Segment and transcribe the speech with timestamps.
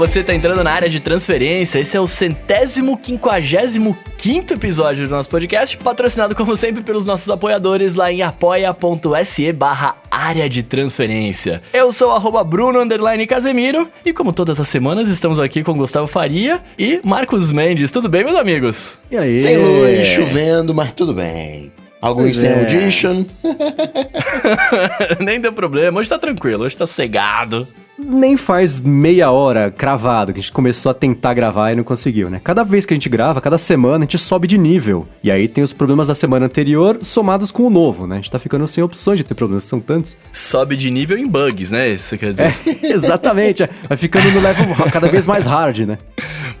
[0.00, 1.78] você tá entrando na área de transferência.
[1.78, 7.28] Esse é o centésimo quinquagésimo quinto episódio do nosso podcast, patrocinado como sempre pelos nossos
[7.28, 11.60] apoiadores lá em apoia.se barra área de transferência.
[11.70, 16.06] Eu sou arroba Bruno Underline Casemiro e como todas as semanas estamos aqui com Gustavo
[16.06, 17.92] Faria e Marcos Mendes.
[17.92, 18.98] Tudo bem, meus amigos?
[19.10, 19.38] E aí?
[19.38, 21.70] Sem luz, chovendo, mas tudo bem.
[22.00, 22.60] Alguns sem é.
[22.60, 23.26] audition.
[25.20, 27.68] Nem deu problema, hoje tá tranquilo, hoje tá sossegado.
[28.02, 32.30] Nem faz meia hora cravado que a gente começou a tentar gravar e não conseguiu,
[32.30, 32.40] né?
[32.42, 35.06] Cada vez que a gente grava, cada semana, a gente sobe de nível.
[35.22, 38.14] E aí tem os problemas da semana anterior somados com o novo, né?
[38.16, 40.16] A gente tá ficando sem opções de ter problemas, são tantos.
[40.32, 41.88] Sobe de nível em bugs, né?
[41.90, 42.44] Isso quer dizer.
[42.66, 43.62] É, exatamente.
[43.62, 43.68] é.
[43.88, 45.98] Vai ficando no level cada vez mais hard, né?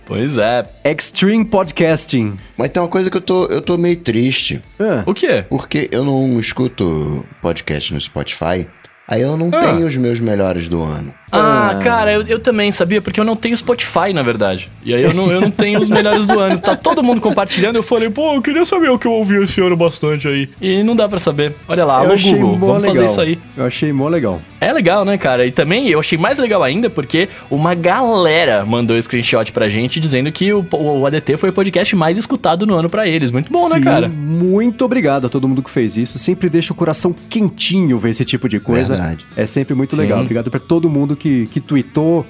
[0.06, 0.68] Pois é.
[0.84, 2.36] Extreme Podcasting.
[2.56, 4.60] Mas tem uma coisa que eu tô, eu tô meio triste.
[4.78, 5.44] Ah, O quê?
[5.48, 8.66] Porque eu não escuto podcast no Spotify.
[9.08, 9.58] Aí eu não Ah.
[9.60, 11.12] tenho os meus melhores do ano.
[11.32, 14.68] Ah, cara, eu, eu também sabia, porque eu não tenho Spotify, na verdade.
[14.84, 16.58] E aí eu não, eu não tenho os melhores do ano.
[16.60, 19.60] Tá todo mundo compartilhando, eu falei, pô, eu queria saber o que eu ouvi esse
[19.60, 20.48] ano bastante aí.
[20.60, 21.54] E não dá pra saber.
[21.68, 22.94] Olha lá, eu alô achei Google, vamos legal.
[22.96, 23.38] fazer isso aí.
[23.56, 24.40] Eu achei mó legal.
[24.60, 25.46] É legal, né, cara?
[25.46, 30.30] E também eu achei mais legal ainda porque uma galera mandou screenshot pra gente dizendo
[30.30, 33.30] que o, o ADT foi o podcast mais escutado no ano pra eles.
[33.30, 34.08] Muito bom, né, Sim, cara?
[34.08, 36.18] Muito obrigado a todo mundo que fez isso.
[36.18, 38.96] Sempre deixa o coração quentinho ver esse tipo de coisa.
[38.96, 39.26] Verdade.
[39.36, 40.02] É sempre muito Sim.
[40.02, 40.20] legal.
[40.20, 42.26] Obrigado pra todo mundo que, que tweetou.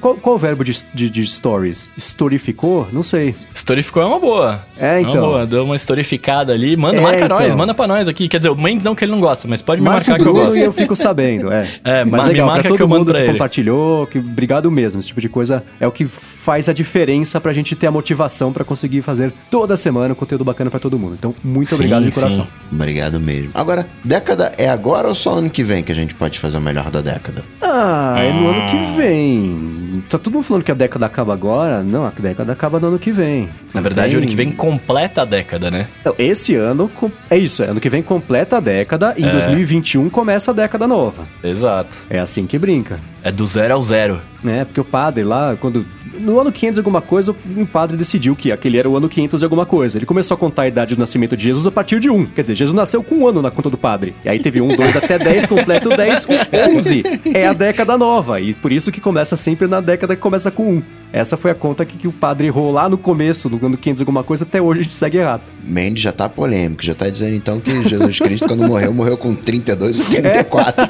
[0.00, 1.90] Qual, qual o verbo de, de, de stories?
[1.96, 2.88] Storificou?
[2.92, 3.34] Não sei.
[3.54, 4.64] Historificou é uma boa.
[4.78, 5.20] É, Uma então.
[5.26, 6.76] boa, deu uma historificada ali.
[6.76, 7.58] Manda, É, marca nós, então.
[7.58, 8.28] manda pra nós aqui.
[8.28, 10.28] Quer dizer, o Mendes não que ele não gosta, mas pode me Marca marcar que
[10.28, 10.56] eu gosto.
[10.56, 11.66] e eu fico sabendo, é.
[11.84, 13.32] É, Mas me legal, marca pra que eu todo mando mundo pra que ele.
[13.32, 14.98] compartilhou, que obrigado mesmo.
[15.00, 18.52] Esse tipo de coisa é o que faz a diferença pra gente ter a motivação
[18.52, 21.14] pra conseguir fazer toda semana um conteúdo bacana pra todo mundo.
[21.18, 22.20] Então, muito Sim, obrigado de sim.
[22.20, 22.46] coração.
[22.72, 23.50] Obrigado mesmo.
[23.54, 26.60] Agora, década é agora ou só ano que vem que a gente pode fazer o
[26.60, 27.42] melhor da década?
[27.60, 29.87] Ah, é no ano que vem.
[30.08, 31.82] Tá todo mundo falando que a década acaba agora?
[31.82, 33.48] Não, a década acaba no ano que vem.
[33.74, 35.86] Na verdade, tem- o ano que vem completa a década, né?
[36.04, 36.90] Não, esse ano
[37.30, 39.30] é isso, é ano que vem completa a década e em É.
[39.32, 41.22] 2021 começa a década nova.
[41.42, 41.96] Exato.
[42.10, 42.98] É assim que brinca.
[43.22, 44.20] É do zero ao zero.
[44.40, 44.64] né?
[44.64, 45.84] Porque o padre lá, quando.
[46.20, 49.42] No ano 500 e alguma coisa, um padre decidiu que aquele era o ano 500
[49.42, 49.98] e alguma coisa.
[49.98, 52.24] Ele começou a contar a idade do nascimento de Jesus a partir de 1.
[52.26, 54.14] Quer dizer, Jesus nasceu com um ano na conta do padre.
[54.24, 56.28] E aí teve 1, 2 até 10, completo 10, o
[56.76, 57.02] 11.
[57.34, 58.40] É a década nova.
[58.40, 60.82] E por isso que começa sempre na década que começa com 1.
[61.12, 64.00] Essa foi a conta que, que o padre errou lá no começo do ano 500
[64.00, 65.42] e alguma coisa, até hoje a gente segue errado.
[65.64, 69.34] Mendes já tá polêmico, já tá dizendo então que Jesus Cristo, quando morreu, morreu com
[69.34, 70.88] 32 ou 34.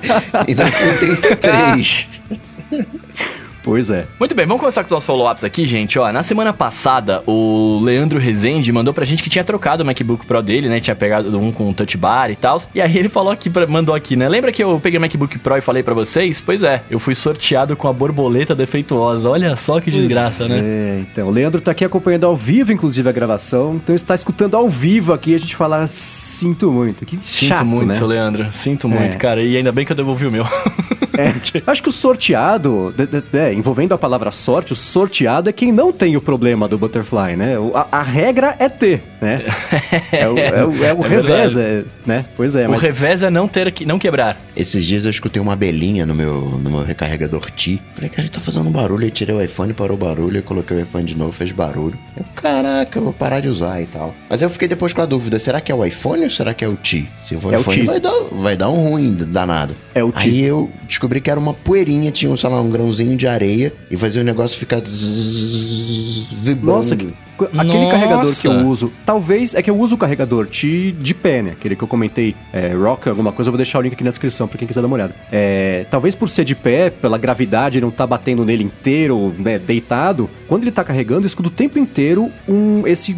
[0.48, 2.08] e não com 33.
[3.68, 4.06] Pois é.
[4.18, 5.98] Muito bem, vamos começar com os nossos follow-ups aqui, gente.
[5.98, 10.24] Ó, na semana passada, o Leandro Rezende mandou pra gente que tinha trocado o MacBook
[10.24, 10.80] Pro dele, né?
[10.80, 12.62] Tinha pegado um com touch bar e tal.
[12.74, 14.26] E aí ele falou aqui, pra- mandou aqui, né?
[14.26, 16.40] Lembra que eu peguei o MacBook Pro e falei pra vocês?
[16.40, 19.28] Pois é, eu fui sorteado com a borboleta defeituosa.
[19.28, 20.66] Olha só que desgraça, Pois né?
[20.66, 21.28] É, então.
[21.28, 23.74] O Leandro tá aqui acompanhando ao vivo, inclusive, a gravação.
[23.76, 27.04] Então está escutando ao vivo aqui a gente falar sinto muito.
[27.04, 27.92] Que Sinto chato, muito, né?
[27.94, 28.46] seu Leandro.
[28.50, 28.90] Sinto É.
[28.98, 29.42] muito, cara.
[29.42, 30.46] E ainda bem que eu devolvi o meu.
[31.16, 35.52] É, acho que o sorteado, de- de- é, envolvendo a palavra sorte, o sorteado é
[35.52, 37.58] quem não tem o problema do butterfly, né?
[37.58, 39.42] O- A, a regra é ter, né?
[40.12, 42.24] É o, é o, é o É revés, é, né?
[42.36, 42.82] Pois é, o mas...
[42.82, 44.36] revés é não ter que não quebrar.
[44.56, 47.80] Esses dias eu escutei uma abelhinha no meu, no meu recarregador Ti.
[47.94, 49.04] Falei, cara, ele tá fazendo um barulho.
[49.04, 50.36] Aí tirei o iPhone, parou o barulho.
[50.36, 51.98] Aí coloquei o iPhone de novo, fez barulho.
[52.16, 54.14] Eu, caraca, eu vou parar de usar e tal.
[54.28, 56.64] Mas eu fiquei depois com a dúvida: será que é o iPhone ou será que
[56.64, 57.08] é o Ti?
[57.24, 57.84] Se for É o iPhone, Ti.
[57.86, 59.76] vai dar, vai dar um ruim danado.
[59.94, 60.28] É o Ti.
[60.28, 63.96] Aí eu descobri que era uma poeirinha, tinha, sei lá, um grãozinho de areia e
[63.96, 66.66] fazia o negócio ficar zzz, vibrando.
[66.76, 67.14] Nossa, que-
[67.56, 67.90] aquele Nossa.
[67.90, 71.50] carregador que eu uso, talvez, é que eu uso o carregador de, de pé, né?
[71.52, 74.10] Aquele que eu comentei, é, Rock, alguma coisa, eu vou deixar o link aqui na
[74.10, 75.14] descrição pra quem quiser dar uma olhada.
[75.30, 80.28] É, talvez por ser de pé, pela gravidade, não tá batendo nele inteiro, né, deitado,
[80.48, 83.14] quando ele tá carregando, eu escuto o tempo inteiro um, esse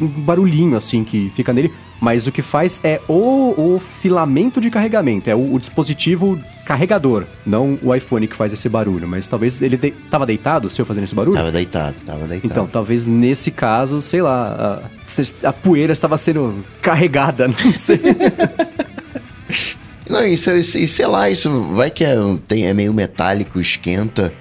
[0.00, 4.70] um barulhinho assim que fica nele, mas o que faz é o, o filamento de
[4.70, 9.62] carregamento, é o, o dispositivo carregador, não o iPhone que faz esse barulho, mas talvez
[9.62, 11.36] ele de, tava deitado, se eu fazendo esse barulho?
[11.36, 12.50] Tava deitado, tava deitado.
[12.50, 14.82] Então, talvez nesse caso, sei lá,
[15.44, 18.00] a, a poeira estava sendo carregada, não sei.
[20.08, 22.16] Não, isso, isso, sei lá, isso vai que é,
[22.46, 24.32] tem, é meio metálico, esquenta,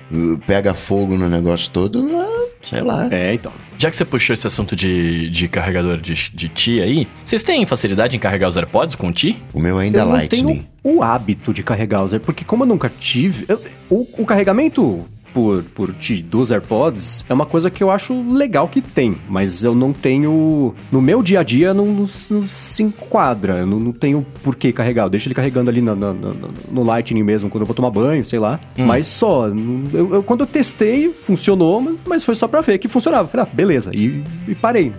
[0.46, 3.08] pega fogo no negócio todo, ah, sei lá.
[3.12, 3.52] é, então.
[3.78, 7.66] Já que você puxou esse assunto de, de carregador de, de Ti aí, vocês têm
[7.66, 9.38] facilidade em carregar os AirPods com o Ti?
[9.54, 10.46] O meu ainda é não Lightning.
[10.46, 15.06] tenho o hábito de carregar os porque como eu nunca tive, eu- o, o carregamento
[15.36, 19.66] por, por ti dos AirPods é uma coisa que eu acho legal que tem, mas
[19.66, 20.74] eu não tenho.
[20.90, 23.58] No meu dia a dia não, não, não se enquadra.
[23.58, 25.04] Eu não, não tenho por que carregar.
[25.04, 28.58] Eu deixo ele carregando ali no, Lightning mesmo, quando eu vou tomar banho, sei lá.
[28.78, 28.86] Hum.
[28.86, 29.48] Mas só.
[29.48, 33.28] Eu, eu- quando eu testei, funcionou, mas, mas foi só pra ver que funcionava.
[33.28, 33.92] Falei, ah, beleza.
[33.94, 34.94] E, e parei.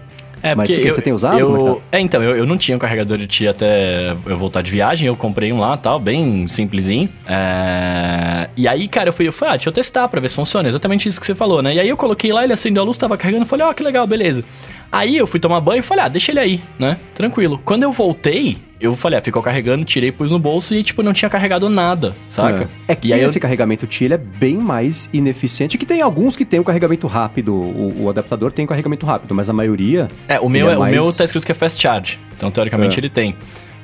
[0.47, 1.39] É, Mas porque porque eu, você tem usado?
[1.39, 4.39] Eu, é que é, então, eu, eu não tinha um carregador de ti até eu
[4.39, 7.09] voltar de viagem, eu comprei um lá, tal, bem simplesinho.
[7.27, 10.37] É, E aí, cara, eu fui, eu falei, ah, deixa eu testar pra ver se
[10.37, 11.75] funciona, exatamente isso que você falou, né?
[11.75, 13.83] E aí eu coloquei lá, ele acendeu a luz, tava carregando, eu falei, ó, que
[13.83, 14.45] legal, beleza.
[14.91, 16.97] Aí eu fui tomar banho e falei, ah, deixa ele aí, né?
[17.15, 17.61] Tranquilo.
[17.65, 21.13] Quando eu voltei, eu falei, ah, ficou carregando, tirei, pus no bolso e, tipo, não
[21.13, 22.69] tinha carregado nada, saca?
[22.89, 25.77] É, É que e aí eu- esse carregamento TI ele é bem mais ineficiente.
[25.77, 29.35] Que tem alguns que tem o carregamento rápido, o, o adaptador tem o carregamento rápido,
[29.35, 30.09] mas a maioria.
[30.29, 32.19] É, o meu, é é o meu mais- tá escrito que é fast charge.
[32.37, 33.01] Então, teoricamente, É.
[33.01, 33.35] ele tem.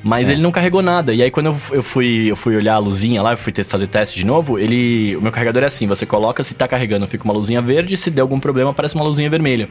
[0.02, 1.14] Mas ele não carregou nada.
[1.14, 3.86] E aí, quando eu, eu, fui, eu fui olhar a luzinha lá, eu fui fazer
[3.86, 5.16] teste de novo, ele.
[5.16, 8.10] O meu carregador é assim: você coloca, se tá carregando, fica uma luzinha verde, se
[8.10, 9.68] der algum problema, aparece uma luzinha vermelha.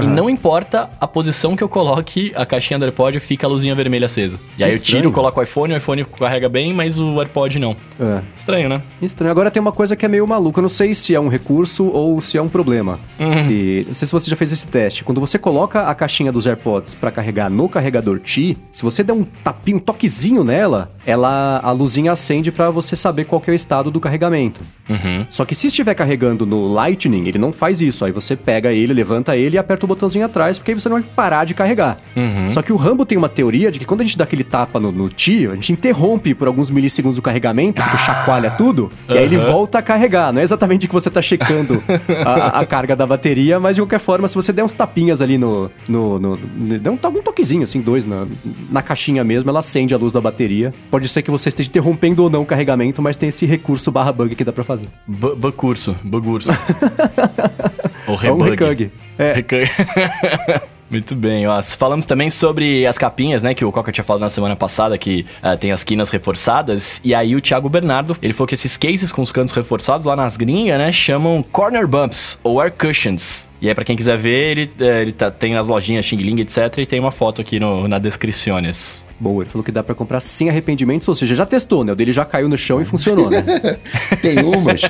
[0.00, 3.74] E não importa a posição que eu coloque, a caixinha do AirPod fica a luzinha
[3.74, 4.38] vermelha acesa.
[4.56, 7.76] E aí eu tiro, coloco o iPhone, o iPhone carrega bem, mas o AirPod não.
[8.00, 8.22] É.
[8.34, 8.82] Estranho, né?
[9.02, 9.30] Estranho.
[9.30, 10.60] Agora tem uma coisa que é meio maluca.
[10.60, 12.98] Eu não sei se é um recurso ou se é um problema.
[13.18, 13.50] Uhum.
[13.50, 15.04] E não sei se você já fez esse teste.
[15.04, 19.12] Quando você coloca a caixinha dos AirPods pra carregar no carregador Ti, se você der
[19.12, 23.54] um tapinho, um toquezinho nela, ela a luzinha acende pra você saber qual é o
[23.54, 24.60] estado do carregamento.
[24.88, 25.26] Uhum.
[25.30, 28.04] Só que se estiver carregando no Lightning, ele não faz isso.
[28.04, 31.00] Aí você pega ele, levanta ele e aperta o botãozinho atrás, porque aí você não
[31.00, 31.98] vai parar de carregar.
[32.16, 32.50] Uhum.
[32.50, 34.78] Só que o Rambo tem uma teoria de que quando a gente dá aquele tapa
[34.78, 39.12] no, no Ti, a gente interrompe por alguns milissegundos o carregamento, porque chacoalha tudo, e
[39.12, 40.32] aí ele volta a carregar.
[40.32, 41.82] Não é exatamente que você tá checando
[42.24, 45.38] a, a carga da bateria, mas de qualquer forma, se você der uns tapinhas ali
[45.38, 45.70] no.
[45.88, 48.26] no, no, no der um, um toquezinho, assim, dois na,
[48.70, 50.74] na caixinha mesmo, ela acende a luz da bateria.
[50.90, 54.12] Pode ser que você esteja interrompendo ou não o carregamento, mas tem esse recurso barra
[54.12, 54.88] bug que dá pra fazer.
[55.06, 56.50] Bu- Bacurso, bugurso.
[58.06, 58.50] Ou É um rebug.
[58.50, 58.90] recug.
[59.18, 59.32] É.
[59.34, 59.70] Recug.
[60.90, 61.62] Muito bem, ó.
[61.62, 63.54] Falamos também sobre as capinhas, né?
[63.54, 67.00] Que o Coca tinha falado na semana passada, que ah, tem as quinas reforçadas.
[67.02, 70.14] E aí o Thiago Bernardo, ele falou que esses cases com os cantos reforçados lá
[70.14, 70.92] nas gringas, né?
[70.92, 73.48] Chamam corner bumps ou air cushions.
[73.58, 76.40] E aí, pra quem quiser ver, ele, eh, ele tá- tem nas lojinhas Xing Ling,
[76.42, 76.76] etc.
[76.78, 79.02] E tem uma foto aqui no, na descrições.
[79.22, 81.92] Boa, ele falou que dá pra comprar sem arrependimentos, ou seja, já testou, né?
[81.92, 83.44] O dele já caiu no chão e funcionou, né?
[84.20, 84.80] Tem umas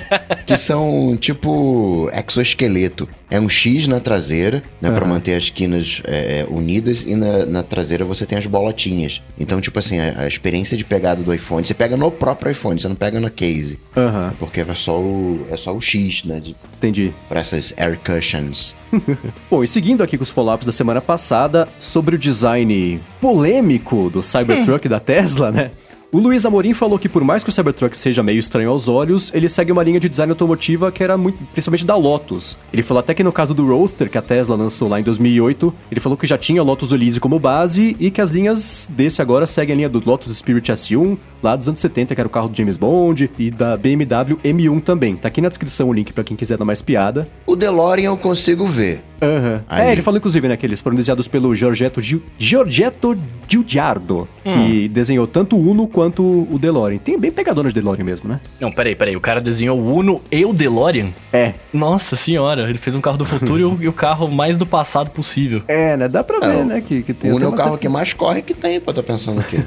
[0.47, 3.07] que são tipo exoesqueleto.
[3.31, 4.91] É um X na traseira, né?
[4.91, 5.15] Pra Aham.
[5.15, 9.21] manter as quinas é, é, unidas e na, na traseira você tem as bolotinhas.
[9.39, 12.81] Então, tipo assim, a, a experiência de pegada do iPhone, você pega no próprio iPhone,
[12.81, 13.79] você não pega na case.
[13.95, 16.41] Aham, Porque é só o, é só o X, né?
[16.41, 17.13] De, entendi.
[17.29, 18.77] pra essas air cushions.
[19.51, 24.22] Bom, e seguindo aqui com os follow-ups da semana passada, sobre o design polêmico do
[24.23, 25.71] Cybertruck da Tesla, né?
[26.15, 29.33] O Luiz Amorim falou que por mais que o Cybertruck seja meio estranho aos olhos,
[29.33, 32.55] ele segue uma linha de design automotiva que era muito, principalmente da Lotus.
[32.71, 35.73] Ele falou até que no caso do Roadster, que a Tesla lançou lá em 2008,
[35.91, 39.23] ele falou que já tinha o Lotus Elise como base e que as linhas desse
[39.23, 42.31] agora seguem a linha do Lotus Spirit S1, lá dos anos 70, que era o
[42.31, 45.17] carro do James Bond, e da BMW M1 também.
[45.17, 47.27] Tá aqui na descrição o link pra quem quiser dar mais piada.
[47.47, 49.03] O DeLorean eu consigo ver.
[49.23, 49.63] Aham.
[49.69, 49.89] Aí.
[49.89, 52.01] É, ele falou inclusive, né, que eles foram desenhados pelo Giorgetto.
[52.37, 53.17] Giorgetto
[53.49, 56.99] Giugiardo, que desenhou tanto o Uno quanto o DeLorean.
[56.99, 58.41] Tem bem pegadona de DeLorean mesmo, né?
[58.61, 59.17] Não, peraí, peraí.
[59.17, 61.09] O cara desenhou o Uno e o DeLorean?
[61.33, 61.55] É.
[61.73, 65.11] Nossa senhora, ele fez um carro do futuro e, o, o carro mais do passado
[65.11, 65.63] possível.
[65.69, 66.09] É, né?
[66.09, 67.31] Dá pra ver, É, né, que, que tem...
[67.33, 69.59] o Uno é o carro que mais corre que tem, pô, tá pensando o quê?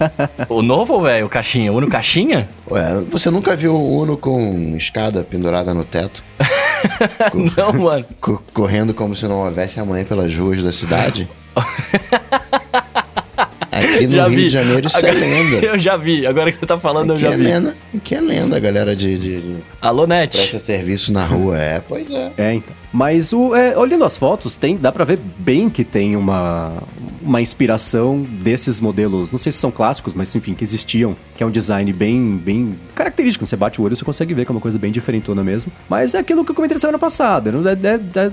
[0.48, 1.72] O novo, velho, o caixinha?
[1.72, 2.48] O Uno caixinha?
[2.70, 6.22] Ué, você nunca viu o Uno com escada pendurada no teto?
[7.56, 8.04] Não, mano.
[8.20, 11.28] Co- correndo como se não houvesse amanhã pelas ruas da cidade?
[13.94, 14.42] Aqui no Já Rio vi.
[14.44, 15.56] de Janeiro isso é Agora- lenda.
[15.66, 17.42] Eu já vi, agora que você tá falando, eu Aqui já é vi.
[17.44, 17.76] lenda.
[17.94, 20.36] Aqui é lenda, galera de, de, de Alô, Net.
[20.36, 21.58] presta serviço na rua.
[21.58, 22.32] É, pois é.
[22.36, 22.74] É, então.
[22.92, 26.74] Mas o, é, olhando as fotos, tem, dá pra ver bem que tem uma,
[27.20, 31.46] uma inspiração desses modelos, não sei se são clássicos, mas enfim, que existiam, que é
[31.46, 33.42] um design bem, bem característico.
[33.42, 35.72] Quando você bate o olho, você consegue ver que é uma coisa bem diferentona mesmo.
[35.88, 37.76] Mas é aquilo que eu comentei semana passada, não é, é-
[38.20, 38.32] é- é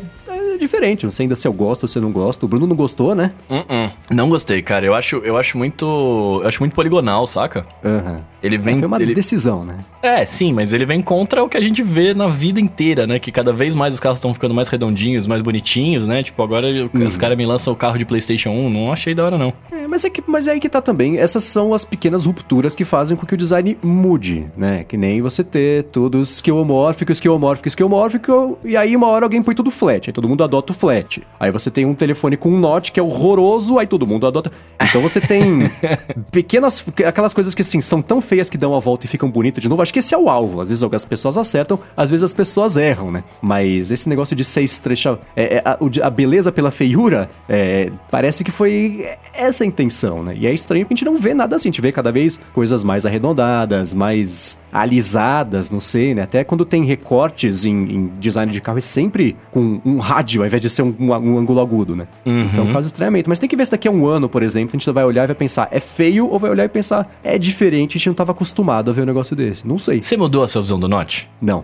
[0.61, 2.43] diferente, não sei ainda se eu gosto ou se eu não gosto.
[2.43, 3.31] O Bruno não gostou, né?
[3.49, 3.91] Uh-uh.
[4.09, 4.85] Não gostei, cara.
[4.85, 6.39] Eu acho, eu acho muito.
[6.41, 7.65] Eu acho muito poligonal, saca?
[7.83, 8.21] Aham.
[8.43, 8.79] Ele vem.
[8.79, 9.79] Foi uma ele- decisão, né?
[10.01, 13.19] É, sim, mas ele vem contra o que a gente vê na vida inteira, né?
[13.19, 16.23] Que cada vez mais os carros estão ficando mais redondinhos, mais bonitinhos, né?
[16.23, 18.69] Tipo, agora os caras me lançam o carro de PlayStation 1.
[18.69, 19.53] Não achei da hora, não.
[19.71, 21.19] É, mas é, que, mas é aí que tá também.
[21.19, 24.83] Essas são as pequenas rupturas que fazem com que o design mude, né?
[24.87, 29.69] Que nem você ter tudo esquemórfico, esquemórfico, esquemórfico, e aí uma hora alguém põe tudo
[29.69, 30.09] flat.
[30.09, 31.23] Aí todo mundo adota o flat.
[31.39, 34.51] Aí você tem um telefone com um Note que é horroroso, aí todo mundo adota.
[34.81, 35.71] Então você tem
[36.29, 39.61] pequenas, aquelas coisas que assim, são tão feias que dão a volta e ficam bonitas
[39.61, 39.81] de novo.
[39.81, 40.61] Acho que esse é o alvo.
[40.61, 43.23] Às vezes as pessoas acertam, às vezes as pessoas erram, né?
[43.41, 48.43] Mas esse negócio de ser estrecha, é, é, a, a, beleza pela feiura, é, parece
[48.43, 50.35] que foi essa a intenção, né?
[50.37, 52.39] E é estranho que a gente não vê nada assim, a gente vê cada vez
[52.53, 56.23] coisas mais arredondadas, mais alisadas, não sei, né?
[56.23, 60.47] Até quando tem recortes em, em design de carro, é sempre com um rádio, ao
[60.47, 62.07] invés de ser um, um, um ângulo agudo, né?
[62.25, 62.43] Uhum.
[62.43, 63.29] Então, quase estranhamento.
[63.29, 65.23] Mas tem que ver se daqui a um ano, por exemplo, a gente vai olhar
[65.23, 68.13] e vai pensar, é feio, ou vai olhar e pensar, é diferente, a gente não
[68.13, 69.67] estava acostumado a ver um negócio desse.
[69.67, 70.01] Não sei.
[70.01, 71.29] Você mudou a sua visão do Note?
[71.41, 71.63] Não.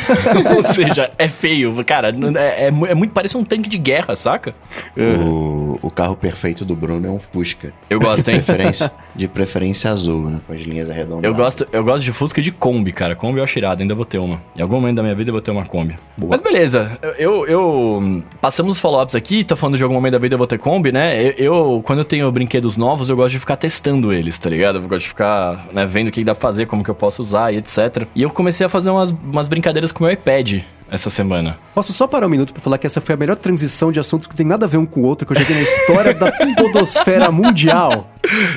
[0.56, 2.14] ou seja, é feio, cara.
[2.36, 4.54] É, é, é, muito, parece um tanque de guerra, saca?
[4.96, 7.72] O, o carro perfeito do Bruno é um Fusca.
[7.88, 8.38] Eu gosto, hein?
[8.38, 10.40] De preferência, de preferência azul, né?
[10.46, 11.24] Com as linhas arredondadas.
[11.24, 13.14] Eu gosto, eu gosto de Fusca de Kombi, cara.
[13.14, 14.40] Kombi eu acho irado, ainda vou ter uma.
[14.56, 15.96] Em algum momento da minha vida eu vou ter uma Kombi.
[16.16, 16.30] Boa.
[16.30, 18.00] Mas beleza, eu, eu
[18.40, 20.58] passamos os follow-ups aqui, tô falando de algum momento da vida eu vou ter
[20.92, 21.22] né?
[21.22, 24.76] Eu, eu, quando eu tenho brinquedos novos, eu gosto de ficar testando eles, tá ligado?
[24.78, 27.22] Eu gosto de ficar, né, vendo o que dá pra fazer, como que eu posso
[27.22, 28.06] usar e etc.
[28.14, 30.62] E eu comecei a fazer umas, umas brincadeiras com o meu iPad
[30.94, 31.58] essa semana.
[31.74, 34.26] Posso só parar um minuto para falar que essa foi a melhor transição de assuntos
[34.26, 36.32] que tem nada a ver um com o outro que eu vi na história da
[36.56, 38.10] podosfera mundial.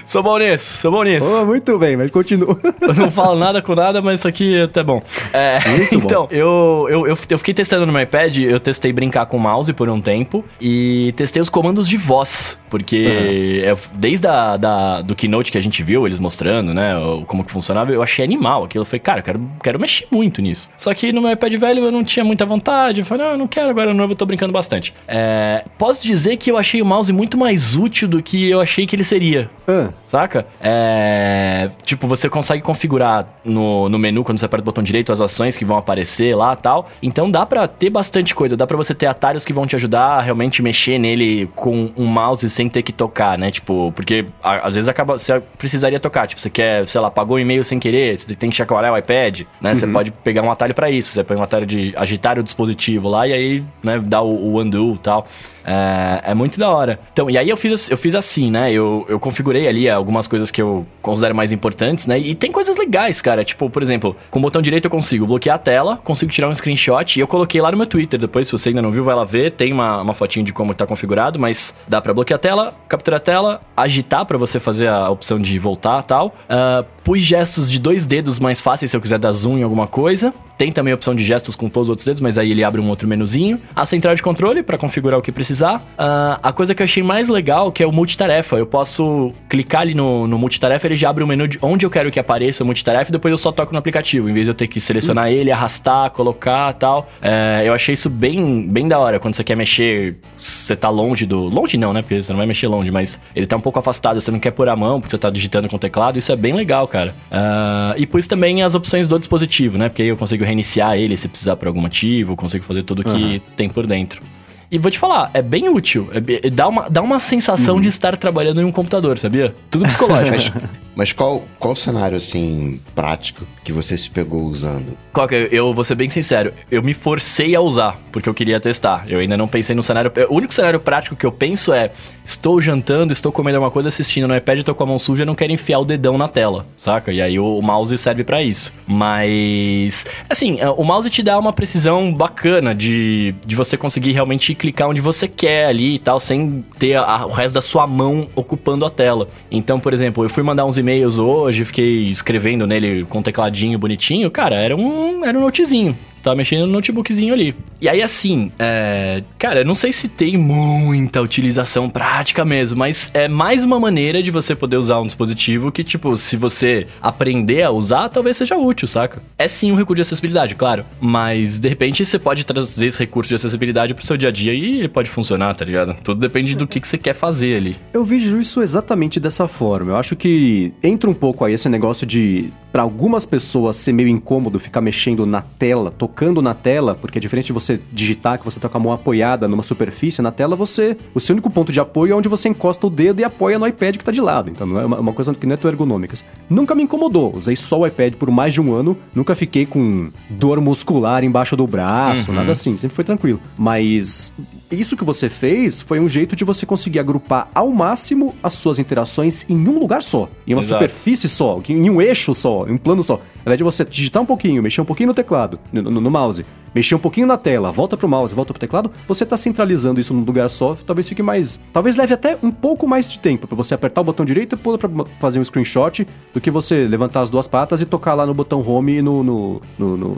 [0.05, 1.27] Sou bom nisso, sou bom nisso.
[1.27, 2.57] Oh, muito bem, mas continua.
[2.81, 5.01] Eu não falo nada com nada, mas isso aqui é até bom.
[5.33, 5.59] É,
[5.91, 6.27] então, bom.
[6.31, 9.71] Eu, eu, eu, eu, fiquei testando no meu iPad, eu testei brincar com o mouse
[9.73, 13.71] por um tempo e testei os comandos de voz, porque uhum.
[13.71, 16.93] é, desde a, da, do Keynote que a gente viu, eles mostrando, né,
[17.25, 18.81] como que funcionava, eu achei animal aquilo.
[18.81, 20.69] Eu falei, cara, quero, quero mexer muito nisso.
[20.77, 23.37] Só que no meu iPad velho eu não tinha muita vontade, eu falei, não, ah,
[23.37, 24.93] não quero, agora no novo eu tô brincando bastante.
[25.07, 28.85] É, posso dizer que eu achei o mouse muito mais útil do que eu achei
[28.85, 29.49] que ele seria.
[29.67, 29.93] Uh.
[30.05, 30.47] Saca?
[30.61, 31.69] É.
[31.83, 35.57] Tipo, você consegue configurar no, no menu, quando você aperta o botão direito, as ações
[35.57, 36.89] que vão aparecer lá tal.
[37.01, 38.55] Então dá pra ter bastante coisa.
[38.55, 42.05] Dá pra você ter atalhos que vão te ajudar a realmente mexer nele com um
[42.05, 43.51] mouse sem ter que tocar, né?
[43.51, 45.17] Tipo, porque a, às vezes acaba.
[45.17, 46.27] Você precisaria tocar.
[46.27, 48.97] Tipo, você quer, sei lá, pagou um e-mail sem querer, você tem que chacoalhar o
[48.97, 49.69] iPad, né?
[49.69, 49.75] Uhum.
[49.75, 51.11] Você pode pegar um atalho para isso.
[51.11, 54.59] Você põe um atalho de agitar o dispositivo lá e aí, né, dá o, o
[54.59, 55.27] undo e tal.
[55.69, 56.97] É, é, muito da hora.
[57.11, 58.71] Então, e aí eu fiz, eu fiz assim, né?
[58.71, 62.17] Eu, eu configurei ali algumas coisas que eu considero mais importantes, né?
[62.17, 63.43] E tem coisas legais, cara.
[63.43, 66.55] Tipo, por exemplo, com o botão direito eu consigo bloquear a tela, consigo tirar um
[66.55, 68.17] screenshot e eu coloquei lá no meu Twitter.
[68.17, 69.51] Depois, se você ainda não viu, vai lá ver.
[69.51, 72.46] Tem uma, uma fotinho de como tá configurado, mas dá para bloquear a tela,
[72.87, 76.35] capturar a tela, agitar para você fazer a opção de voltar tal.
[76.49, 79.87] Uh, pus gestos de dois dedos mais fáceis se eu quiser dar zoom em alguma
[79.87, 80.33] coisa.
[80.57, 82.81] Tem também a opção de gestos com todos os outros dedos, mas aí ele abre
[82.81, 83.61] um outro menuzinho.
[83.75, 85.77] A central de controle para configurar o que precisar.
[85.77, 88.57] Uh, a coisa que eu achei mais legal que é o multitarefa.
[88.57, 91.89] Eu posso clicar ali no, no multitarefa, ele já abre o menu de onde eu
[91.89, 94.51] quero que apareça o multitarefa e depois eu só toco no aplicativo, em vez de
[94.51, 97.09] eu ter que selecionar ele, arrastar, colocar tal.
[97.21, 99.19] É, eu achei isso bem, bem da hora.
[99.19, 101.43] Quando você quer mexer, você tá longe do.
[101.43, 102.01] Longe não, né?
[102.01, 104.51] Porque você não vai mexer longe, mas ele tá um pouco afastado, você não quer
[104.51, 106.19] pôr a mão, porque você tá digitando com o teclado.
[106.19, 107.13] Isso é bem legal, cara.
[107.31, 109.89] Uh, e pus também as opções do dispositivo, né?
[109.89, 113.09] Porque aí eu consigo reiniciar ele se precisar por algum motivo, consigo fazer tudo que
[113.09, 113.39] uhum.
[113.55, 114.21] tem por dentro.
[114.69, 116.09] E vou te falar, é bem útil.
[116.11, 117.81] É, dá, uma, dá uma sensação uhum.
[117.81, 119.53] de estar trabalhando em um computador, sabia?
[119.71, 120.57] Tudo psicológico.
[120.59, 124.97] mas, mas qual, qual cenário, assim, prático que você se pegou usando?
[125.31, 125.47] É?
[125.51, 129.05] Eu vou ser bem sincero, eu me forcei a usar, porque eu queria testar.
[129.07, 130.11] Eu ainda não pensei no cenário...
[130.29, 131.91] O único cenário prático que eu penso é,
[132.25, 135.33] estou jantando, estou comendo alguma coisa, assistindo no iPad, tô com a mão suja, não
[135.33, 137.11] quero enfiar o dedão na tela, saca?
[137.13, 138.73] E aí o, o mouse serve para isso.
[138.85, 144.89] Mas, assim, o mouse te dá uma precisão bacana de, de você conseguir realmente clicar
[144.89, 148.85] onde você quer ali e tal, sem ter a, o resto da sua mão ocupando
[148.85, 149.29] a tela.
[149.49, 153.79] Então, por exemplo, eu fui mandar uns e-mails hoje, fiquei escrevendo nele com um tecladinho
[153.79, 155.97] bonitinho, cara, era um, era um notezinho.
[156.27, 157.55] Tava mexendo no notebookzinho ali.
[157.79, 159.23] E aí, assim, é...
[159.39, 164.29] cara, não sei se tem muita utilização prática mesmo, mas é mais uma maneira de
[164.29, 168.89] você poder usar um dispositivo que, tipo, se você aprender a usar, talvez seja útil,
[168.89, 169.23] saca?
[169.37, 170.83] É sim um recurso de acessibilidade, claro.
[170.99, 174.53] Mas, de repente, você pode trazer esse recurso de acessibilidade pro seu dia a dia
[174.53, 175.95] e ele pode funcionar, tá ligado?
[176.03, 177.77] Tudo depende do que, que você quer fazer ali.
[177.93, 179.93] Eu vejo isso exatamente dessa forma.
[179.93, 184.09] Eu acho que entra um pouco aí esse negócio de, para algumas pessoas, ser meio
[184.09, 188.39] incômodo ficar mexendo na tela, tocando tocando na tela, porque é diferente de você digitar,
[188.39, 190.97] que você tá com a mão apoiada numa superfície, na tela você.
[191.13, 193.67] O seu único ponto de apoio é onde você encosta o dedo e apoia no
[193.67, 194.49] iPad que tá de lado.
[194.49, 196.15] Então não é uma, uma coisa que não é tão ergonômica.
[196.49, 197.35] Nunca me incomodou.
[197.35, 201.55] Usei só o iPad por mais de um ano, nunca fiquei com dor muscular embaixo
[201.55, 202.37] do braço, uhum.
[202.37, 203.39] nada assim, sempre foi tranquilo.
[203.55, 204.33] Mas
[204.71, 208.79] isso que você fez foi um jeito de você conseguir agrupar ao máximo as suas
[208.79, 210.83] interações em um lugar só, em uma Exato.
[210.83, 212.67] superfície só, em um eixo só.
[212.67, 213.13] em um plano só.
[213.13, 216.11] Ao invés de você digitar um pouquinho, mexer um pouquinho no teclado, no, no, no
[216.11, 219.99] mouse, mexer um pouquinho na tela, volta pro mouse, volta pro teclado, você tá centralizando
[219.99, 221.59] isso num lugar só, talvez fique mais.
[221.73, 224.57] Talvez leve até um pouco mais de tempo para você apertar o botão direito e
[224.57, 228.25] pôr pra fazer um screenshot do que você levantar as duas patas e tocar lá
[228.25, 230.17] no botão home e no, no, no, no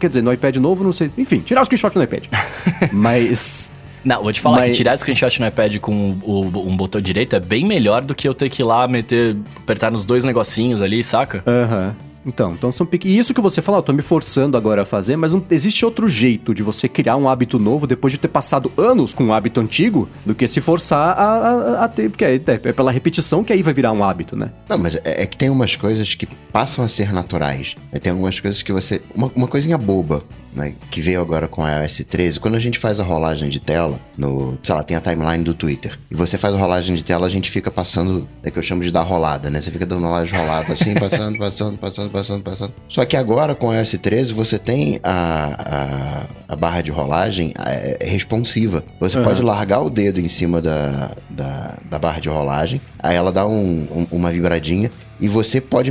[0.00, 1.10] Quer dizer, no iPad novo, não sei.
[1.18, 2.24] Enfim, tirar o screenshot no iPad.
[2.92, 3.70] Mas.
[4.04, 7.36] Não, vou te falar Mas- que tirar screenshot no iPad com o, um botão direito
[7.36, 10.82] é bem melhor do que eu ter que ir lá meter, apertar nos dois negocinhos
[10.82, 11.44] ali, saca?
[11.46, 11.94] Aham.
[12.24, 13.16] Então, então são pequenos.
[13.16, 15.84] E isso que você falou, eu tô me forçando agora a fazer, mas não existe
[15.84, 19.32] outro jeito de você criar um hábito novo depois de ter passado anos com um
[19.32, 22.10] hábito antigo do que se forçar a, a, a ter.
[22.10, 24.52] Porque é, é pela repetição que aí vai virar um hábito, né?
[24.68, 27.76] Não, mas é, é que tem umas coisas que passam a ser naturais.
[28.02, 29.02] Tem algumas coisas que você.
[29.14, 30.22] Uma, uma coisinha boba,
[30.54, 30.74] né?
[30.90, 32.38] Que veio agora com a iOS 13.
[32.40, 34.58] Quando a gente faz a rolagem de tela, no.
[34.62, 35.98] Sei lá, tem a timeline do Twitter.
[36.10, 38.28] E você faz a rolagem de tela, a gente fica passando.
[38.42, 39.60] É que eu chamo de dar rolada, né?
[39.60, 42.72] Você fica dando rolagem rolada assim, passando, passando, passando, passando, passando.
[42.88, 47.52] Só que agora com a iOS 13, você tem a, a, a barra de rolagem
[47.64, 48.84] é, é responsiva.
[49.00, 49.24] Você Aham.
[49.24, 53.46] pode largar o dedo em cima da, da, da barra de rolagem, aí ela dá
[53.46, 54.90] um- um- uma vibradinha
[55.22, 55.90] e você pode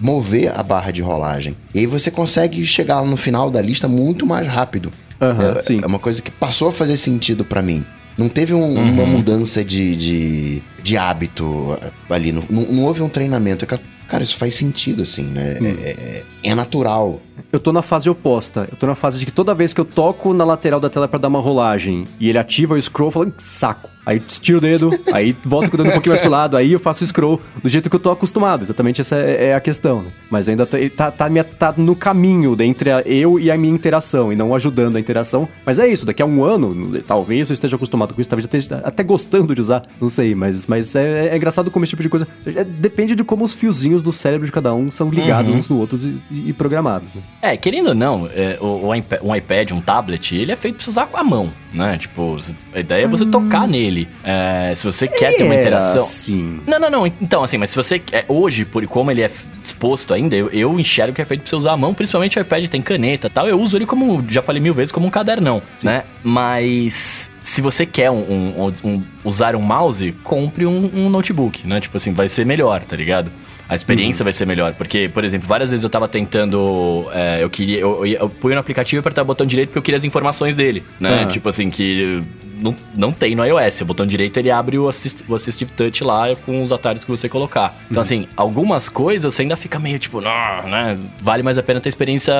[0.00, 1.54] mover a barra de rolagem.
[1.74, 4.90] E aí você consegue chegar no final da lista muito mais rápido.
[5.20, 5.78] Aham, é, sim.
[5.82, 7.84] é uma coisa que passou a fazer sentido pra mim.
[8.18, 12.32] Não teve um- uma mudança de, de, de hábito ali.
[12.32, 13.66] Não, não, não houve um treinamento.
[14.08, 15.58] Cara, isso faz sentido, assim, né?
[15.62, 17.20] É, é- é natural.
[17.52, 18.68] Eu tô na fase oposta.
[18.70, 21.06] Eu tô na fase de que toda vez que eu toco na lateral da tela
[21.08, 23.90] pra dar uma rolagem e ele ativa o scroll, eu falo, saco.
[24.06, 26.72] Aí tiro o dedo, aí volto com o dedo um pouquinho mais pro lado, aí
[26.72, 28.62] eu faço scroll do jeito que eu tô acostumado.
[28.62, 30.08] Exatamente essa é, é a questão, né?
[30.30, 33.72] Mas ainda tô- tá, tá, minha- tá no caminho entre a- eu e a minha
[33.72, 35.46] interação, e não ajudando a interação.
[35.66, 38.58] Mas é isso, daqui a um ano, talvez eu esteja acostumado com isso, talvez eu
[38.58, 42.02] esteja até gostando de usar, não sei, mas, mas é, é engraçado como esse tipo
[42.02, 42.26] de coisa.
[42.46, 45.78] é- depende de como os fiozinhos do cérebro de cada um são ligados uns no
[45.78, 47.14] outros e, e programados.
[47.14, 47.20] Né?
[47.42, 48.88] É, querendo ou não, é, o,
[49.22, 51.96] um iPad, um tablet, ele é feito pra você usar com a mão, né?
[51.96, 52.36] Tipo,
[52.74, 54.06] a ideia é você tocar nele.
[54.22, 56.02] É, se você quer ter uma Era interação.
[56.02, 56.60] Assim.
[56.66, 57.06] Não, não, não.
[57.06, 58.02] Então, assim, mas se você.
[58.12, 59.30] É, hoje, por como ele é
[59.62, 62.42] disposto ainda, eu, eu enxergo que é feito pra você usar a mão, principalmente o
[62.42, 63.48] iPad tem caneta e tal.
[63.48, 66.02] Eu uso ele como, já falei mil vezes, como um cadernão, né?
[66.22, 71.80] Mas se você quer um, um- um- usar um mouse, compre um, um notebook, né?
[71.80, 73.30] Tipo assim, vai ser melhor, tá ligado?
[73.70, 74.74] A experiência vai ser melhor.
[74.74, 77.06] Porque, por exemplo, várias vezes eu tava tentando.
[77.12, 77.78] é, eu queria.
[77.78, 80.02] Eu, eu, eu punho no aplicativo e apertava o botão direito porque eu queria as
[80.02, 81.22] informações dele, né?
[81.22, 81.26] Ah.
[81.26, 82.20] Tipo assim, que
[82.60, 83.80] não, não tem no iOS.
[83.82, 87.10] O botão direito ele abre o, assist, o Assistive Touch lá com os atalhos que
[87.10, 87.74] você colocar.
[87.90, 90.98] Então, assim, algumas coisas você ainda fica meio tipo, né?
[91.20, 92.34] Vale mais a pena ter a experiência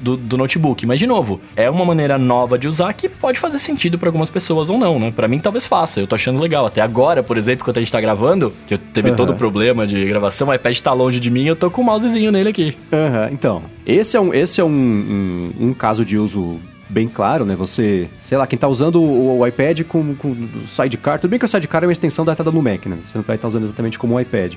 [0.00, 0.86] do, do notebook.
[0.86, 4.30] Mas, de novo, é uma maneira nova de usar que pode fazer sentido pra algumas
[4.30, 5.12] pessoas ou não, né?
[5.14, 6.00] Pra mim, talvez faça.
[6.00, 6.66] Eu tô achando legal.
[6.66, 9.16] Até agora, por exemplo, quando a gente tá gravando, que eu teve Aham.
[9.16, 11.84] todo o problema de gravação, o iPad tá longe de mim eu tô com o
[11.84, 12.76] mousezinho nele aqui.
[12.92, 13.62] Aham, então.
[13.86, 16.58] Esse é, um, esse é um, um, um caso de uso
[16.88, 17.54] bem claro, né?
[17.56, 21.38] Você, sei lá, quem tá usando o, o iPad com, com o sidecar, tudo bem
[21.38, 22.98] que o sidecar é uma extensão da entrada no Mac, né?
[23.04, 24.54] Você não vai estar usando exatamente como um iPad.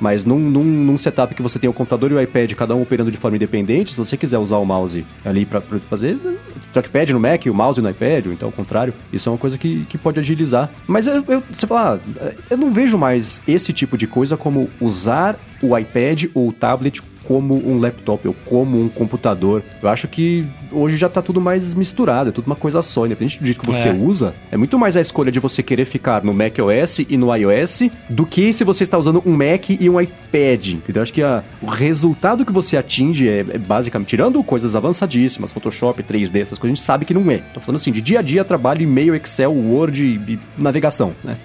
[0.00, 2.82] Mas num, num, num setup que você tem o computador e o iPad, cada um
[2.82, 6.18] operando de forma independente, se você quiser usar o mouse ali pra, pra fazer
[6.72, 9.58] trackpad no Mac, o mouse no iPad, ou então ao contrário, isso é uma coisa
[9.58, 10.70] que, que pode agilizar.
[10.86, 14.68] Mas eu, eu- você fala, ah, eu não vejo mais esse tipo de coisa como
[14.80, 19.62] usar o iPad ou o tablet como um laptop ou como um computador.
[19.82, 23.06] Eu acho que hoje já tá tudo mais misturado, é tudo uma coisa só.
[23.06, 23.92] Independente do jeito que você É.
[23.92, 27.82] usa, é muito mais a escolha de você querer ficar no macOS e no iOS
[28.08, 31.02] do que se você está usando um Mac e um iPad, entendeu?
[31.02, 36.02] Acho que a- o resultado que você atinge é, é basicamente, tirando coisas avançadíssimas, Photoshop,
[36.02, 37.38] 3D, essas coisas, a gente sabe que não é.
[37.38, 41.36] Tô falando assim, de dia a dia, trabalho, e-mail, Excel, Word e, e navegação, né?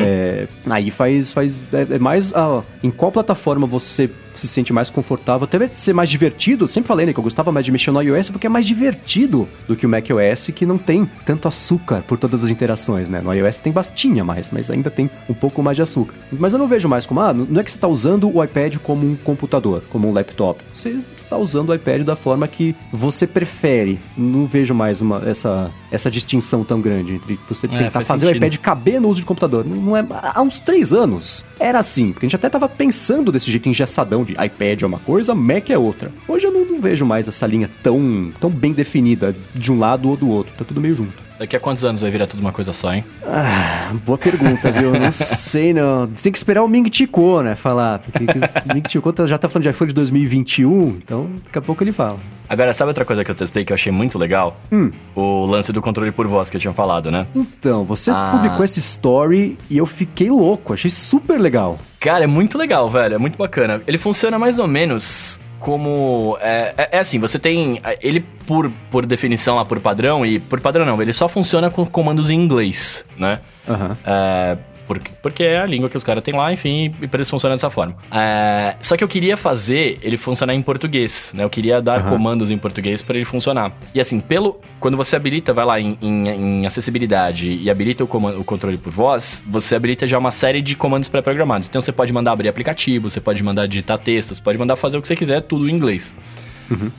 [0.00, 1.32] É, aí faz.
[1.32, 2.32] faz é, é mais.
[2.34, 5.44] ah, em qual plataforma você se sente mais confortável?
[5.44, 6.66] Até vai ser mais divertido.
[6.68, 7.12] Sempre falei, né?
[7.12, 9.88] Que eu gostava mais de mexer no iOS porque é mais divertido do que o
[9.88, 13.20] macOS, que não tem tanto açúcar por todas as interações, né?
[13.20, 16.14] No iOS tem bastinha mais, mas ainda tem um pouco mais de açúcar.
[16.32, 18.76] Mas eu não vejo mais como, ah, não é que você está usando o iPad
[18.78, 20.62] como um computador, como um laptop.
[20.72, 24.00] Você está usando o iPad da forma que você prefere.
[24.16, 28.42] Não vejo mais uma, essa, essa distinção tão grande entre você tentar faz fazer sentido.
[28.42, 29.64] o iPad caber no uso de computador.
[29.64, 33.50] Não é, há uns três anos era assim, porque a gente até tava pensando desse
[33.50, 36.10] jeito engessadão de iPad é uma coisa, Mac é outra.
[36.26, 40.08] Hoje eu não, não vejo mais essa linha tão, tão bem definida de um lado
[40.08, 41.31] ou do outro, tá tudo meio junto.
[41.42, 43.04] Daqui a quantos anos vai virar tudo uma coisa só, hein?
[43.26, 44.92] Ah, boa pergunta, viu?
[44.92, 46.06] Não sei não.
[46.06, 49.48] Tem que esperar o Ming Chico, né, falar, porque o Ming Chico tá- já tá
[49.48, 52.16] falando de iPhone de 2021, então daqui a pouco ele fala.
[52.48, 54.56] Agora, sabe outra coisa que eu testei que eu achei muito legal?
[54.70, 54.92] Hum.
[55.16, 57.26] O lance do controle por voz que eu tinha falado, né?
[57.34, 58.30] Então, você Ah.
[58.34, 61.76] publicou esse story e eu fiquei louco, achei super legal.
[61.98, 63.16] Cara, é muito legal, velho.
[63.16, 63.82] É muito bacana.
[63.86, 66.36] Ele funciona mais ou menos como.
[66.40, 67.80] É, é, é assim, você tem.
[68.00, 71.86] Ele, por, por definição lá, por padrão, e por padrão não, ele só funciona com
[71.86, 73.40] comandos em inglês, né?
[73.68, 73.96] Aham.
[74.04, 74.56] É,
[74.94, 77.54] porque, porque é a língua que os caras têm lá, enfim, e pra eles funcionam
[77.56, 77.96] dessa forma.
[78.10, 81.44] É, só que eu queria fazer ele funcionar em português, né?
[81.44, 83.72] Eu queria dar comandos em português para ele funcionar.
[83.94, 84.60] E assim, pelo.
[84.80, 86.28] Quando você habilita, vai lá em, em-
[86.62, 90.60] em acessibilidade e habilita o, comando, o controle por voz, você habilita já uma série
[90.60, 91.68] de comandos pré-programados.
[91.68, 95.00] Então você pode mandar abrir aplicativo, você pode mandar digitar textos, pode mandar fazer o
[95.00, 96.14] que você quiser, tudo em inglês.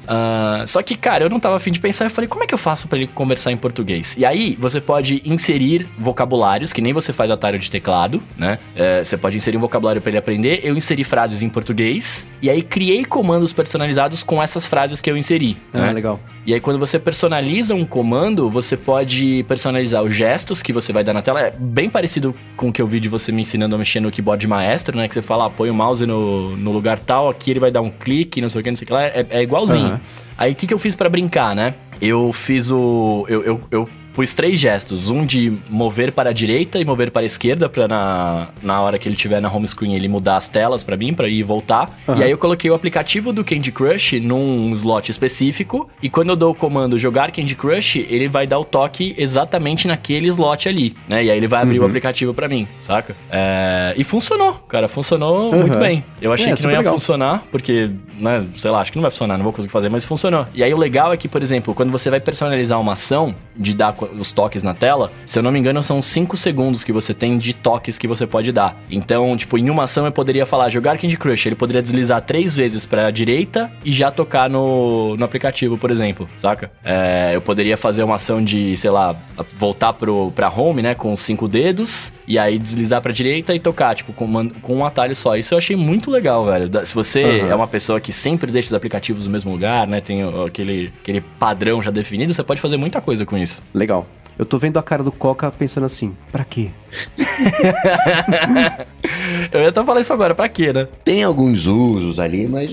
[0.08, 2.06] Ah, só que, cara, eu não tava afim de pensar.
[2.06, 4.16] Eu falei, como é que eu faço pra ele conversar em português?
[4.18, 8.60] E aí, você pode inserir vocabulários, que nem você faz atalho de teclado, né?
[8.76, 10.62] É, você pode inserir um vocabulário pra ele aprender.
[10.64, 12.28] Eu inseri frases em português.
[12.42, 15.58] E aí, criei comandos personalizados com essas frases que eu inseri.
[15.74, 15.94] Ah, né?
[15.94, 16.20] legal.
[16.46, 21.04] E aí, quando você personaliza um comando, você pode personalizar os gestos que você vai
[21.04, 21.42] dar na tela.
[21.42, 24.12] É bem parecido com o que eu vi de você me ensinando a mexer no
[24.12, 25.08] keyboard maestro, né?
[25.08, 27.82] Que você fala, ah, põe o mouse no, no lugar tal, aqui ele vai dar
[27.82, 29.04] um clique, não sei o que, não sei o que lá.
[29.04, 29.88] É, é igualzinho.
[29.88, 30.02] Aham.
[30.38, 31.74] Aí, o que, que eu fiz pra brincar, né?
[32.06, 33.26] Eu fiz o...
[33.30, 35.10] Eu, eu, eu pus três gestos.
[35.10, 39.00] Um de mover para a direita e mover para a esquerda, pra na, na hora
[39.00, 41.44] que ele estiver na home screen ele mudar as telas pra mim, pra ir e
[41.44, 41.90] voltar.
[42.08, 42.20] Aham.
[42.20, 45.90] E aí eu coloquei o aplicativo do Candy Crush num slot específico.
[46.00, 49.88] E quando eu dou o comando jogar Candy Crush, ele vai dar o toque exatamente
[49.88, 51.24] naquele slot ali, né?
[51.24, 53.16] E aí ele vai abrir o aplicativo pra mim, saca?
[53.32, 55.62] É, E funcionou, cara, funcionou Aham.
[55.62, 56.04] muito bem.
[56.22, 56.94] Eu achei É, que não ia legal.
[56.94, 57.90] funcionar, porque,
[58.20, 60.46] né, sei lá, acho que não vai funcionar, não vou conseguir fazer, mas funcionou.
[60.54, 63.74] E aí o legal é que, por exemplo, quando você vai personalizar uma ação, de
[63.74, 67.14] dar os toques na tela, se eu não me engano, são 5 segundos que você
[67.14, 68.76] tem de toques que você pode dar.
[68.90, 72.56] Então, tipo, em uma ação eu poderia falar jogar Candy Crush, ele poderia deslizar três
[72.56, 76.72] vezes pra direita e já tocar no, no aplicativo, por exemplo, saca?
[76.84, 79.16] É, eu poderia fazer uma ação de, sei lá,
[79.56, 83.60] voltar pro, pra home, né, com os cinco dedos, e aí deslizar pra direita e
[83.60, 85.36] tocar, tipo, com, com um atalho só.
[85.36, 86.70] Isso eu achei muito legal, velho.
[86.86, 87.50] Se você Aham.
[87.50, 91.22] é uma pessoa que sempre deixa os aplicativos no mesmo lugar, né, tem aquele, aquele
[91.22, 93.62] padrão já definido, você pode fazer muita coisa com isso.
[93.74, 94.08] Legal.
[94.38, 96.70] Eu tô vendo a cara do Coca pensando assim, pra quê?
[99.52, 100.88] Eu ia até falar isso agora, pra quê, né?
[101.06, 102.72] Tem alguns usos ali, mas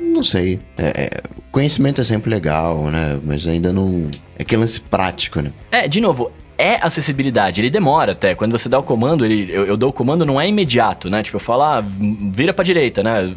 [0.00, 0.60] não sei.
[0.78, 1.10] É, é,
[1.52, 3.20] conhecimento é sempre legal, né?
[3.22, 4.10] Mas ainda não.
[4.38, 5.52] É que lance prático, né?
[5.70, 7.60] É, de novo, é acessibilidade.
[7.60, 8.34] Ele demora até.
[8.34, 11.22] Quando você dá o comando, ele, eu, eu dou o comando, não é imediato, né?
[11.22, 11.84] Tipo, eu falo, ah,
[12.32, 13.32] vira pra direita, né?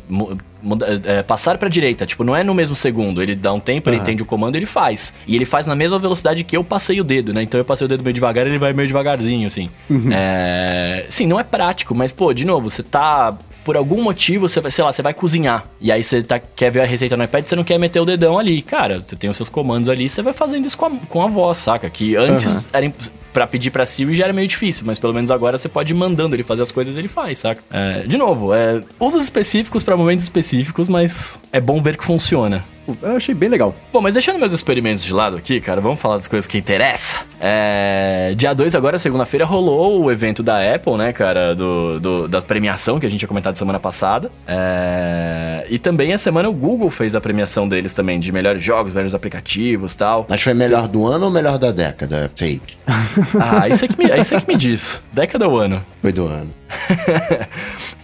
[0.62, 2.06] Mu- muda- é, passar pra direita.
[2.06, 3.22] Tipo, não é no mesmo segundo.
[3.22, 4.04] Ele dá um tempo, ele Aham.
[4.04, 5.14] entende o comando ele faz.
[5.28, 7.44] E ele faz na mesma velocidade que eu passei o dedo, né?
[7.44, 9.70] Então eu passei o dedo meio devagar, ele vai meio devagarzinho, assim.
[10.12, 11.06] É...
[11.10, 13.38] Sim, não é prático, mas, pô, de novo, você tá.
[13.64, 15.66] Por algum motivo, você vai, sei lá, você vai cozinhar.
[15.80, 18.06] E aí você tá, quer ver a receita no iPad, você não quer meter o
[18.06, 18.62] dedão ali.
[18.62, 21.28] Cara, você tem os seus comandos ali, você vai fazendo isso com a, com a
[21.28, 21.90] voz, saca?
[21.90, 23.00] Que antes era imp-
[23.32, 25.96] pra pedir pra Siri já era meio difícil, mas pelo menos agora você pode ir
[25.96, 27.64] mandando ele fazer as coisas ele faz, saca?
[27.72, 32.64] É, de novo, é usos específicos pra momentos específicos, mas é bom ver que funciona.
[33.02, 33.74] Eu achei bem legal.
[33.94, 37.22] Bom, mas deixando meus experimentos de lado aqui, cara, vamos falar das coisas que interessam.
[37.40, 42.42] É, dia 2 agora, segunda-feira, rolou o evento da Apple, né, cara, do, do- da
[42.42, 44.32] premiação que a gente tinha comentado semana passada.
[44.48, 48.92] É, e também a semana o Google fez a premiação deles também, de melhores jogos,
[48.94, 50.26] melhores aplicativos tal.
[50.28, 52.32] Mas foi melhor do ano ou melhor da década?
[52.36, 52.78] Fake.
[53.40, 55.04] Ah, isso é que me, isso é que me diz.
[55.12, 55.84] Década ou ano?
[56.02, 56.54] Foi do ano.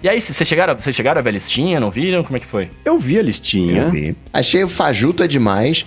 [0.04, 2.24] E aí, vocês chegaram, vocês chegaram a ver a listinha, não viram?
[2.24, 2.70] Como é que foi?
[2.86, 3.82] Eu vi a listinha.
[3.84, 4.16] Eu vi.
[4.32, 5.86] Achei fajuta demais.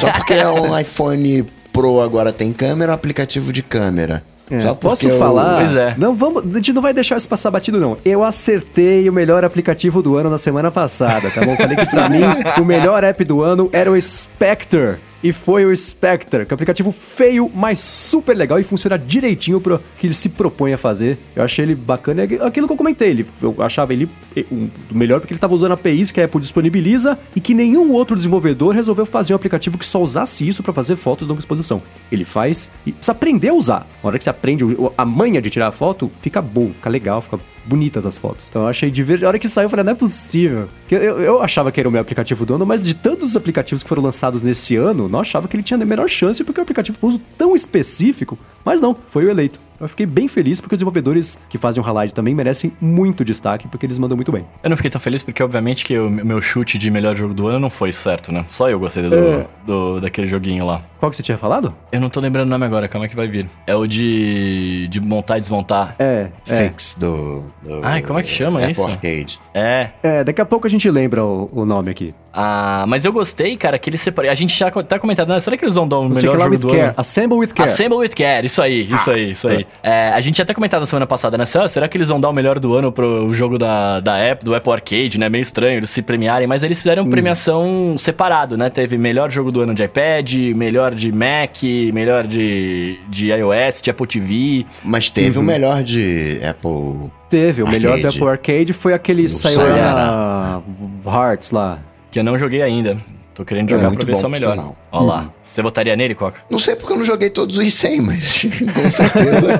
[0.00, 4.22] Só porque é um iPhone Pro agora tem câmera, um aplicativo de câmera.
[4.50, 5.58] É, Só posso eu- falar?
[5.58, 5.94] Pois é.
[5.96, 7.96] Não, vamos, a gente não vai deixar isso passar batido, não.
[8.04, 11.54] Eu acertei o melhor aplicativo do ano na semana passada, tá bom?
[11.56, 12.18] Falei que pra mim
[12.60, 14.96] o melhor app do ano era o Spectre.
[15.22, 19.60] E foi o Spectre, que é um aplicativo feio, mas super legal e funciona direitinho
[19.60, 21.18] pro que ele se propõe a fazer.
[21.36, 22.22] Eu achei ele bacana.
[22.22, 25.54] É aquilo que eu comentei, ele, eu achava ele eh, um- melhor porque ele estava
[25.54, 29.76] usando APIs que a Apple disponibiliza e que nenhum outro desenvolvedor resolveu fazer um aplicativo
[29.76, 31.82] que só usasse isso para fazer fotos de longa exposição.
[32.10, 33.86] Ele faz e precisa aprender a usar.
[34.02, 34.64] Na hora que você aprende
[34.96, 38.48] a manha de tirar a foto, fica bom, fica legal, fica bonitas as fotos.
[38.48, 39.26] Então eu achei divertido.
[39.26, 40.68] A hora que saiu, eu falei, não é possível.
[40.90, 43.82] Eu, eu achava que era o meu aplicativo do ano, mas de todos os aplicativos
[43.82, 46.62] que foram lançados nesse ano, não achava que ele tinha a menor chance, porque é
[46.62, 48.38] um aplicativo com uso tão específico.
[48.64, 49.60] Mas não, foi o eleito.
[49.80, 53.66] Eu fiquei bem feliz porque os desenvolvedores que fazem o Halide também merecem muito destaque,
[53.66, 54.44] porque eles mandam muito bem.
[54.62, 57.46] Eu não fiquei tão feliz porque, obviamente, que o meu chute de melhor jogo do
[57.48, 58.44] ano não foi certo, né?
[58.48, 59.46] Só eu gostei do, É.
[59.66, 60.82] do- daquele joguinho lá.
[60.98, 61.74] Qual que você tinha falado?
[61.90, 63.48] Eu não tô lembrando o nome agora, calma que vai vir.
[63.66, 65.94] É o de, de montar e desmontar.
[65.98, 66.68] É, é.
[66.68, 67.80] Fix do, do.
[67.82, 68.86] Ai, como é que chama Apple isso?
[68.86, 69.40] Arcade.
[69.54, 69.88] É.
[70.02, 72.14] É, daqui a pouco a gente lembra o, o nome aqui.
[72.32, 74.30] Ah, mas eu gostei, cara, que eles separam.
[74.30, 75.40] A gente já tá comentando, né?
[75.40, 76.80] Será que eles vão dar o melhor jogo with do care.
[76.82, 76.94] ano?
[76.96, 77.68] Assemble with care.
[77.68, 79.66] Assemble with Care, isso aí, isso aí, isso aí.
[79.82, 81.44] É, a gente tinha até comentado na semana passada, né?
[81.44, 84.44] Será, será que eles vão dar o melhor do ano pro jogo da, da Apple,
[84.44, 85.28] do Apple Arcade, né?
[85.28, 88.70] Meio estranho eles se premiarem, mas eles fizeram premiação separado, né?
[88.70, 91.62] Teve melhor jogo do ano de iPad, melhor de Mac,
[91.92, 94.66] melhor de, de iOS, de Apple TV.
[94.84, 95.42] Mas teve Uhum.
[95.42, 97.10] o melhor de Apple.
[97.28, 98.16] Teve, o melhor do Arcade.
[98.18, 100.60] Apple Arcade foi aquele saiu na
[101.06, 101.78] Hearts lá.
[102.10, 102.96] Que eu não joguei ainda.
[103.34, 104.74] Tô querendo É, jogar muito pra ver se é o melhor.
[104.92, 105.30] Ó lá.
[105.42, 106.40] Você votaria nele, Coca?
[106.50, 108.42] Não sei porque eu não joguei todos os 100, mas
[108.74, 109.58] com certeza.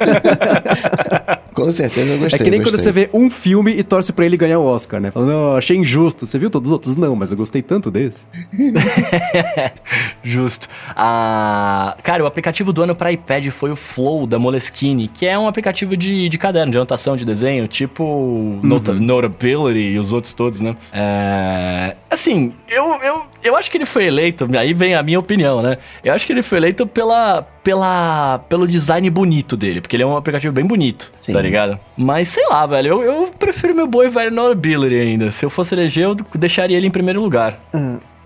[1.54, 2.44] com certeza eu É gostei.
[2.44, 2.80] que nem quando gostei.
[2.84, 5.10] você vê um filme e torce pra ele ganhar o Oscar, né?
[5.10, 6.26] Fala, não, achei injusto.
[6.26, 6.96] Você viu todos os outros?
[6.96, 8.24] Não, mas eu gostei tanto desse.
[10.22, 10.68] Justo.
[10.94, 15.38] Ah, cara, o aplicativo do ano para iPad foi o Flow da Moleskine, que é
[15.38, 20.34] um aplicativo de, de caderno, de anotação de desenho, tipo Nota- Notability e os outros
[20.34, 20.76] todos, né?
[20.92, 25.62] É, assim, eu, eu, eu acho que ele foi eleito, aí vem a minha opinião,
[25.62, 25.78] né?
[26.02, 30.06] Eu acho que ele foi eleito pela, pela, pelo design bonito dele, porque ele é
[30.06, 31.32] um aplicativo bem bonito, Sim.
[31.32, 31.78] tá ligado?
[31.96, 35.30] Mas sei lá, velho, eu, eu prefiro meu boi velho Notability ainda.
[35.30, 37.58] Se eu fosse eleger, eu deixaria ele em primeiro lugar.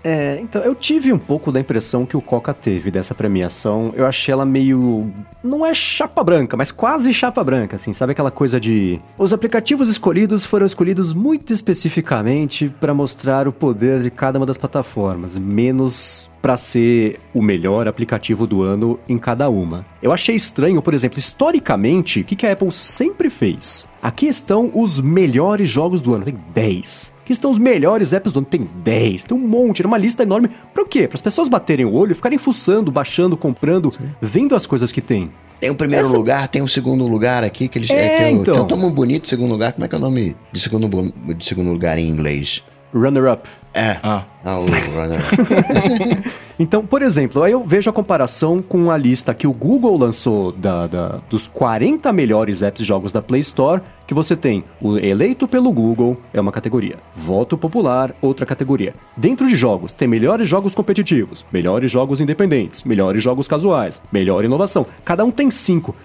[0.07, 3.91] É, então, eu tive um pouco da impressão que o Coca teve dessa premiação.
[3.95, 5.11] Eu achei ela meio.
[5.43, 7.91] Não é chapa branca, mas quase chapa branca, assim.
[7.91, 9.01] Sabe aquela coisa de.
[9.17, 14.59] Os aplicativos escolhidos foram escolhidos muito especificamente para mostrar o poder de cada uma das
[14.59, 19.83] plataformas, menos para ser o melhor aplicativo do ano em cada uma.
[20.03, 23.87] Eu achei estranho, por exemplo, historicamente, o que, a Apple sempre fez?
[24.03, 27.14] Aqui estão os melhores jogos do ano, tem 10.
[27.25, 29.23] Aqui estão os melhores apps do ano, tem 10.
[29.23, 30.47] Tem um monte, era uma lista enorme.
[30.71, 31.07] Pra quê?
[31.07, 33.89] Para as pessoas baterem o olho, ficarem fuçando, baixando, comprando,
[34.21, 35.31] vendo as coisas que tem.
[35.59, 38.41] Tem o primeiro Essa- lugar, tem o segundo lugar aqui, que eles É, tem, o-
[38.41, 38.53] então.
[38.67, 39.73] tem um tão bonito segundo lugar.
[39.73, 42.63] Como é que é o nome de segundo, de segundo lugar em inglês?
[42.93, 43.49] Runner-up.
[43.73, 43.97] É.
[44.03, 44.23] Ah.
[44.43, 45.19] Ah, o runner.
[46.57, 50.53] Então, por exemplo, aí eu vejo a comparação com a lista que o Google lançou
[50.53, 54.97] da, da- dos 40 melhores apps e jogos da Play Store, que você tem o
[54.97, 56.97] eleito pelo Google, é uma categoria.
[57.13, 58.93] Voto popular, outra categoria.
[59.15, 64.85] Dentro de jogos, tem melhores jogos competitivos, melhores jogos independentes, melhores jogos casuais, melhor inovação.
[65.03, 65.95] Cada um tem cinco.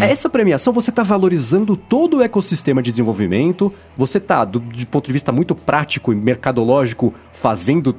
[0.00, 5.06] Essa premiação você está valorizando todo o ecossistema de desenvolvimento, você está, do, de ponto
[5.06, 7.94] de vista muito prático e mercadológico, fazendo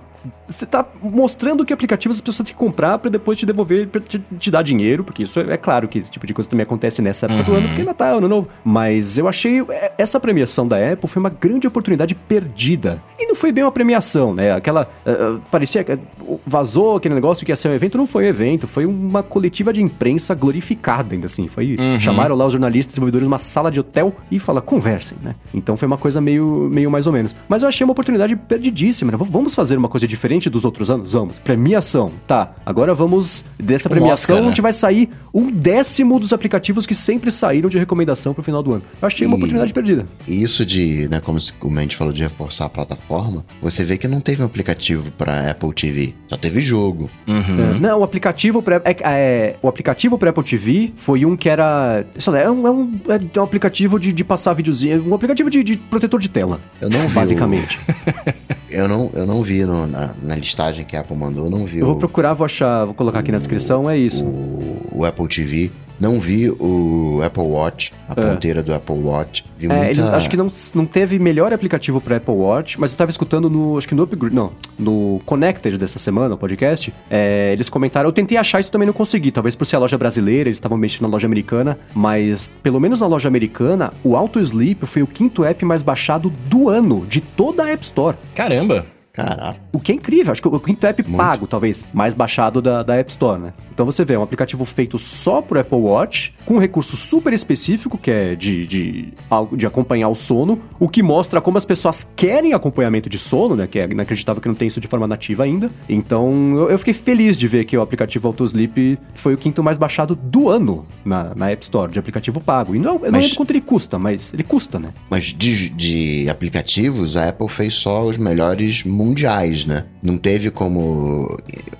[0.51, 4.01] você tá mostrando que aplicativos as pessoas têm que comprar para depois te devolver, pra
[4.01, 6.63] te, te dar dinheiro, porque isso é, é claro que esse tipo de coisa também
[6.63, 8.47] acontece nessa época do ano, porque é Natal, ano novo.
[8.63, 13.01] Mas eu achei é, essa premiação da Apple foi uma grande oportunidade perdida.
[13.19, 14.51] E não foi bem uma premiação, né?
[14.51, 14.89] Aquela.
[15.05, 15.99] eh, parecia que eh,
[16.45, 19.71] vazou aquele negócio que ia ser um evento, não foi um evento, foi uma coletiva
[19.71, 21.47] de imprensa glorificada, ainda assim.
[21.47, 21.77] Foi.
[21.99, 25.35] Chamaram lá os jornalistas desenvolvedores numa sala de hotel e fala, conversem, né?
[25.53, 27.35] Então foi uma coisa meio, meio mais ou menos.
[27.47, 29.17] Mas eu achei uma oportunidade perdidíssima, né?
[29.19, 31.13] Vamos fazer uma coisa diferente dos outros anos?
[31.13, 31.39] Vamos.
[31.39, 32.11] Premiação.
[32.27, 32.53] Tá.
[32.65, 33.43] Agora vamos.
[33.59, 34.41] Dessa premiação, Oscar, né?
[34.43, 38.61] a gente vai sair um décimo dos aplicativos que sempre saíram de recomendação pro final
[38.63, 38.83] do ano.
[39.01, 40.05] Eu achei uma E- oportunidade perdida.
[40.27, 44.07] E isso de, né, como a gente falou de reforçar a plataforma, você vê que
[44.07, 46.13] não teve um aplicativo pra Apple TV.
[46.27, 47.09] Só teve jogo.
[47.27, 51.49] É, Não, o aplicativo para é, é, o aplicativo para Apple TV foi um que
[51.49, 52.99] era, sei lá, é um, é um,
[53.35, 56.89] é um aplicativo de, de passar videozinho, um aplicativo de, de protetor de tela, Eu
[56.89, 57.13] não vi.
[57.13, 57.77] basicamente.
[57.77, 58.33] o-
[58.69, 61.65] eu, não, eu não vi no- na, na listagem que a Apple mandou, eu não
[61.65, 64.25] vi Eu vou o, procurar, vou achar, vou colocar aqui na descrição, é isso.
[64.25, 65.71] o, o Apple TV.
[65.99, 69.45] Não vi o Apple Watch, a ponteira do Apple Watch.
[69.55, 69.91] Vi É, muita...
[69.91, 73.51] eles acho que não, não teve melhor aplicativo para Apple Watch, mas eu tava escutando
[73.51, 78.09] no, acho que no Upgrade, não, no Connected dessa semana, o podcast, é, eles comentaram,
[78.09, 80.57] eu tentei achar isso e também não consegui, talvez por ser a loja brasileira, eles
[80.57, 85.03] estavam mexendo na loja americana, mas pelo menos na loja americana, o Auto Sleep foi
[85.03, 88.17] o quinto app mais baixado do ano, de toda a App Store.
[88.33, 88.87] Caramba.
[89.13, 89.59] Caraca.
[89.73, 92.95] O que é incrível, acho que o quinto app pago, talvez, mais baixado da, da
[92.95, 93.53] App Store, né?
[93.73, 97.33] Então você vê, é um aplicativo feito só pro Apple Watch, com um recurso super
[97.33, 99.13] específico, que é de, de,
[99.57, 103.67] de acompanhar o sono, o que mostra como as pessoas querem acompanhamento de sono, né?
[103.67, 105.69] Que é inacreditável que não tem isso de forma nativa ainda.
[105.89, 109.77] Então eu, eu fiquei feliz de ver que o aplicativo AutoSleep foi o quinto mais
[109.77, 112.75] baixado do ano na, na App Store, de aplicativo pago.
[112.75, 114.89] E não, eu não Mas- lembro quanto ele custa, mas ele custa, né?
[115.09, 119.85] Mas de, de aplicativos, a Apple fez só os melhores mundiais, né?
[120.01, 121.37] Não teve como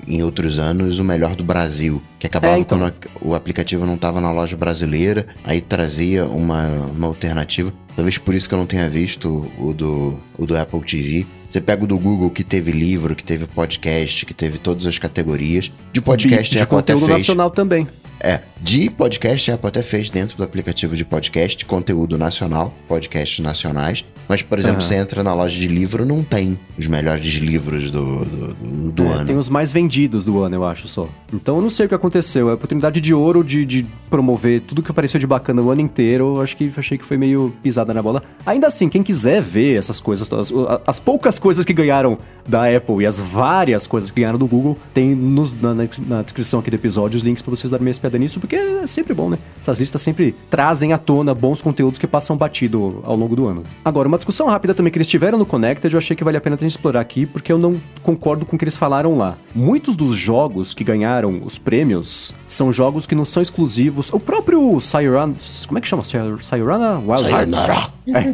[0.07, 2.01] em outros anos o melhor do Brasil.
[2.19, 2.77] Que acabava É, então.
[2.79, 7.73] quando o aplicativo não estava na loja brasileira, aí trazia uma, uma alternativa.
[7.95, 11.25] Talvez por isso que eu não tenha visto o do, o do Apple TV.
[11.49, 14.97] Você pega o do Google, que teve livro, que teve podcast, que teve todas as
[14.97, 15.69] categorias.
[15.91, 17.19] De podcast de, a de Apple até conteúdo fez.
[17.21, 17.87] nacional também.
[18.23, 23.39] É, de podcast, a Apple até fez dentro do aplicativo de podcast, conteúdo nacional, podcasts
[23.39, 24.05] nacionais.
[24.29, 24.85] Mas, por exemplo, Aham.
[24.87, 29.07] você entra na loja de livro, não tem os melhores livros do, do, do- É,
[29.13, 29.25] ano.
[29.25, 31.09] Tem os mais vendidos do ano, eu acho só.
[31.33, 32.47] Então eu não sei o que aconteceu.
[32.47, 35.81] É a oportunidade de ouro de, de promover tudo que apareceu de bacana o ano
[35.81, 36.35] inteiro.
[36.37, 38.23] Eu acho que achei que foi meio pisada na bola.
[38.45, 40.53] Ainda assim, quem quiser ver essas coisas, as,
[40.87, 44.77] as poucas coisas que ganharam da Apple e as várias coisas que ganharam do Google,
[44.93, 47.91] tem nos- na, na- na descrição aqui do episódio os links pra vocês darem uma
[47.91, 49.37] espiada nisso, porque é sempre bom, né?
[49.59, 53.63] Essas listas sempre trazem à tona bons conteúdos que passam batido ao longo do ano.
[53.83, 56.41] Agora, uma discussão rápida também que eles tiveram no Connected, eu achei que vale a
[56.41, 59.37] pena a gente explorar aqui, porque eu não concordo com o que eles falaram lá.
[59.53, 64.11] Muitos dos jogos que ganharam os prêmios são jogos que não são exclusivos.
[64.13, 65.33] O próprio Sayonara...
[65.67, 66.03] Como é que chama?
[66.03, 67.55] Say- Sayonara Wild Hearts?
[67.55, 67.91] Sayonara.
[68.07, 68.33] É.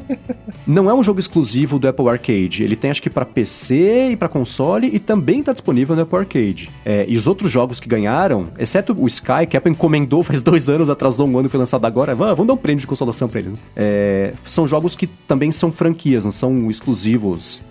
[0.65, 2.63] Não é um jogo exclusivo do Apple Arcade.
[2.63, 6.17] Ele tem acho que pra PC e pra console e também tá disponível no Apple
[6.19, 6.69] Arcade.
[6.85, 10.41] É, e os outros jogos que ganharam, exceto o Sky, que a Apple encomendou faz
[10.41, 13.27] dois anos, atrasou um ano e foi lançado agora, vamos dar um prêmio de consolação
[13.27, 13.51] pra eles.
[13.51, 13.57] Né?
[13.75, 17.61] É, são jogos que também são franquias, não são exclusivos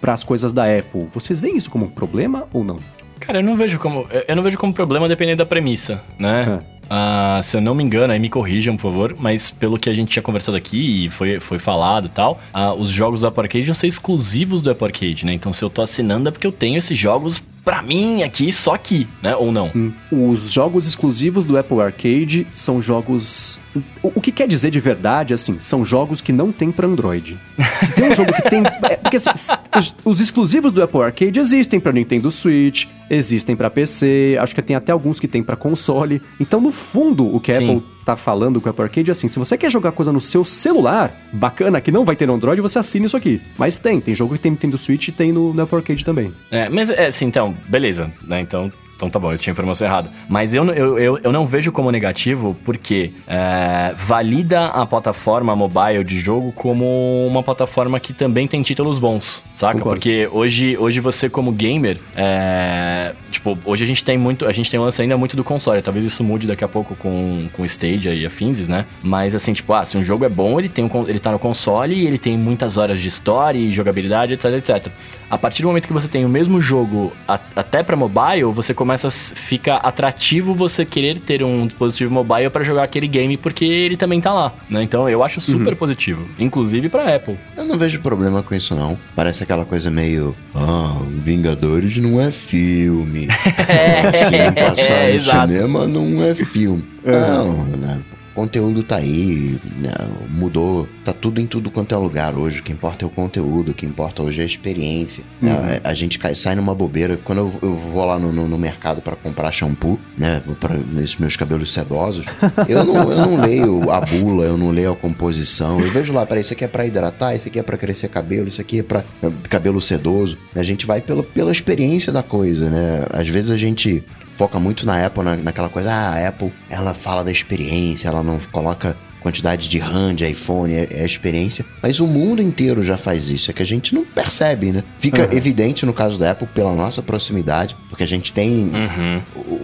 [0.00, 1.06] para as coisas da Apple.
[1.12, 2.78] Vocês veem isso como um problema ou não?
[3.20, 4.06] Cara, eu não vejo como.
[4.28, 6.60] Eu não vejo como problema dependendo da premissa, né?
[6.70, 6.74] É.
[6.90, 9.94] Ah, se eu não me engano, aí me corrijam, por favor, mas pelo que a
[9.94, 13.42] gente tinha conversado aqui e foi, foi falado e tal, ah, os jogos do Apple
[13.42, 15.32] Arcade vão ser exclusivos do Apple Arcade, né?
[15.32, 18.74] Então se eu tô assinando é porque eu tenho esses jogos pra mim aqui, só
[18.74, 19.34] aqui, né?
[19.34, 19.70] Ou não?
[20.12, 23.60] Os jogos exclusivos do Apple Arcade são jogos.
[24.02, 27.38] O, o que quer dizer de verdade, assim, são jogos que não tem pra Android.
[27.72, 28.62] Se tem um jogo que tem.
[28.88, 29.30] é, porque assim,
[29.76, 34.62] os, os exclusivos do Apple Arcade existem pra Nintendo Switch, existem pra PC, acho que
[34.62, 36.22] tem até alguns que tem pra console.
[36.38, 37.76] Então, no fundo, o que a Sim.
[37.76, 40.20] Apple tá falando com o Apple Arcade é assim: se você quer jogar coisa no
[40.20, 43.40] seu celular, bacana, que não vai ter no Android, você assina isso aqui.
[43.58, 46.04] Mas tem, tem jogo que tem no Nintendo Switch e tem no, no Apple Arcade
[46.04, 46.32] também.
[46.50, 48.40] É, mas é assim, então, beleza, né?
[48.40, 50.10] Então, então tá bom, eu tinha informação errada.
[50.28, 55.54] Mas eu, não- eu, eu, eu não vejo como negativo porque é, valida a plataforma
[55.56, 59.74] mobile de jogo como uma plataforma que também tem títulos bons, saca?
[59.74, 59.96] Concordo.
[59.98, 64.70] Porque hoje, hoje você como gamer, é, tipo, hoje a gente tem muito, a gente
[64.70, 65.80] tem um lance ainda muito do console.
[65.82, 68.86] Talvez isso mude daqui a pouco com, com Stadia e afins, né?
[69.02, 71.38] Mas assim, tipo, ah, se um jogo é bom, ele, tem um, ele tá no
[71.38, 74.86] console e ele tem muitas horas de história e jogabilidade, etc, etc.
[75.30, 78.72] A partir do momento que você tem o mesmo jogo a- até pra mobile, você
[78.84, 83.96] começa fica atrativo você querer ter um dispositivo mobile pra jogar aquele game porque ele
[83.96, 84.82] também tá lá, né?
[84.82, 87.38] Então eu acho super positivo, inclusive pra Apple.
[87.56, 88.98] Eu não vejo problema com isso, não.
[89.16, 90.36] Parece aquela coisa meio.
[90.54, 93.26] Ah, Vingadores não é filme.
[93.66, 95.48] É, Se não passar é, no exato.
[95.52, 96.84] cinema, não é filme.
[97.02, 98.00] Não, né?
[98.34, 99.92] Conteúdo tá aí, né?
[100.28, 102.60] mudou, tá tudo em tudo quanto é lugar hoje.
[102.60, 105.22] O que importa é o conteúdo, o que importa hoje é a experiência.
[105.40, 105.80] né?
[105.84, 107.18] A, a gente cai, sai numa bobeira.
[107.22, 110.42] Quando eu, eu vou lá no, no, no mercado pra comprar shampoo, né?
[110.58, 112.26] Para esses meus cabelos sedosos,
[112.68, 115.80] eu não, eu não leio a bula, eu não leio a composição.
[115.80, 118.48] Eu vejo lá, peraí, isso aqui é pra hidratar, isso aqui é pra crescer cabelo,
[118.48, 120.36] isso aqui é pra eh, cabelo sedoso.
[120.54, 123.04] A gente vai pela, pela experiência da coisa, né?
[123.12, 124.02] Às vezes a gente
[124.36, 128.22] foca muito na Apple, na, naquela coisa, ah, a Apple, ela fala da experiência, ela
[128.22, 131.64] não coloca quantidade de RAM, de iPhone, é, é experiência.
[131.82, 134.84] Mas o mundo inteiro já faz isso, é que a gente não percebe, né?
[134.98, 138.70] Fica evidente no caso da Apple pela nossa proximidade, porque a gente tem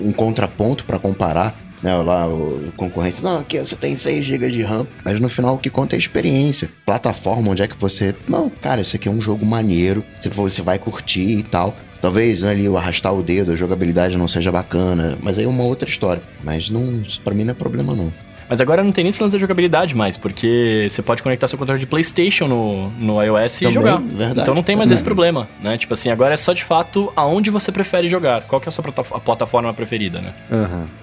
[0.00, 1.54] um contraponto para comparar.
[1.82, 5.54] Né, lá o concorrência, não, aqui você tem 6 GB de RAM, mas no final
[5.54, 6.68] o que conta é a experiência.
[6.84, 8.14] Plataforma, onde é que você.
[8.28, 10.04] Não, cara, isso aqui é um jogo maneiro,
[10.34, 11.74] você vai curtir e tal.
[12.00, 15.48] Talvez né, ali o arrastar o dedo, a jogabilidade não seja bacana, mas aí é
[15.48, 16.22] uma outra história.
[16.42, 18.12] Mas não, pra mim não é problema, não.
[18.50, 21.56] Mas agora não tem nem esse lance da jogabilidade mais, porque você pode conectar seu
[21.56, 23.96] controle de PlayStation no, no iOS Também, e jogar.
[24.00, 24.40] verdade.
[24.40, 25.78] Então não tem mais esse problema, né?
[25.78, 28.42] Tipo assim, agora é só de fato aonde você prefere jogar.
[28.42, 30.34] Qual que é a sua a plataforma preferida, né?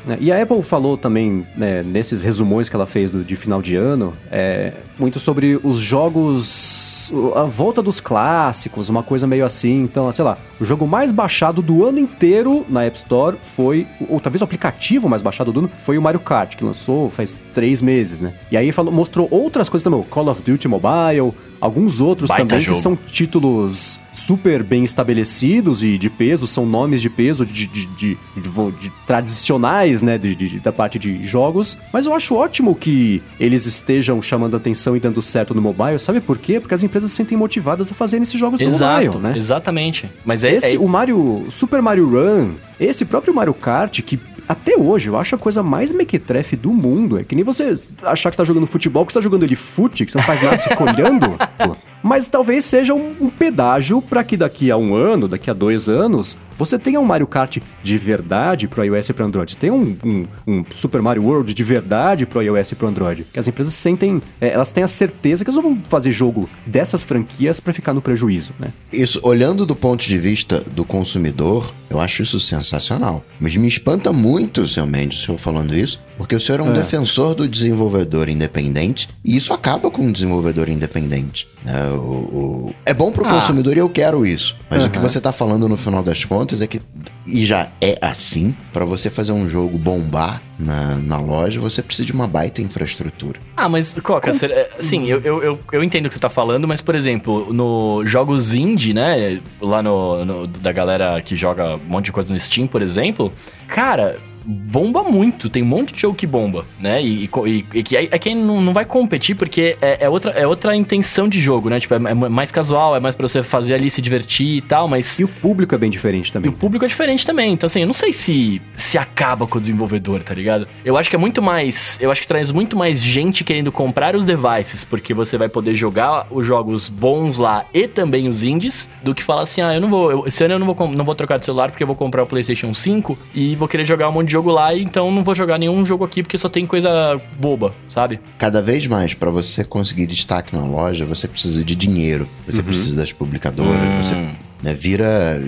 [0.10, 3.62] É, E a Apple falou também, né, nesses resumões que ela fez do- de final
[3.62, 7.14] de ano, é, muito sobre os jogos.
[7.36, 9.82] a volta dos clássicos, uma coisa meio assim.
[9.84, 13.88] Então, sei lá, o jogo mais baixado do ano inteiro na App Store foi.
[14.10, 17.37] Ou talvez o aplicativo mais baixado do ano foi o Mario Kart, que lançou faz
[17.54, 18.34] três meses, né?
[18.52, 22.62] E aí falou, mostrou outras coisas também, Call of Duty Mobile, alguns outros Baita também
[22.62, 22.76] jogo.
[22.78, 27.86] que são títulos super bem estabelecidos e de peso, são nomes de peso de, de-
[27.86, 30.20] de- de tradicionais, né,
[30.64, 31.78] da parte de jogos.
[31.94, 36.00] Mas eu acho ótimo que eles estejam chamando atenção e dando certo no mobile.
[36.00, 36.60] Sabe por quê?
[36.60, 39.38] Porque as empresas se sentem motivadas a fazerem esses jogos no Exato, mobile, né?
[39.38, 40.10] exatamente.
[40.26, 44.78] Mas é, Esse, é- o Mario, Super Mario Run, esse próprio Mario Kart, que até
[44.78, 47.20] hoje eu acho a coisa mais mequetrefe do mundo.
[47.20, 50.06] É que nem você achar que tá jogando futebol, que você tá jogando ele fute,
[50.06, 51.38] que você não faz nada, fica olhando.
[52.02, 55.90] Mas talvez seja um, um pedágio para que daqui a um ano, daqui a dois
[55.90, 59.58] anos, você tenha um Mario Kart de verdade pro iOS e pro Android.
[59.58, 63.28] Tem um, um, um, Super Mario World de verdade pro iOS e pro Android.
[63.32, 67.04] Que as empresas sentem, é, elas têm a certeza que elas vão fazer jogo dessas
[67.04, 68.70] franquias para ficar no prejuízo, né?
[68.92, 73.24] Isso, olhando do ponto de vista do consumidor, eu acho isso sensacional.
[73.40, 76.72] Mas me espanta muito, seu Mendes, o senhor falando isso, porque o senhor é um
[76.72, 76.74] é.
[76.74, 81.48] defensor do desenvolvedor independente e isso acaba com o desenvolvedor independente.
[81.66, 82.76] É, o, o...
[82.86, 83.30] é bom pro ah.
[83.30, 84.56] consumidor e eu quero isso.
[84.70, 84.88] Mas uhum.
[84.88, 86.82] o que você tá falando no final das contas é que,
[87.26, 92.06] e já é assim, para você fazer um jogo bombar na, na loja, você precisa
[92.06, 93.40] de uma baita infraestrutura.
[93.56, 94.38] Ah, mas, Coca, Com...
[94.80, 98.04] assim, eu, eu, eu, eu, entendo o que você tá falando, mas, por exemplo, no
[98.06, 102.40] jogos indie, né, lá no, no da galera que joga um monte de coisa no
[102.40, 103.32] Steam, por exemplo,
[103.68, 104.18] cara,
[104.48, 107.04] bomba muito, tem um monte de jogo que bomba, né?
[107.04, 110.32] E, e, e que é, é, quem não, não vai competir porque é, é, outra,
[110.32, 111.80] é outra intenção de jogo, né?
[111.80, 114.88] Tipo, é, é, mais casual, é mais pra você fazer ali, se divertir e tal,
[114.88, 115.20] mas...
[115.20, 116.50] E o público é bem diferente também.
[116.50, 119.58] E o público é diferente também, então assim, eu não sei se, se acaba com
[119.58, 120.66] o desenvolvedor, tá ligado?
[120.86, 121.98] Eu acho que é muito mais...
[122.00, 125.76] Eu acho que traz muito mais gente querendo comprar os devices, porque você vai poder
[125.76, 129.82] jogar os jogos bons lá e também os indies, do que falar assim, ah, eu
[129.82, 130.10] não vou...
[130.10, 132.24] Eu, esse ano eu não vou, não vou trocar de celular porque eu vou comprar
[132.24, 135.34] o PlayStation 5 e vou querer jogar um monte de jogo lá, então não vou
[135.34, 138.20] jogar nenhum jogo aqui porque só tem coisa boba, sabe?
[138.38, 142.64] Cada vez mais, para você conseguir destaque na loja, você precisa de dinheiro, você uhum.
[142.66, 144.04] precisa das publicadoras, hum.
[144.04, 144.16] você
[144.62, 145.42] né, vira.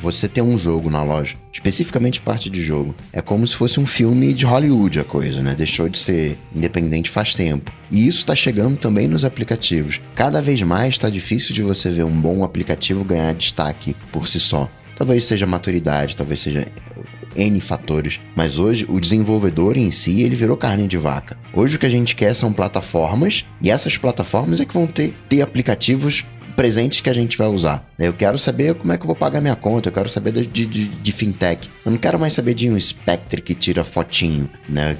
[0.00, 2.94] Você ter um jogo na loja, especificamente parte de jogo.
[3.12, 5.54] É como se fosse um filme de Hollywood a coisa, né?
[5.54, 7.72] Deixou de ser independente faz tempo.
[7.90, 10.00] E isso está chegando também nos aplicativos.
[10.14, 14.40] Cada vez mais está difícil de você ver um bom aplicativo ganhar destaque por si
[14.40, 14.68] só.
[14.96, 16.66] Talvez seja maturidade, talvez seja
[17.36, 18.18] N fatores.
[18.34, 21.36] Mas hoje o desenvolvedor em si, ele virou carne de vaca.
[21.52, 25.14] Hoje o que a gente quer são plataformas e essas plataformas é que vão ter,
[25.28, 26.24] ter aplicativos
[26.56, 27.86] presentes que a gente vai usar.
[27.98, 30.46] Eu quero saber como é que eu vou pagar minha conta, eu quero saber de,
[30.46, 31.68] de, de fintech.
[31.84, 34.48] Eu não quero mais saber de um Spectre que tira fotinho.
[34.68, 34.96] Né?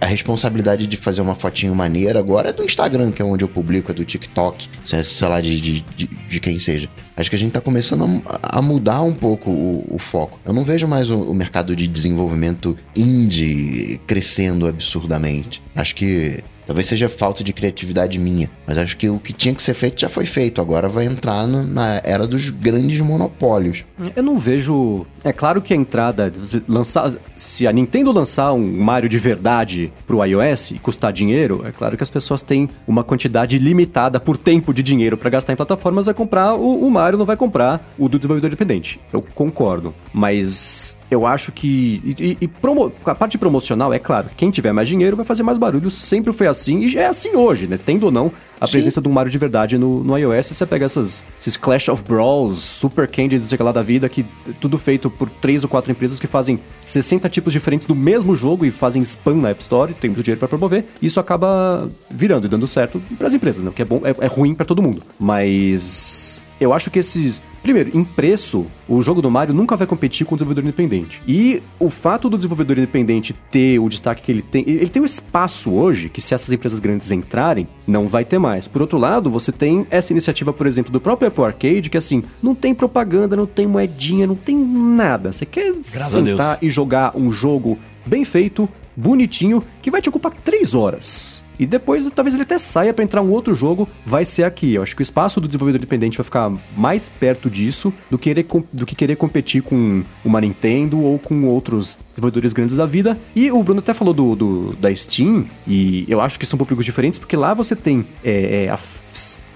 [0.00, 3.48] A, responsabilidade de fazer uma fotinho maneira agora é do Instagram, que é onde eu
[3.48, 6.88] publico, é do TikTok, sei lá, de, de, de, de quem seja.
[7.16, 10.40] Acho que a gente está começando a, a, mudar um pouco o, o, foco.
[10.44, 15.62] Eu não vejo mais o, o mercado de desenvolvimento indie crescendo absurdamente.
[15.74, 19.62] Acho que Talvez seja falta de criatividade minha, mas acho que o que tinha que
[19.62, 20.60] ser feito já foi feito.
[20.60, 23.84] Agora vai entrar no, na era dos grandes monopólios.
[24.14, 25.06] Eu não vejo.
[25.24, 26.32] É claro que a entrada.
[26.68, 31.72] lançar, se a Nintendo lançar um Mario de verdade pro iOS e custar dinheiro, é
[31.72, 35.56] claro que as pessoas têm uma quantidade limitada por tempo de dinheiro para gastar em
[35.56, 36.06] plataformas.
[36.06, 39.00] Vai comprar o, o Mario, não vai comprar o do desenvolvedor independente.
[39.12, 39.94] Eu concordo.
[40.12, 42.14] Mas eu acho que.
[42.18, 45.58] E, e promo, a parte promocional, é claro, quem tiver mais dinheiro vai fazer mais
[45.58, 45.90] barulho.
[45.90, 47.78] Sempre foi assim e é assim hoje, né?
[47.84, 48.32] Tendo ou não
[48.62, 48.72] a Sim.
[48.72, 50.46] presença do Mario de verdade no, no iOS.
[50.46, 54.24] Você pega essas, esses Clash of Brawls, Super Candy, não sei lá da vida, que
[54.60, 58.64] tudo feito por três ou quatro empresas que fazem 60 tipos diferentes do mesmo jogo
[58.64, 60.84] e fazem spam na App Store, tem muito dinheiro para promover.
[61.00, 63.70] E isso acaba virando e dando certo para as empresas, né?
[63.70, 65.02] Porque é bom, é, é ruim para todo mundo.
[65.18, 67.42] Mas eu acho que esses.
[67.62, 71.22] Primeiro, em preço, o jogo do Mario nunca vai competir com o desenvolvedor independente.
[71.26, 74.64] E o fato do desenvolvedor independente ter o destaque que ele tem.
[74.66, 78.66] Ele tem um espaço hoje que, se essas empresas grandes entrarem, não vai ter mais.
[78.66, 82.22] Por outro lado, você tem essa iniciativa, por exemplo, do próprio Apple Arcade, que assim,
[82.42, 85.30] não tem propaganda, não tem moedinha, não tem nada.
[85.30, 90.32] Você quer Graças sentar e jogar um jogo bem feito, bonitinho, que vai te ocupar
[90.32, 91.44] 3 horas.
[91.62, 94.74] E depois, talvez ele até saia para entrar um outro jogo, vai ser aqui.
[94.74, 98.34] Eu acho que o espaço do desenvolvedor independente vai ficar mais perto disso do que
[98.72, 103.18] do que querer competir com uma Nintendo ou com outros desenvolvedores grandes da vida.
[103.34, 106.84] E o Bruno até falou do, do da Steam, e eu acho que são públicos
[106.84, 108.78] diferentes, porque lá você tem é, é, a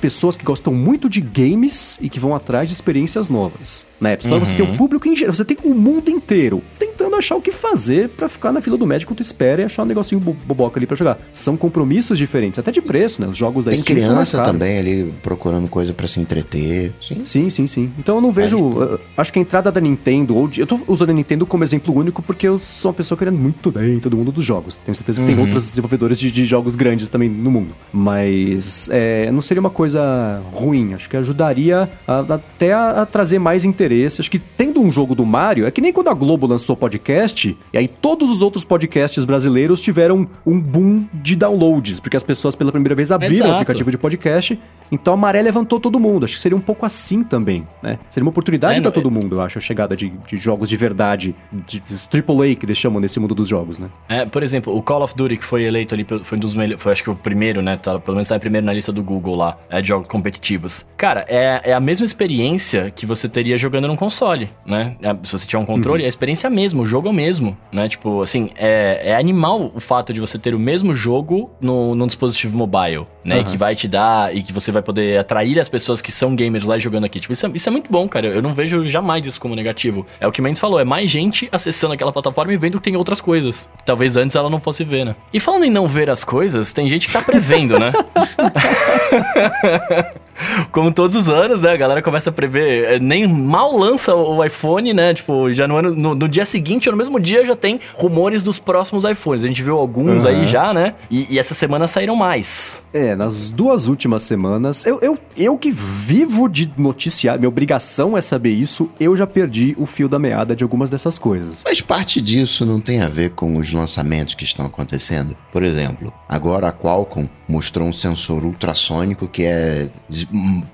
[0.01, 3.87] pessoas que gostam muito de games e que vão atrás de experiências novas.
[4.01, 4.47] Na App Store uhum.
[4.47, 4.77] você tem o uhum.
[4.77, 8.53] público em geral, você tem o mundo inteiro tentando achar o que fazer para ficar
[8.53, 11.19] na fila do médico tu espera e achar um negocinho boboca ali para jogar.
[11.33, 13.29] São compromissos diferentes, até de preço, né?
[13.29, 16.93] Os jogos da tem Steam criança também ali procurando coisa para se entreter.
[17.01, 17.25] Sim.
[17.25, 17.93] sim, sim, sim.
[17.99, 21.11] Então eu não vejo, acho que a entrada da Nintendo ou de, eu tô usando
[21.11, 24.33] a Nintendo como exemplo único porque eu sou uma pessoa querendo muito bem todo mundo
[24.33, 24.77] dos jogos.
[24.77, 25.35] Tenho certeza que uhum.
[25.35, 29.71] tem outros desenvolvedores de, de, jogos grandes também no mundo, mas é, não seria uma
[29.71, 30.95] coisa ruim.
[30.95, 34.21] Acho que ajudaria a, até a, a, trazer mais interesse.
[34.21, 37.57] Acho que tendo um jogo do Mario, é que nem quando a Globo lançou podcast,
[37.73, 42.55] e aí todos os outros podcasts brasileiros tiveram um boom de downloads, porque as pessoas
[42.55, 43.51] pela primeira vez abriram Exato.
[43.51, 44.59] o aplicativo de podcast,
[44.91, 46.25] então a maré levantou todo mundo.
[46.25, 47.99] Acho que seria um pouco assim também, né?
[48.09, 50.69] Seria uma oportunidade É, pra não- todo mundo, eu acho, a chegada de, de jogos
[50.69, 52.07] de verdade, de, dos
[52.37, 53.89] AAA que eles chamam nesse mundo dos jogos, né?
[54.09, 56.83] É, por exemplo, o Call of Duty que foi eleito ali, foi um dos melhores,
[56.83, 57.77] foi acho que o primeiro, né?
[57.77, 60.87] Tá, pelo menos tá primeiro na lista do Google lá, é, de jogos competitivos.
[60.97, 64.97] Cara, é, é a mesma experiência que você teria jogando num console, né?
[65.03, 67.57] É, Se você tiver um controle, é a experiência mesmo, o jogo é o mesmo,
[67.73, 67.89] né?
[67.89, 72.07] Tipo, assim, é, é animal o fato de você ter o mesmo jogo no, num
[72.07, 73.41] dispositivo mobile, né?
[73.41, 76.35] E que vai te dar, e que você vai poder atrair as pessoas que são
[76.35, 77.21] gamers lá jogando aqui.
[77.21, 78.29] Tipo, isso é, isso é muito bom, cara.
[78.29, 80.07] Eu não vejo jamais isso como negativo.
[80.21, 82.85] É o que o Mendes falou, é mais gente acessando aquela plataforma e vendo que
[82.85, 83.69] tem outras coisas.
[83.79, 85.17] que Talvez antes ela não fosse ver, né?
[85.33, 87.93] E falando em não ver as coisas, tem gente que tá prevendo, né?
[90.73, 91.73] Como todos os anos, né?
[91.73, 92.85] A galera começa a prever.
[92.95, 95.15] é, Nem mal lança o iPhone, né?
[95.15, 98.43] Tipo, já no, ano, no, no dia seguinte ou no mesmo dia já tem rumores
[98.43, 99.45] dos próximos iPhones.
[99.45, 100.31] A gente viu alguns Uhum.
[100.31, 100.95] aí já, né?
[101.11, 102.83] E, e essa semana saíram mais.
[102.93, 108.21] É, nas duas últimas semanas, eu, eu, eu que vivo de noticiar, minha obrigação é
[108.21, 111.63] saber isso, eu já perdi o fio da meada de algumas dessas coisas.
[111.67, 115.37] Mas parte disso não tem a ver com os lançamentos que estão acontecendo.
[115.53, 119.89] Por exemplo, agora a Qualcomm mostrou um sensor ultrassônico que é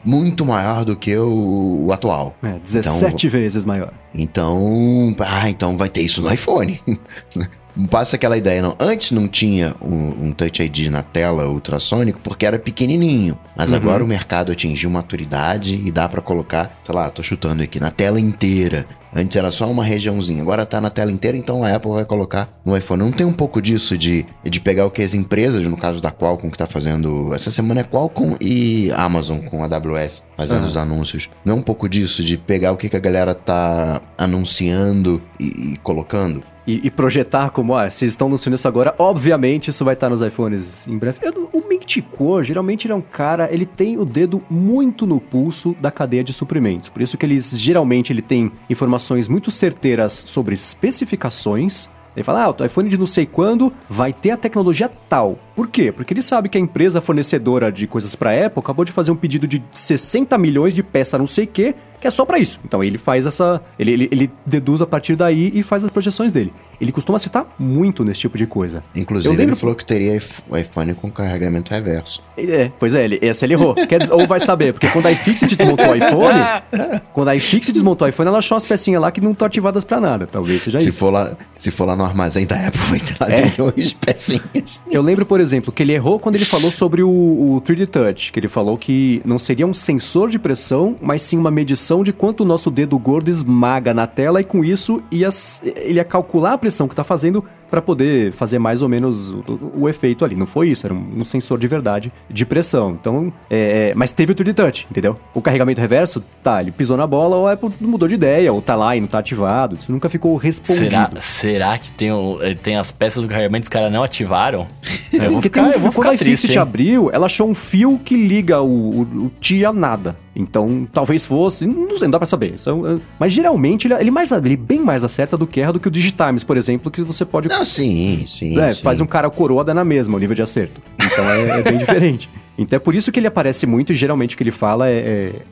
[0.04, 2.34] muito maior do que o, o atual.
[2.42, 3.92] É, 17 vezes maior.
[4.14, 6.80] Então, ah, então vai ter isso no iPhone.
[7.90, 8.76] Passa aquela ideia, não.
[8.78, 13.38] Antes não tinha um, um Touch ID na tela ultrassônico porque era pequenininho.
[13.56, 17.80] Mas agora o mercado atingiu maturidade e dá pra colocar, sei lá, tô chutando aqui,
[17.80, 18.86] na tela inteira.
[19.14, 22.48] Antes era só uma regiãozinha, agora tá na tela inteira, então a Apple vai colocar
[22.64, 23.02] no iPhone.
[23.02, 26.10] Não tem um pouco disso de, de pegar o que as empresas, no caso da
[26.10, 27.34] Qualcomm, que tá fazendo.
[27.34, 30.66] Essa semana é Qualcomm e Amazon com a AWS fazendo Aham.
[30.66, 31.28] os anúncios.
[31.44, 35.72] Não é um pouco disso de pegar o que, que a galera tá anunciando e,
[35.74, 36.42] e colocando?
[36.66, 40.22] E, e projetar como, ah, se estão anunciando isso agora, obviamente isso vai estar nos
[40.22, 41.18] iPhones em breve.
[41.52, 45.90] O Manticore, geralmente ele é um cara, ele tem o dedo muito no pulso da
[45.90, 46.88] cadeia de suprimentos.
[46.88, 51.90] Por isso que eles, geralmente, ele tem informações muito certeiras sobre especificações.
[52.14, 55.38] Ele fala, ah, o iPhone de não sei quando vai ter a tecnologia tal.
[55.54, 55.92] Por quê?
[55.92, 59.16] Porque ele sabe que a empresa fornecedora de coisas para Apple acabou de fazer um
[59.16, 62.58] pedido de 60 milhões de peça não sei o quê, que é só para isso.
[62.64, 63.60] Então ele faz essa.
[63.78, 66.52] Ele, ele, ele deduz a partir daí e faz as projeções dele.
[66.80, 68.82] Ele costuma acertar muito nesse tipo de coisa.
[68.96, 72.20] Inclusive, Eu lembro- ele falou que teria o iPhone com carregamento reverso.
[72.36, 73.74] É, pois é, ele, essa ele errou.
[73.74, 76.40] Quer ou vai saber, porque quando a iFixit desmontou o iPhone,
[77.12, 79.84] quando a iFixit desmontou o iPhone, ela achou umas pecinhas lá que não estão ativadas
[79.84, 80.26] pra nada.
[80.26, 80.98] Talvez seja se, isso.
[80.98, 83.42] for lá, se for lá no armazém da Apple, vai ter lá É.
[83.44, 84.80] milhões de pecinhas.
[84.90, 88.32] Eu lembro, por exemplo, que ele errou quando ele falou sobre o, o 3D Touch,
[88.32, 92.12] que ele falou que não seria um sensor de pressão, mas sim uma medição de
[92.12, 95.28] quanto o nosso dedo gordo esmaga na tela e com isso ia,
[95.76, 99.42] ele ia calcular a pressão que tá fazendo para poder fazer mais ou menos o,
[99.80, 100.36] o- efeito ali.
[100.36, 102.90] Não foi isso, era um, um sensor de verdade de pressão.
[103.00, 105.16] Então, é, mas teve o 3D Touch, entendeu?
[105.32, 108.74] O carregamento reverso, tá, ele pisou na bola ou Apple mudou de ideia, ou tá
[108.76, 109.76] lá e não tá ativado.
[109.80, 110.90] Isso nunca ficou respondido.
[110.90, 114.02] Será, será que tem, o- eh, tem as peças do carregamento que os caras não
[114.02, 114.66] ativaram?
[115.34, 116.44] Porque ficar, tem um eu vou fio, quando ficar a triste.
[116.44, 120.16] iFixit abriu, ela achou um fio que liga o, o, o TI a nada.
[120.34, 122.54] Então, talvez fosse, não sei, não dá pra saber.
[122.54, 125.74] Isso é é- mas geralmente ele, ele, mais, ele bem mais acerta do que erra
[125.74, 127.48] do que o Digitimes, por exemplo, que você pode.
[127.48, 128.58] Não, sim, sim.
[128.58, 128.82] é, sim.
[128.82, 130.80] faz um cara coroa dá na mesma o nível de acerto.
[130.98, 132.28] Então é, é bem diferente.
[132.56, 134.92] Então é por isso que ele aparece muito e geralmente o que ele fala é,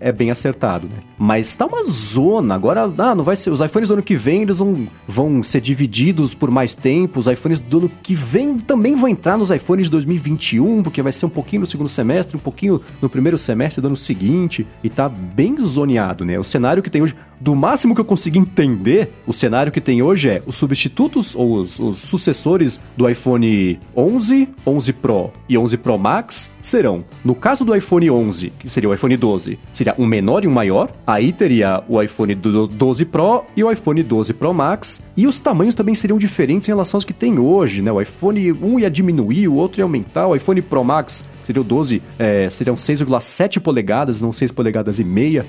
[0.00, 0.96] é, é bem acertado, né?
[1.18, 2.54] Mas tá uma zona.
[2.54, 3.50] Agora, ah, não vai ser.
[3.50, 7.18] Os iPhones do ano que vem eles vão, vão ser divididos por mais tempo.
[7.18, 11.12] Os iPhones do ano que vem também vão entrar nos iPhones de 2021, porque vai
[11.12, 14.66] ser um pouquinho no segundo semestre, um pouquinho no primeiro semestre do ano seguinte.
[14.84, 16.38] E tá bem zoneado, né?
[16.38, 20.02] O cenário que tem hoje, do máximo que eu consegui entender, o cenário que tem
[20.02, 25.76] hoje é os substitutos ou os, os sucessores do iPhone 11, 11 Pro e 11
[25.78, 26.89] Pro Max serão,
[27.24, 30.52] no caso do iPhone 11, que seria o iPhone 12, seria um menor e um
[30.52, 30.90] maior.
[31.06, 35.02] Aí teria o iPhone do- 12 Pro e o iPhone 12 Pro Max.
[35.16, 37.90] E os tamanhos também seriam diferentes em relação aos que tem hoje, né?
[37.92, 40.26] O iPhone 1 ia diminuir, o outro ia aumentar.
[40.26, 44.98] O iPhone Pro Max, que seria o 12, é, seriam 6,7 polegadas, não 6 polegadas
[44.98, 45.46] e meia.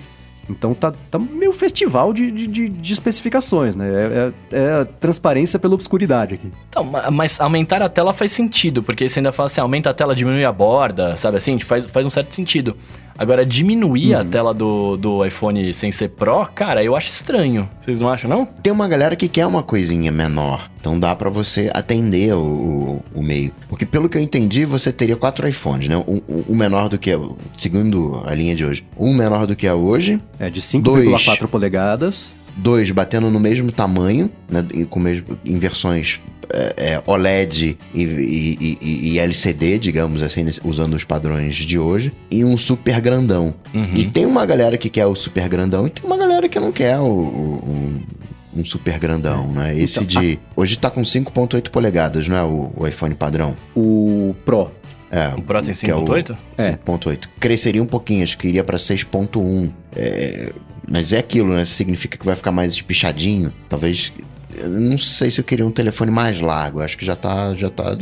[0.49, 3.87] Então tá, tá meio festival de, de, de- especificações, né?
[3.89, 6.51] É, é- é transparência pela obscuridade aqui.
[6.69, 9.93] Então, ma- mas aumentar a tela faz sentido, porque você ainda fala assim, aumenta a
[9.93, 11.57] tela, diminui a borda, sabe assim?
[11.59, 12.75] Faz, faz um certo sentido.
[13.17, 14.19] Agora, diminuir Uhum.
[14.21, 17.69] a tela do, do iPhone sem ser Pro, cara, eu acho estranho.
[17.79, 18.45] Vocês não acham, não?
[18.45, 20.69] Tem uma galera que quer uma coisinha menor.
[20.79, 23.51] Então dá pra você atender o, o, o meio.
[23.69, 25.97] Porque pelo que eu entendi, você teria quatro iPhones, né?
[25.97, 27.19] Um, um- um menor do que é,
[27.55, 28.85] segundo a linha de hoje.
[28.97, 30.19] Um menor do que é hoje.
[30.39, 32.35] É de 5,4 polegadas.
[32.57, 36.19] dois batendo no mesmo tamanho, né, e com mesmo, em versões
[36.53, 42.11] é, é, OLED e, e, e, e, LCD, digamos assim, usando os padrões de hoje,
[42.29, 43.53] e um super grandão.
[43.73, 43.95] Uhum.
[43.95, 46.71] E tem uma galera que quer o super grandão e tem uma galera que não
[46.71, 49.77] quer o, o um, um super grandão, né?
[49.77, 50.39] Esse então, de.
[50.55, 52.43] Hoje tá com 5,8 polegadas, não é?
[52.43, 53.55] O, o, iPhone padrão.
[53.75, 54.71] O Pro.
[55.09, 56.37] É, o Pro tem 5.8?
[56.57, 57.25] É, 5.8.
[57.25, 57.39] É.
[57.39, 59.71] Cresceria um pouquinho, acho que iria para 6.1.
[59.95, 60.53] É,
[60.89, 61.65] mas é aquilo, né?
[61.65, 63.53] Significa que vai ficar mais espichadinho.
[63.69, 64.11] Talvez.
[64.55, 66.81] Eu não sei se eu queria um telefone mais largo.
[66.81, 67.53] Acho que já tá.
[67.55, 67.95] Já tá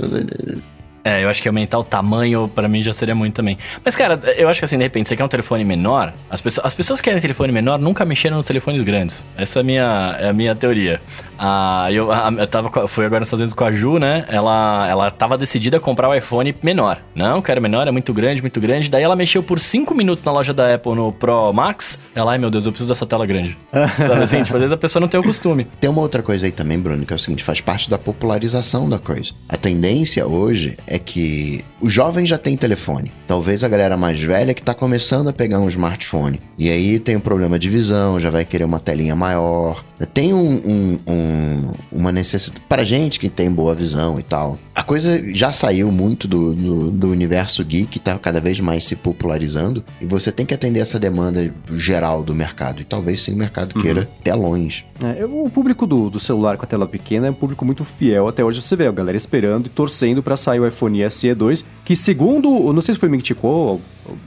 [1.03, 3.57] é, eu acho que aumentar o tamanho para mim já seria muito também.
[3.83, 6.65] Mas, cara, eu acho que assim, de repente, você quer um telefone menor, as pessoas,
[6.65, 9.25] as pessoas que querem telefone menor nunca mexeram nos telefones grandes.
[9.37, 11.01] Essa é a minha, é a minha teoria.
[11.37, 14.25] Ah, eu, a, eu tava, fui agora nos Estados Unidos com a Ju, né?
[14.27, 17.01] Ela, ela tava decidida a comprar o iPhone menor.
[17.15, 18.89] Não, quero menor, é muito grande, muito grande.
[18.89, 21.97] Daí ela mexeu por 5 minutos na loja da Apple no Pro Max.
[22.13, 23.57] Ela, ai meu Deus, eu preciso dessa tela grande.
[23.71, 24.43] Sabe assim?
[24.43, 25.65] Tipo, às vezes a pessoa não tem o costume.
[25.79, 28.89] Tem uma outra coisa aí também, Bruno, que é o seguinte, faz parte da popularização
[28.89, 29.31] da coisa.
[29.47, 33.11] A tendência hoje é que o jovem já tem telefone.
[33.25, 36.39] Talvez a galera mais velha que tá começando a pegar um smartphone.
[36.57, 39.83] E aí tem um problema de visão, já vai querer uma telinha maior.
[40.05, 42.61] Tem um, um, um, uma necessidade.
[42.67, 44.57] Para gente que tem boa visão e tal.
[44.73, 48.95] A coisa já saiu muito do, do, do universo geek, tá cada vez mais se
[48.95, 49.83] popularizando.
[49.99, 52.81] E você tem que atender essa demanda geral do mercado.
[52.81, 53.81] E talvez sim o mercado uhum.
[53.81, 54.85] queira telões.
[55.03, 58.27] É, o público do, do celular com a tela pequena é um público muito fiel.
[58.27, 61.65] Até hoje você vê a galera esperando e torcendo para sair o iPhone SE 2,
[61.83, 63.17] que segundo, não sei se foi me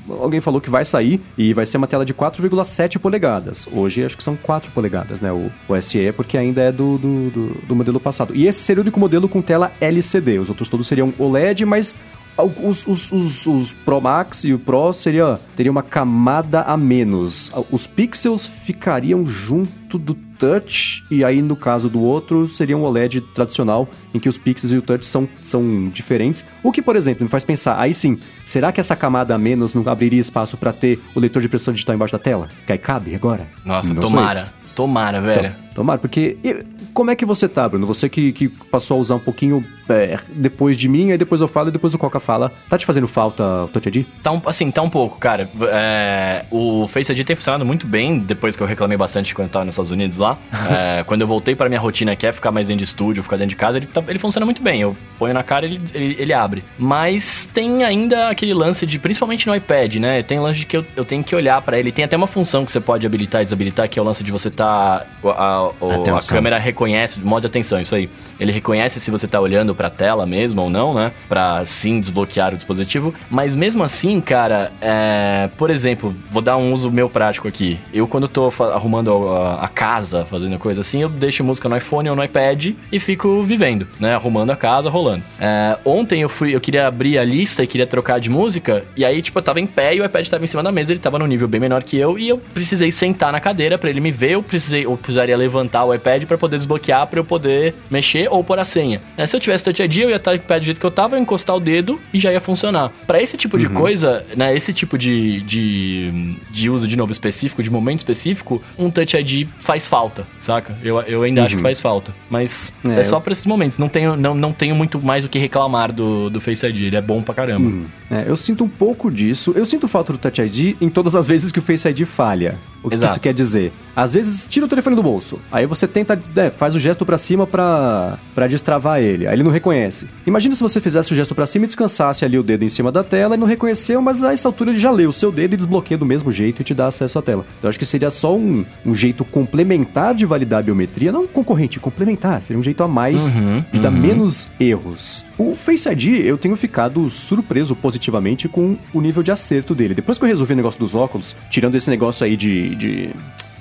[0.09, 3.68] alguém falou que vai sair e vai ser uma tela de 4,7 polegadas.
[3.72, 5.33] Hoje acho que são 4 polegadas, né?
[5.33, 8.35] O, o SE, porque ainda é do, do, do, do modelo passado.
[8.35, 10.39] E esse seria o único modelo com tela LCD.
[10.39, 11.95] Os outros todos seriam OLED, mas
[12.37, 17.53] os, os, os, os, Pro Max e o Pro seria, teria uma camada a menos.
[17.70, 23.20] Os pixels ficariam junto do touch, e aí no caso do outro seria um OLED
[23.33, 26.45] tradicional, em que os pixels e o touch são, são diferentes.
[26.62, 29.74] O que, por exemplo, me faz pensar, aí sim, será que essa camada a menos
[29.74, 32.49] não abriria espaço para ter o leitor de pressão digital embaixo da tela?
[32.66, 33.47] Que aí cabe agora?
[33.64, 34.45] Nossa, não tomara.
[34.45, 34.62] Sei.
[34.75, 35.47] Tomara, velho.
[35.47, 36.37] Então, tomara, porque.
[36.43, 37.87] E, como é que você tá, Bruno?
[37.87, 41.49] Você que, que passou a usar um pouquinho é, depois de mim, aí depois eu
[41.49, 42.53] falo e depois o Coca fala.
[42.68, 44.07] Tá te fazendo falta o Touch ID?
[44.23, 45.49] Tá um, assim, tá um pouco, cara.
[45.70, 49.53] É, o Face ID tem funcionado muito bem depois que eu reclamei bastante quando eu
[49.53, 50.39] tava nos Estados Unidos lá.
[50.99, 53.37] é, quando eu voltei pra minha rotina que é ficar mais dentro de estúdio, ficar
[53.37, 54.81] dentro de casa, ele, tá, ele funciona muito bem.
[54.81, 56.64] Eu ponho na cara e ele, ele, ele, abre.
[56.79, 60.23] Mas tem ainda aquele lance de, principalmente no iPad, né?
[60.23, 61.91] Tem lance de que eu, eu tenho que olhar para ele.
[61.91, 64.31] Tem até uma função que você pode habilitar e desabilitar, que é o lance de
[64.31, 65.07] você tá.
[65.25, 68.11] A, a, a câmera reconhece, modo de atenção, isso aí.
[68.41, 71.13] Ele reconhece se você tá olhando pra tela mesmo ou não, né?
[71.29, 73.15] Pra sim desbloquear o dispositivo.
[73.31, 75.49] Mas mesmo assim, cara, é...
[75.57, 77.79] por exemplo, vou dar um uso meu prático aqui.
[77.93, 82.11] Eu, quando tô arrumando a, a casa, fazendo coisa assim, eu deixo música no iPhone
[82.11, 84.15] ou no iPad e fico vivendo, né?
[84.15, 85.23] Arrumando a casa, rolando.
[85.41, 85.79] É...
[85.85, 89.23] Ontem eu fui, eu queria abrir a lista e queria trocar de música, e aí,
[89.23, 91.19] tipo, eu tava em pé e o iPad tava em cima da mesa, ele tava
[91.19, 94.11] no nível bem menor que eu, e eu precisei sentar na cadeira para ele me
[94.11, 98.28] ver, eu precisei, eu precisaria levantar o iPad para poder desbloquear para eu poder mexer
[98.30, 99.00] ou pôr a senha.
[99.16, 100.90] É, se eu tivesse Touch ID, eu ia estar em pé do jeito que eu
[100.90, 102.92] tava, eu encostar o dedo e já ia funcionar.
[103.07, 103.74] Para esse tipo de uhum.
[103.74, 108.90] coisa, né, esse tipo de, de, de uso de novo específico, de momento específico, um
[108.90, 110.76] Touch ID faz falta, saca?
[110.82, 111.46] Eu, eu ainda uhum.
[111.46, 111.66] acho que uhum.
[111.66, 112.12] faz falta.
[112.28, 113.20] Mas é, é só eu...
[113.22, 113.78] para esses momentos.
[113.78, 116.82] Não tenho, não, não tenho muito mais o que reclamar do, do Face ID.
[116.82, 117.68] Ele é bom pra caramba.
[117.68, 117.86] Uhum.
[118.11, 119.53] É, eu sinto um pouco disso.
[119.57, 122.59] Eu sinto falta do Touch ID em todas as vezes que o Face ID falha.
[122.82, 123.12] O que Exato.
[123.12, 123.72] isso quer dizer?
[123.95, 125.38] Às vezes, tira o telefone do bolso.
[125.51, 129.26] Aí você tenta, é, faz o gesto para cima para destravar ele.
[129.26, 130.07] Aí ele não reconhece.
[130.26, 132.90] Imagina se você fizesse o gesto para cima e descansasse ali o dedo em cima
[132.90, 135.55] da tela e não reconheceu, mas a essa altura ele já leu o seu dedo
[135.55, 137.45] e desbloqueia do mesmo jeito e te dá acesso à tela.
[137.59, 141.78] Então acho que seria só um, um jeito complementar de validar a biometria, não concorrente,
[141.78, 142.43] complementar.
[142.43, 144.01] Seria um jeito a mais uhum, de dar uhum.
[144.01, 145.24] menos erros.
[145.43, 149.93] O Face ID, eu tenho ficado surpreso positivamente com o nível de acerto dele.
[149.93, 153.11] Depois que eu resolvi o negócio dos óculos, tirando esse negócio aí de, de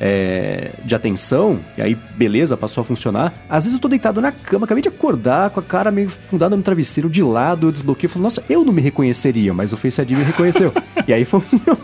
[0.01, 3.31] é, de atenção, e aí beleza, passou a funcionar.
[3.47, 6.57] Às vezes eu tô deitado na cama, acabei de acordar com a cara meio fundada
[6.57, 9.77] no travesseiro de lado, eu desbloqueio e falo, nossa, eu não me reconheceria, mas o
[9.77, 10.73] Face ID me reconheceu.
[11.07, 11.77] e aí funciona.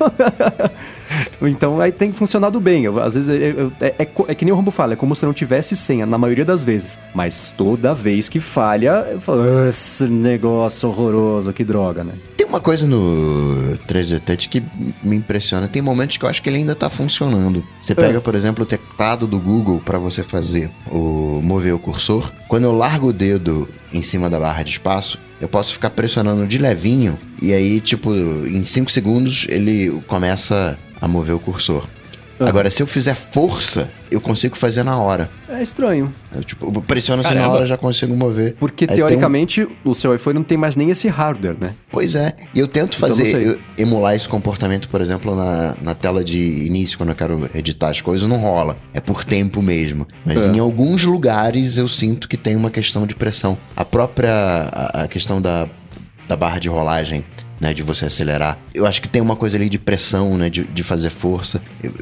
[1.44, 2.86] então aí tem funcionado bem.
[2.86, 5.24] Eu, às vezes é, é, é, é, que nem o Rambo fala, é como se
[5.24, 6.98] não tivesse senha, na maioria das vezes.
[7.14, 9.44] Mas toda vez que falha, eu falo,
[9.88, 12.14] esse negócio horroroso, que droga, né?
[12.36, 14.62] Tem uma coisa no 3D Touch que
[15.02, 15.68] me impressiona.
[15.68, 17.66] Tem momentos que eu acho que ele ainda tá funcionando.
[17.82, 21.80] Você pega pega, por exemplo, o teclado do Google para você fazer o mover o
[21.80, 22.32] cursor.
[22.48, 26.48] Quando eu largo o dedo em cima da barra de espaço, eu posso ficar pressionando
[26.48, 31.88] de levinho e aí, tipo, em 5 segundos ele começa a mover o cursor.
[32.40, 35.30] Agora, se eu fizer força, eu consigo fazer na hora.
[35.50, 36.14] É estranho.
[36.36, 38.56] Eu, tipo, pressiono assim na hora, já consigo mover.
[38.60, 41.74] Porque, Aí tem um- teoricamente, o seu iPhone não tem mais nem esse hardware, né?
[41.92, 43.50] Pois é, e eu tento Então, fazer, sei.
[43.50, 47.90] eu- emular esse comportamento, por exemplo, na, na tela de início, quando eu quero editar
[47.90, 48.78] as coisas, não rola.
[48.94, 50.08] É por tempo mesmo.
[50.26, 50.52] Mas É.
[50.52, 53.58] em alguns lugares eu sinto que tem uma questão de pressão.
[53.76, 54.32] A própria
[54.72, 55.68] a, a questão da,
[56.28, 57.26] da barra de rolagem,
[57.60, 58.58] né, de você acelerar.
[58.74, 61.62] Eu acho que tem uma coisa ali de pressão, né, de, de fazer força.
[61.82, 61.94] Eu,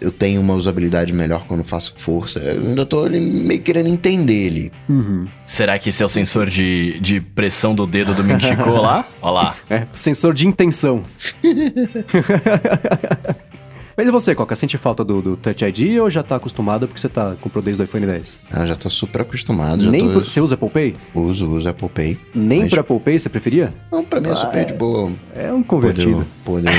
[0.00, 2.38] eu tenho uma usabilidade melhor quando faço força.
[2.38, 4.72] Eu ainda tô ali meio querendo entender ele.
[5.44, 9.04] Será que esse é o sensor de, de pressão do dedo do Mintico lá?
[9.20, 9.56] Olha lá.
[9.68, 11.04] É, sensor de intenção.
[13.98, 14.54] Mas e você, Coca?
[14.54, 17.82] Sente falta do, do Touch ID ou já tá acostumado porque você tá, comprou desde
[17.82, 18.42] o iPhone 10?
[18.48, 19.82] Ah, já tô super acostumado.
[19.82, 20.94] Já Nem tô, por- Você usa Apple Pay?
[21.12, 22.16] Uso, uso Apple Pay.
[22.32, 23.74] Nem Mas- por Apple Pay você preferia?
[23.90, 26.24] Não, pra mim é super de boa É um poder, convertido.
[26.44, 26.70] poder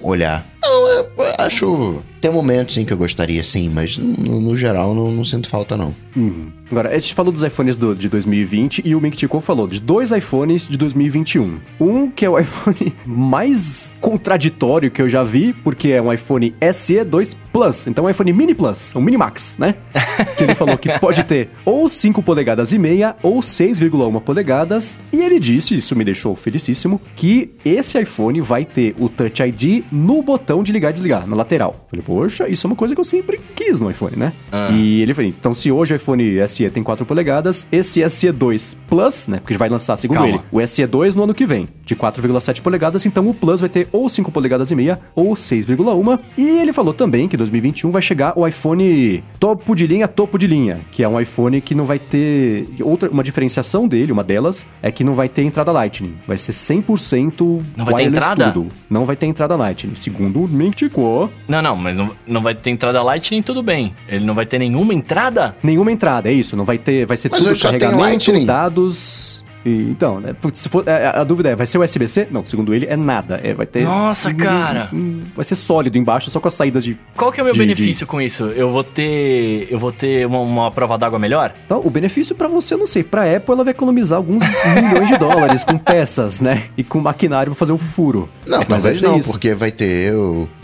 [0.00, 0.46] olhar.
[0.62, 1.08] Não, eu
[1.38, 2.00] acho.
[2.20, 5.76] Tem momentos sim que eu gostaria sim, mas no, no geral não, não sinto falta
[5.76, 5.94] não.
[6.16, 6.46] Uhum.
[6.70, 9.80] Agora, a gente falou dos iPhones do- de 2020 e o Ming Chico falou de
[9.80, 11.58] dois iPhones de 2021.
[11.80, 16.54] Um que é o iPhone mais contraditório que eu já vi, porque é um iPhone
[16.72, 17.86] SE 2 Plus.
[17.86, 19.74] Então, um iPhone Mini Plus, um Mini Max, né?
[20.36, 24.98] que ele falou que pode ter ou 5 polegadas e meia ou 6,1 polegadas.
[25.12, 29.84] E ele disse, isso me deixou felicíssimo, que esse iPhone vai ter o Touch ID
[29.90, 31.86] no botão de ligar e desligar, na lateral.
[31.90, 34.32] Falei, poxa, isso é uma coisa que eu sempre quis no iPhone, né?
[34.50, 34.70] Ah.
[34.72, 39.28] E ele falou, então se hoje o iPhone SE tem 4 polegadas, esse SE2 Plus,
[39.28, 40.30] né, porque vai lançar, segundo Calma.
[40.30, 43.86] ele, o SE2 no ano que vem, de 4,7 polegadas, então o Plus vai ter
[43.92, 46.18] ou 5 polegadas e meia ou 6,1.
[46.38, 50.38] E ele falou também que em 2021 vai chegar o iPhone topo de linha, topo
[50.38, 54.24] de linha, que é um iPhone que não vai ter outra uma diferenciação dele, uma
[54.24, 58.50] delas é que não vai ter entrada Lightning, vai ser 100% Não vai ter entrada?
[58.50, 58.70] tudo.
[58.88, 61.30] Não vai ter entrada Lightning, segundo o Mintico.
[61.46, 63.94] Não, não, mas não, não vai ter entrada Lightning, tudo bem.
[64.08, 65.56] Ele não vai ter nenhuma entrada?
[65.62, 66.56] Nenhuma entrada, é isso.
[66.56, 67.04] Não vai ter.
[67.04, 69.44] Vai ser Mas tudo carregamento, dados.
[69.64, 72.28] E- então, né, putz, se for, é, a dúvida é, vai ser USB-C?
[72.30, 73.40] Não, segundo ele, é nada.
[73.42, 73.84] É, vai ter.
[73.84, 74.88] Nossa, cara.
[74.92, 76.98] Hum, Vai ser sólido embaixo, só com as saídas de.
[77.16, 78.44] Qual que é o meu De- benefício com isso?
[78.46, 79.68] Eu vou ter.
[79.70, 81.52] Eu vou ter uma, uma prova d'água melhor?
[81.64, 83.02] Então, o benefício pra você, eu não sei.
[83.02, 84.42] Pra Apple, ela vai economizar alguns
[84.74, 86.64] milhões de dólares com peças, né?
[86.76, 88.28] E com maquinário pra fazer um furo.
[88.46, 89.30] Não, Mas vai talvez não, isso.
[89.30, 90.12] porque vai ter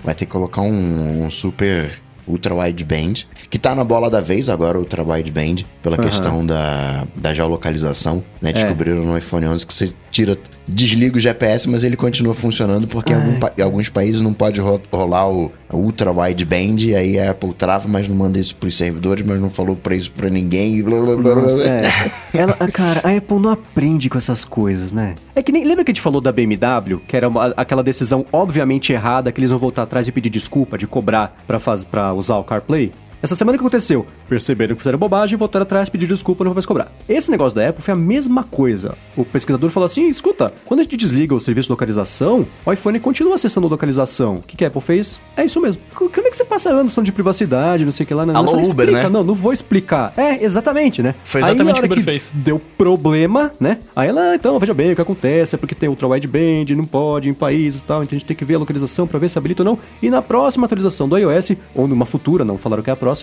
[0.02, 4.48] vai ter que colocar um, um super ultra wideband, que tá na bola da vez
[4.48, 6.08] agora, ultra wideband, pela Aham.
[6.08, 8.50] questão da, da geolocalização, né?
[8.50, 8.52] É.
[8.52, 13.12] Descobriram no iPhone 11 que você tira, desliga o GPS, mas ele continua funcionando porque
[13.12, 17.32] em, algum em alguns países não pode ro- rolar o ultra wideband, e aí a
[17.32, 20.76] Apple trava, mas não manda isso pros servidores, mas não falou pra isso pra ninguém,
[20.76, 21.42] e blá blá blá blá.
[21.42, 21.90] Nossa, é.
[22.32, 25.16] Ela, cara, a Apple não aprende com essas coisas, né?
[25.34, 25.64] É que nem.
[25.64, 27.00] Lembra que a gente falou da BMW?
[27.08, 30.78] Que era uma- aquela decisão obviamente errada, que eles vão voltar atrás e pedir desculpa,
[30.78, 32.92] de cobrar pra, faz, pra usar o CarPlay?
[33.24, 34.04] Essa semana o que aconteceu?
[34.28, 36.92] Perceberam que fizeram bobagem, voltaram atrás, pediram desculpa, não vou mais cobrar.
[37.08, 38.94] Esse negócio da Apple foi a mesma coisa.
[39.16, 43.00] O pesquisador falou assim: escuta, quando a gente desliga o serviço de localização, o iPhone
[43.00, 44.36] continua acessando a localização.
[44.36, 45.22] O que, que a Apple fez?
[45.38, 45.80] É isso mesmo.
[45.94, 48.26] Co- Como é que você passa anos falando de privacidade, não sei o que lá?
[48.26, 49.08] Não, Alô, Eu falei, Uber, explica, né?
[49.08, 50.12] Não, não vou explicar.
[50.18, 51.14] É, exatamente, né?
[51.24, 52.30] Foi exatamente o que o Uber fez.
[52.34, 53.78] Deu problema, né?
[53.96, 56.84] Aí ela, "Ah, então, veja bem, o que acontece é porque tem ultra wideband, não
[56.84, 59.30] pode em países e tal, então a gente tem que ver a localização pra ver
[59.30, 59.78] se habilita ou não.
[60.02, 63.13] E na próxima atualização do iOS, ou numa futura, não falaram que é a próxima,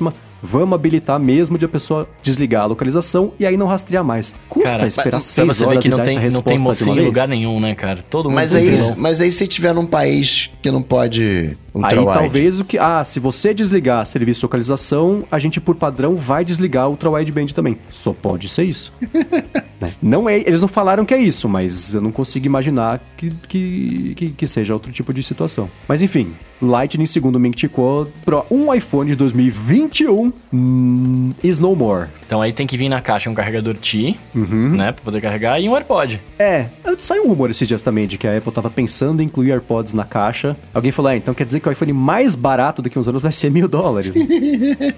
[0.41, 4.35] vamos habilitar mesmo de a pessoa desligar a localização e aí não rastrear mais.
[4.49, 6.25] Custa Cara, esperar pra Pra seis ver horas que e não dar tem, essa não
[6.25, 8.03] resposta tem de mocinho em lugar nenhum, né, cara?
[8.09, 12.05] Todo mundo Mas aí, mas aí se tiver num país que não pode ultra Aí
[12.05, 12.77] talvez o que.
[12.77, 17.09] Ah, se você desligar serviço de localização, a gente por padrão vai desligar o ultra
[17.09, 17.77] wideband também.
[17.89, 18.93] Só pode ser isso.
[19.81, 19.91] Né?
[19.99, 24.13] Não é, eles não falaram que é isso, mas eu não consigo imaginar que, que,
[24.15, 25.67] que, que seja outro tipo de situação.
[25.87, 31.59] Mas enfim, Lightning, segundo o Ming Chi Kuo, para um iPhone de 2021 hum, is
[31.59, 32.09] no more.
[32.25, 34.75] Então aí tem que vir na caixa um carregador Ti, Uhum.
[34.75, 34.91] né?
[34.91, 36.21] Pra poder carregar, e um AirPod.
[36.37, 36.67] É,
[36.99, 39.95] saiu um rumor esses dias também de que a Apple tava pensando em incluir AirPods
[39.95, 40.55] na caixa.
[40.73, 43.21] Alguém falou, ah, então quer dizer que o iPhone mais barato daqui a uns anos
[43.23, 44.13] vai ser mil dólares.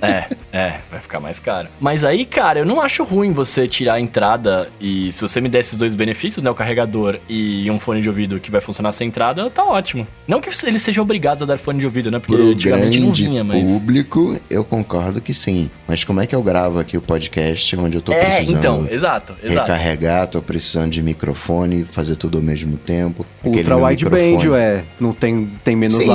[0.01, 1.67] É, é, vai ficar mais caro.
[1.79, 5.47] Mas aí, cara, eu não acho ruim você tirar a entrada e se você me
[5.49, 6.49] der esses dois benefícios, né?
[6.49, 10.07] O carregador e um fone de ouvido que vai funcionar sem entrada, tá ótimo.
[10.27, 12.19] Não que eles sejam obrigados a dar fone de ouvido, né?
[12.19, 13.67] Porque Pro antigamente não grande vinha, mas.
[13.67, 15.69] público, eu concordo que sim.
[15.87, 18.87] Mas como é que eu gravo aqui o podcast onde eu tô É, precisando então,
[18.89, 19.71] exato, exato.
[19.71, 23.25] recarregar, tô precisando de microfone, fazer tudo ao mesmo tempo.
[23.43, 24.55] Ultra wideband, microfone.
[24.55, 24.83] é.
[24.99, 26.07] Não tem, tem menos Sim.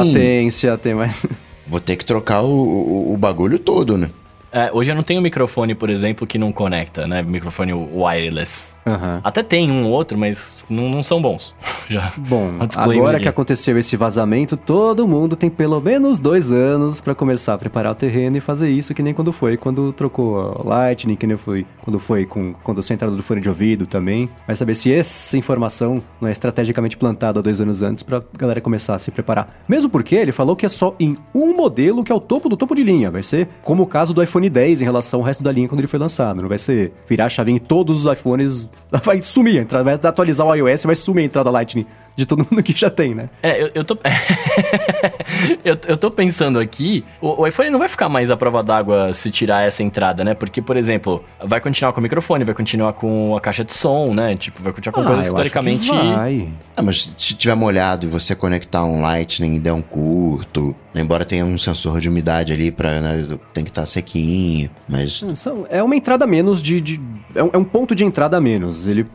[0.79, 1.27] Tem mais.
[1.67, 4.11] Vou ter que trocar o, o, o bagulho todo, né?
[4.51, 7.23] É, hoje eu não tenho microfone, por exemplo, que não conecta, né?
[7.23, 8.75] Microfone wireless.
[8.89, 9.21] Aham.
[9.23, 11.55] Até tem um ou outro, mas não, não são bons.
[11.89, 12.13] Já.
[12.17, 13.25] Bom, agora aqui.
[13.25, 17.93] que aconteceu esse vazamento, todo mundo tem pelo menos dois anos pra começar a preparar
[17.93, 21.37] o terreno e fazer isso, que nem quando foi, quando trocou o Lightning, que nem
[21.37, 24.29] foi quando foi com quando você entrada do fone de ouvido também.
[24.47, 28.95] Vai saber se essa informação não é estrategicamente plantada dois anos antes pra galera começar
[28.95, 29.63] a se preparar.
[29.69, 32.57] Mesmo porque ele falou que é só em um modelo que é o topo do
[32.57, 33.11] topo de linha.
[33.11, 35.81] Vai ser como o caso do iPhone 10 em relação ao resto da linha quando
[35.81, 36.41] ele foi lançado.
[36.43, 38.69] Não vai ser virar a chavinha em todos os iPhones,
[39.05, 39.67] vai sumir.
[39.67, 41.87] De atualizar o iOS, vai sumir a entrada Lightning
[42.19, 43.31] de todo mundo que já tem, né?
[43.41, 43.97] É, eu, eu tô.
[45.65, 49.13] eu, eu tô pensando aqui, o, o iPhone não vai ficar mais à prova d'água
[49.13, 50.35] se tirar essa entrada, né?
[50.35, 54.13] Porque, por exemplo, vai continuar com o microfone, vai continuar com a caixa de som,
[54.13, 54.35] né?
[54.37, 55.89] Tipo, vai continuar com coisas Ah, que historicamente.
[55.91, 56.49] vai.
[56.77, 61.25] Ah, mas se tiver molhado e você conectar um Lightning e der um curto, embora
[61.25, 65.81] tenha um sensor de umidade ali pra, né, tem que estar sequinho, mas São- É
[65.83, 66.81] uma entrada menos de.
[66.81, 67.01] de-
[67.35, 68.89] é, um, é um ponto de entrada a menos.
[68.89, 69.07] Ele,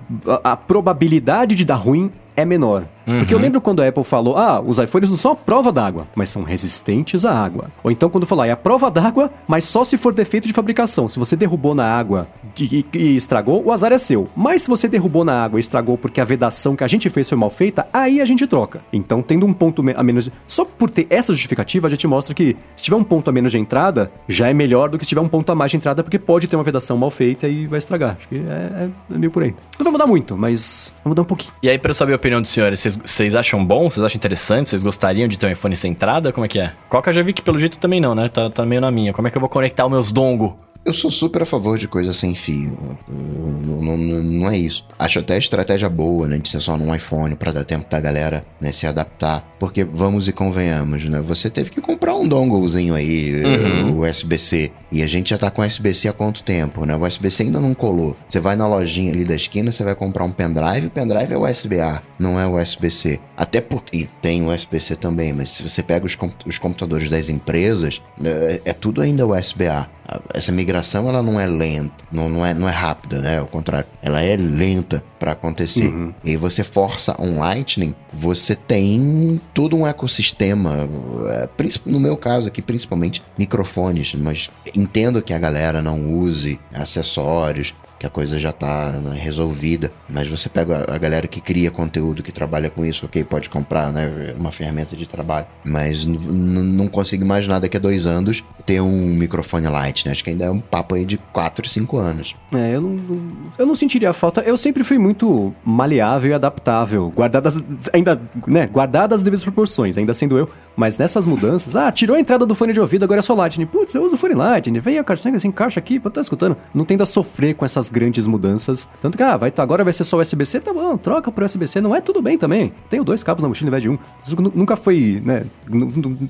[0.43, 2.86] a, a probabilidade de dar ruim é menor.
[3.06, 6.08] Porque eu lembro quando a Apple falou: ah, os iPhones não são a prova d'água,
[6.16, 7.70] mas são resistentes à água.
[7.84, 11.08] Ou então quando falar, é a prova d'água, mas só se for defeito de fabricação.
[11.08, 12.28] Se você derrubou na água
[12.60, 14.28] e, e- estragou, o azar é seu.
[14.36, 17.28] Mas se você derrubou na água e estragou porque a vedação que a gente fez
[17.30, 18.82] foi mal feita, aí a gente troca.
[18.91, 20.30] Então, tendo um ponto a menos.
[20.47, 23.51] Só por ter essa justificativa, a gente mostra que se tiver um ponto a menos
[23.51, 26.04] de entrada, já é melhor do que se tiver um ponto a mais de entrada,
[26.04, 28.16] porque pode ter uma vedação mal feita e vai estragar.
[28.18, 29.54] Acho que é, é- é meio por aí.
[29.78, 31.54] Não vai mudar muito, mas vai mudar um pouquinho.
[31.62, 33.89] E aí, pra eu saber a opinião dos senhores, vocês- vocês acham bom?
[33.89, 34.70] Vocês acham interessante?
[34.70, 36.32] Vocês gostariam de ter um iPhone sem entrada?
[36.32, 36.74] Como é que é?
[36.89, 38.30] Coca já vi que pelo jeito também não, né?
[38.30, 39.14] Tá, tá meio na minha.
[39.14, 40.58] Como é que eu vou conectar os meus dongo?
[40.86, 42.78] Eu sou super a favor de coisa sem fio.
[43.08, 44.86] Não, não- não- é isso.
[45.00, 48.00] Acho até a estratégia boa, né, de ser só num iPhone pra dar tempo da
[48.00, 49.48] galera né, se adaptar.
[49.60, 51.22] Porque vamos e convenhamos, né?
[51.22, 53.92] Você teve que comprar um donglezinho aí, Uhum.
[54.00, 54.72] o USB-C.
[54.92, 56.96] E a gente já tá com USB-C há quanto tempo, né?
[56.96, 58.16] O USB-C ainda não colou.
[58.28, 61.38] Você vai na lojinha ali da esquina, você vai comprar um pendrive, o pendrive é
[61.38, 63.20] USB-A, não é USB-C.
[63.38, 67.30] Até porque e tem USB-C também, mas se você pega os, com- os computadores das
[67.30, 69.88] empresas, é, é tudo ainda USB-A.
[70.34, 73.39] Essa migração ela não é lenta, não, não, é, não é rápida, né?
[73.39, 75.93] Ao contrário, ela é lenta para acontecer.
[76.24, 80.88] E aí você força um Lightning, você tem todo um ecossistema,
[81.30, 81.49] é,
[81.86, 87.74] no meu caso aqui, principalmente microfones, mas entendo que a galera não use acessórios,
[88.04, 92.22] que a coisa já tá né, resolvida, mas você pega a galera que cria conteúdo,
[92.22, 97.24] que trabalha com isso, ok, pode comprar, né, uma ferramenta de trabalho, mas não consigo
[97.24, 100.60] imaginar daqui a dois anos ter um microfone light, né, acho que ainda é um
[100.60, 102.36] papo aí de 4, 5 anos.
[102.54, 103.22] É, eu não, não-
[103.58, 104.41] eu não sentiria falta.
[104.41, 110.14] Eu sempre fui muito maleável e adaptável, guardadas ainda, né, guardadas as devidas proporções, ainda
[110.14, 110.49] sendo eu.
[110.76, 113.65] Mas nessas mudanças, ah, tirou a entrada do fone de ouvido, agora é só Lightning.
[113.67, 116.57] Putz, eu uso fone Lightning, vem a caixa, se encaixa aqui, pô, tá escutando.
[116.74, 118.88] Não tendo a sofrer com essas grandes mudanças.
[119.01, 121.95] Tanto que, ah, vai, agora vai ser só USB-C, tá bom, troca pro USB-C, não
[121.95, 122.74] é tudo bem também.
[122.89, 123.97] Tenho dois cabos na mochila em vez de um.
[124.26, 125.45] Isso nu- nunca foi, né,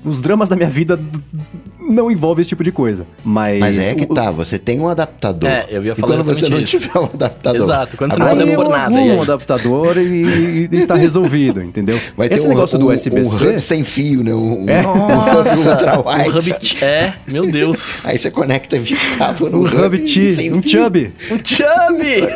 [0.04, 1.00] os dramas da minha vida
[1.80, 3.06] não envolvem esse tipo de coisa.
[3.24, 3.60] Mas...
[3.60, 5.48] Mas é que o- tá, você tem um adaptador.
[5.48, 6.78] É, eu ia e falar quando você não isso.
[6.78, 9.98] tiver um adaptador, Exato, quando você não agora tá dando por nada, e um adaptador
[9.98, 11.98] e, e, e tá resolvido, entendeu?
[12.16, 13.46] vai ter Esse um, negócio um, do um USB-C...
[13.48, 14.33] hub sem fio, né?
[14.34, 14.86] Um, É.
[14.86, 16.50] um ultra o wide.
[16.52, 16.82] Hub...
[16.82, 18.04] É, meu Deus.
[18.06, 20.70] Aí você conecta via cabo no Um hub sem T, um fio.
[20.84, 21.12] chub.
[21.30, 22.20] Um chubby!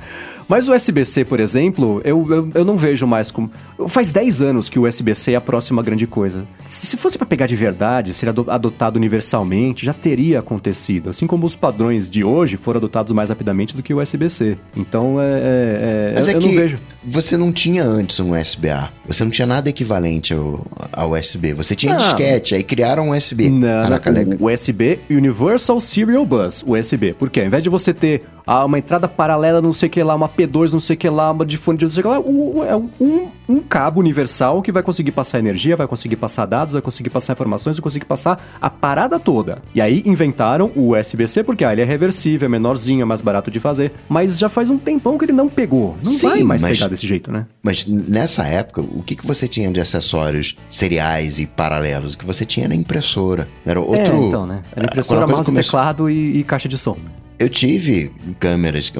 [0.50, 3.48] Mas o USB-C, por exemplo, eu, eu, eu não vejo mais como.
[3.86, 6.44] Faz 10 anos que o USB-C é a próxima grande coisa.
[6.64, 11.08] Se fosse pra pegar de verdade, ser ado- adotado universalmente, já teria acontecido.
[11.08, 14.58] Assim como os padrões de hoje foram adotados mais rapidamente do que o USB-C.
[14.76, 15.24] Então, é.
[15.24, 16.78] é- é- Mas eu, é eu que não vejo.
[17.04, 18.90] você não tinha antes um USB-A.
[19.06, 21.54] Você não tinha nada equivalente ao, ao USB.
[21.54, 21.96] Você tinha Ah.
[21.96, 23.48] disquete, aí criaram um USB.
[23.50, 24.00] Não, não,
[24.40, 27.14] o USB Universal Serial Bus, USB.
[27.16, 30.12] Porque ao invés de você ter ah, uma entrada paralela, não sei o que lá,
[30.14, 32.20] uma P2, não sei o que lá, de fone de não sei o que lá,
[32.20, 36.72] o- é um, um cabo universal que vai conseguir passar energia, vai conseguir passar dados,
[36.72, 39.62] vai conseguir passar informações, vai conseguir passar a parada toda.
[39.74, 43.50] E aí inventaram o USB-C porque ah, ele é reversível, é menorzinho, é mais barato
[43.50, 43.92] de fazer.
[44.08, 45.96] Mas já faz um tempão que ele não pegou.
[46.02, 47.46] Não Sim, vai mais mas- pegar desse jeito, né?
[47.62, 52.14] Mas nessa época, o que, que você tinha de acessórios seriais e paralelos?
[52.14, 53.48] O que você tinha era impressora.
[53.66, 54.14] Era outro.
[54.14, 54.62] É, então, né?
[54.74, 56.96] Era impressora, mouse, começou- teclado e, e caixa de som.
[57.38, 58.92] Eu tive câmeras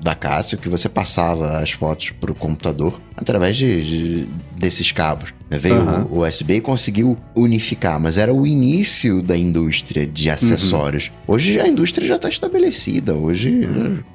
[0.00, 3.82] da Casio que você passava as fotos pro computador através de,
[4.24, 5.34] de- desses cabos.
[5.50, 6.06] Veio Aham.
[6.10, 11.10] o USB e conseguiu unificar, mas era o início da indústria de acessórios.
[11.26, 13.14] Hoje a indústria já está estabelecida.
[13.14, 13.66] Hoje,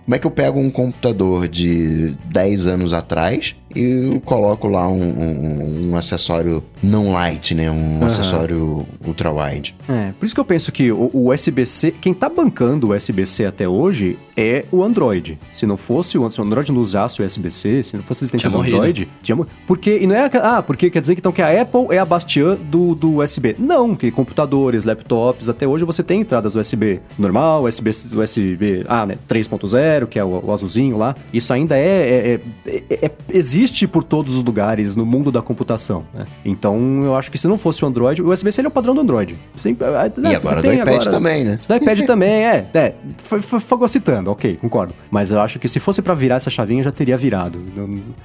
[0.05, 5.01] como é que eu pego um computador de 10 anos atrás e coloco lá um,
[5.01, 7.71] um- um acessório não light, né?
[7.71, 9.75] Um acessório ultra-wide.
[9.89, 13.45] É, por isso que eu penso que o, o USB-C, quem tá bancando o USB-C
[13.45, 15.39] até hoje é o Android.
[15.51, 18.25] Se não fosse o se o Android não usasse o USB-C, se não fosse a
[18.25, 18.77] existência Tinha do morrido.
[18.77, 21.87] Android, tinha Porque, e não é, ah, porque quer dizer que, então que a Apple
[21.89, 23.55] é a bastiã do, do USB.
[23.57, 29.15] Não, que computadores, laptops, até hoje você tem entradas USB normal, USB, USB ah, né,
[29.29, 31.15] 3.0, que é o, o azulzinho lá.
[31.33, 36.03] Isso ainda é, é- é- é- existe por todos os lugares no mundo da computação,
[36.13, 36.25] né?
[36.43, 38.93] Então, eu acho que se não fosse o Android, o USB-C ele é o padrão
[38.93, 39.37] do Android.
[39.55, 41.57] Sempre, ah, E né, agora do iPad agora- também, né?
[41.65, 42.65] do iPad também, é.
[42.73, 42.93] é
[43.23, 44.93] foi, foi, foi citando, ok, concordo.
[45.09, 47.59] Mas eu acho que se fosse pra virar essa chavinha, já teria virado.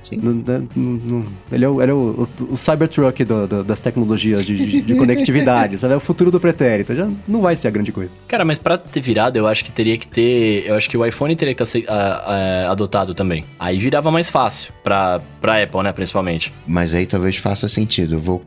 [0.03, 0.21] Sim.
[1.53, 2.57] ele é, o, ele é o, o,
[2.89, 5.95] Cybertruck do- do- das tecnologias de, de- de conectividade, sabe?
[5.95, 6.95] É o futuro do pretérito.
[6.95, 8.11] Já não vai ser a grande coisa.
[8.27, 10.65] Cara, mas pra ter virado, eu acho que teria que ter.
[10.67, 11.79] Eu acho que o iPhone teria que estar
[12.71, 13.45] adotado também.
[13.59, 16.53] Aí virava mais fácil pra, pra Apple, né, principalmente.
[16.67, 18.17] Mas aí talvez faça sentido.
[18.17, 18.45] Eu vou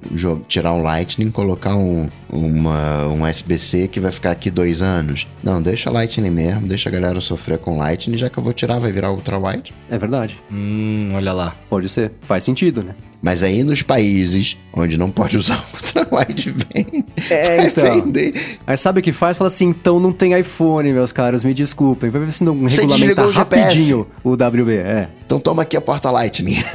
[0.48, 5.28] tirar um Lightning, colocar um, uma, um USB-C que vai ficar aqui dois anos.
[5.44, 8.80] Não, deixa Lightning mesmo, deixa a galera sofrer com Lightning, já que eu vou tirar,
[8.80, 9.74] vai virar ultra-wide.
[9.89, 10.42] É verdade.
[10.52, 11.56] Hum, olha lá.
[11.70, 12.12] Pode ser.
[12.22, 12.94] Faz sentido, né?
[13.22, 17.84] Mas aí nos países onde não pode usar ultra-wide, vem É, então.
[17.84, 18.58] defender.
[18.66, 19.38] Aí sabe o que faz?
[19.38, 22.10] Fala assim, então não tem iPhone, meus caros, me desculpem.
[22.10, 23.38] Vai ver se não Você regulamenta o GPS.
[23.38, 24.76] rapidinho o WB.
[24.78, 25.08] É.
[25.26, 26.58] Então toma aqui a porta Lightning.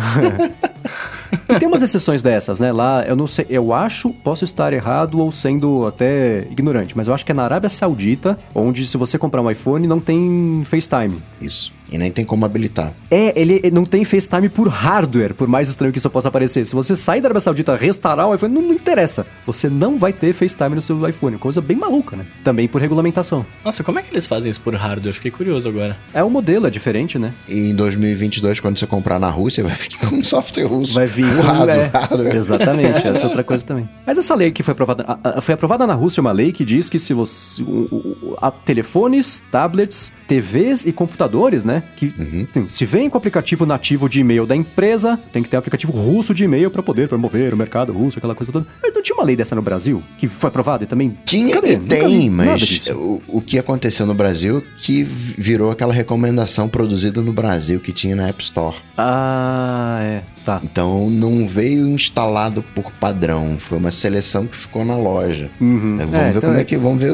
[1.48, 2.72] E tem umas exceções dessas, né?
[2.72, 7.14] Lá, eu não sei, eu acho, posso estar errado ou sendo até ignorante, mas eu
[7.14, 11.20] acho que é na Arábia Saudita, onde se você comprar um iPhone não tem FaceTime.
[11.40, 11.72] Isso.
[11.90, 12.92] E nem tem como habilitar.
[13.10, 16.64] É, ele não tem FaceTime por hardware, por mais estranho que isso possa parecer.
[16.64, 19.24] Se você sair da Arábia Saudita restaurar o iPhone, não, não interessa.
[19.46, 21.38] Você não vai ter FaceTime no seu iPhone.
[21.38, 22.24] Coisa bem maluca, né?
[22.42, 23.46] Também por regulamentação.
[23.64, 25.14] Nossa, como é que eles fazem isso por hardware?
[25.14, 25.96] Fiquei curioso agora.
[26.12, 27.32] É o modelo, é diferente, né?
[27.48, 30.94] E em 2022, quando você comprar na Rússia, vai ficar um software russo.
[30.94, 31.78] Vai vir o hardware.
[31.78, 32.34] é, hardware.
[32.36, 33.88] Exatamente, essa é outra coisa também.
[34.04, 36.64] Mas essa lei que foi aprovada, a- a- foi aprovada na Rússia uma lei que
[36.64, 42.46] diz que se você o- o- a- telefones, tablets, TVs e computadores, né, que Uhum.
[42.50, 45.58] assim, se vem com o aplicativo nativo de e-mail da empresa, tem que ter um
[45.60, 48.66] aplicativo russo de e-mail para poder promover o mercado russo, aquela coisa toda.
[48.82, 51.72] Mas não tinha uma lei dessa no Brasil que foi aprovada e também Tinha Cadê?
[51.74, 57.20] e tem, mas o, o que aconteceu no Brasil que vi- virou aquela recomendação produzida
[57.22, 58.76] no Brasil que tinha na App Store.
[58.96, 60.60] Ah, é, tá.
[60.62, 65.50] Então não veio instalado por padrão, foi uma seleção que ficou na loja.
[65.60, 65.96] Uhum.
[66.00, 67.12] É, vamos É, ver então como é- é que vamos ver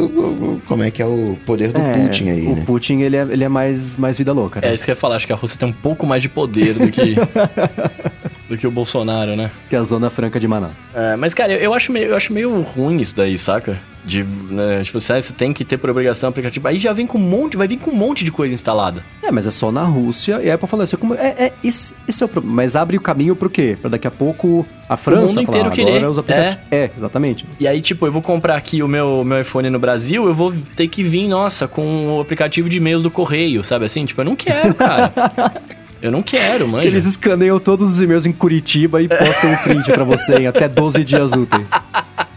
[0.67, 2.63] como é que é o poder do é, Putin aí, o né?
[2.67, 4.69] Putin, ele é, ele é mais, mais vida louca, né?
[4.69, 6.29] É isso que eu ia falar, acho que a Rússia tem um pouco mais de
[6.29, 7.17] poder do que.
[8.53, 9.51] do que o Bolsonaro, né?
[9.69, 10.75] Que é a Zona Franca de Manaus.
[10.95, 13.81] É, mas, cara, eu, eu acho meio, eu acho meio ruim isso daí, saca?
[14.05, 16.69] De, né, tipo, você tem que ter por obrigação aplicativo.
[16.69, 19.03] Aí já vem com um monte, vai vir com um monte de coisa instalada.
[19.23, 20.41] É, mas é só na Rússia.
[20.43, 22.57] E a Apple falou assim, como, é, é, isso, isso é o problema.
[22.57, 23.77] Mas abre o caminho pro quê?
[23.81, 26.65] Pra daqui a pouco a França mundo falar, inteiro "Ah, querer." os aplicativos...
[26.71, 26.91] É.
[26.97, 27.47] exatamente.
[27.59, 30.53] E aí, tipo, eu vou comprar aqui o meu, meu iPhone no Brasil, eu vou
[30.77, 34.05] ter que vir, nossa, com o aplicativo de e-mails do correio, sabe assim?
[34.05, 35.13] Tipo, eu não quero, cara.
[36.03, 36.85] eu não quero, mano.
[36.85, 40.69] Eles escaneiam todos os e-mails em Curitiba e postam um print pra você em até
[40.69, 41.71] 12 dias úteis.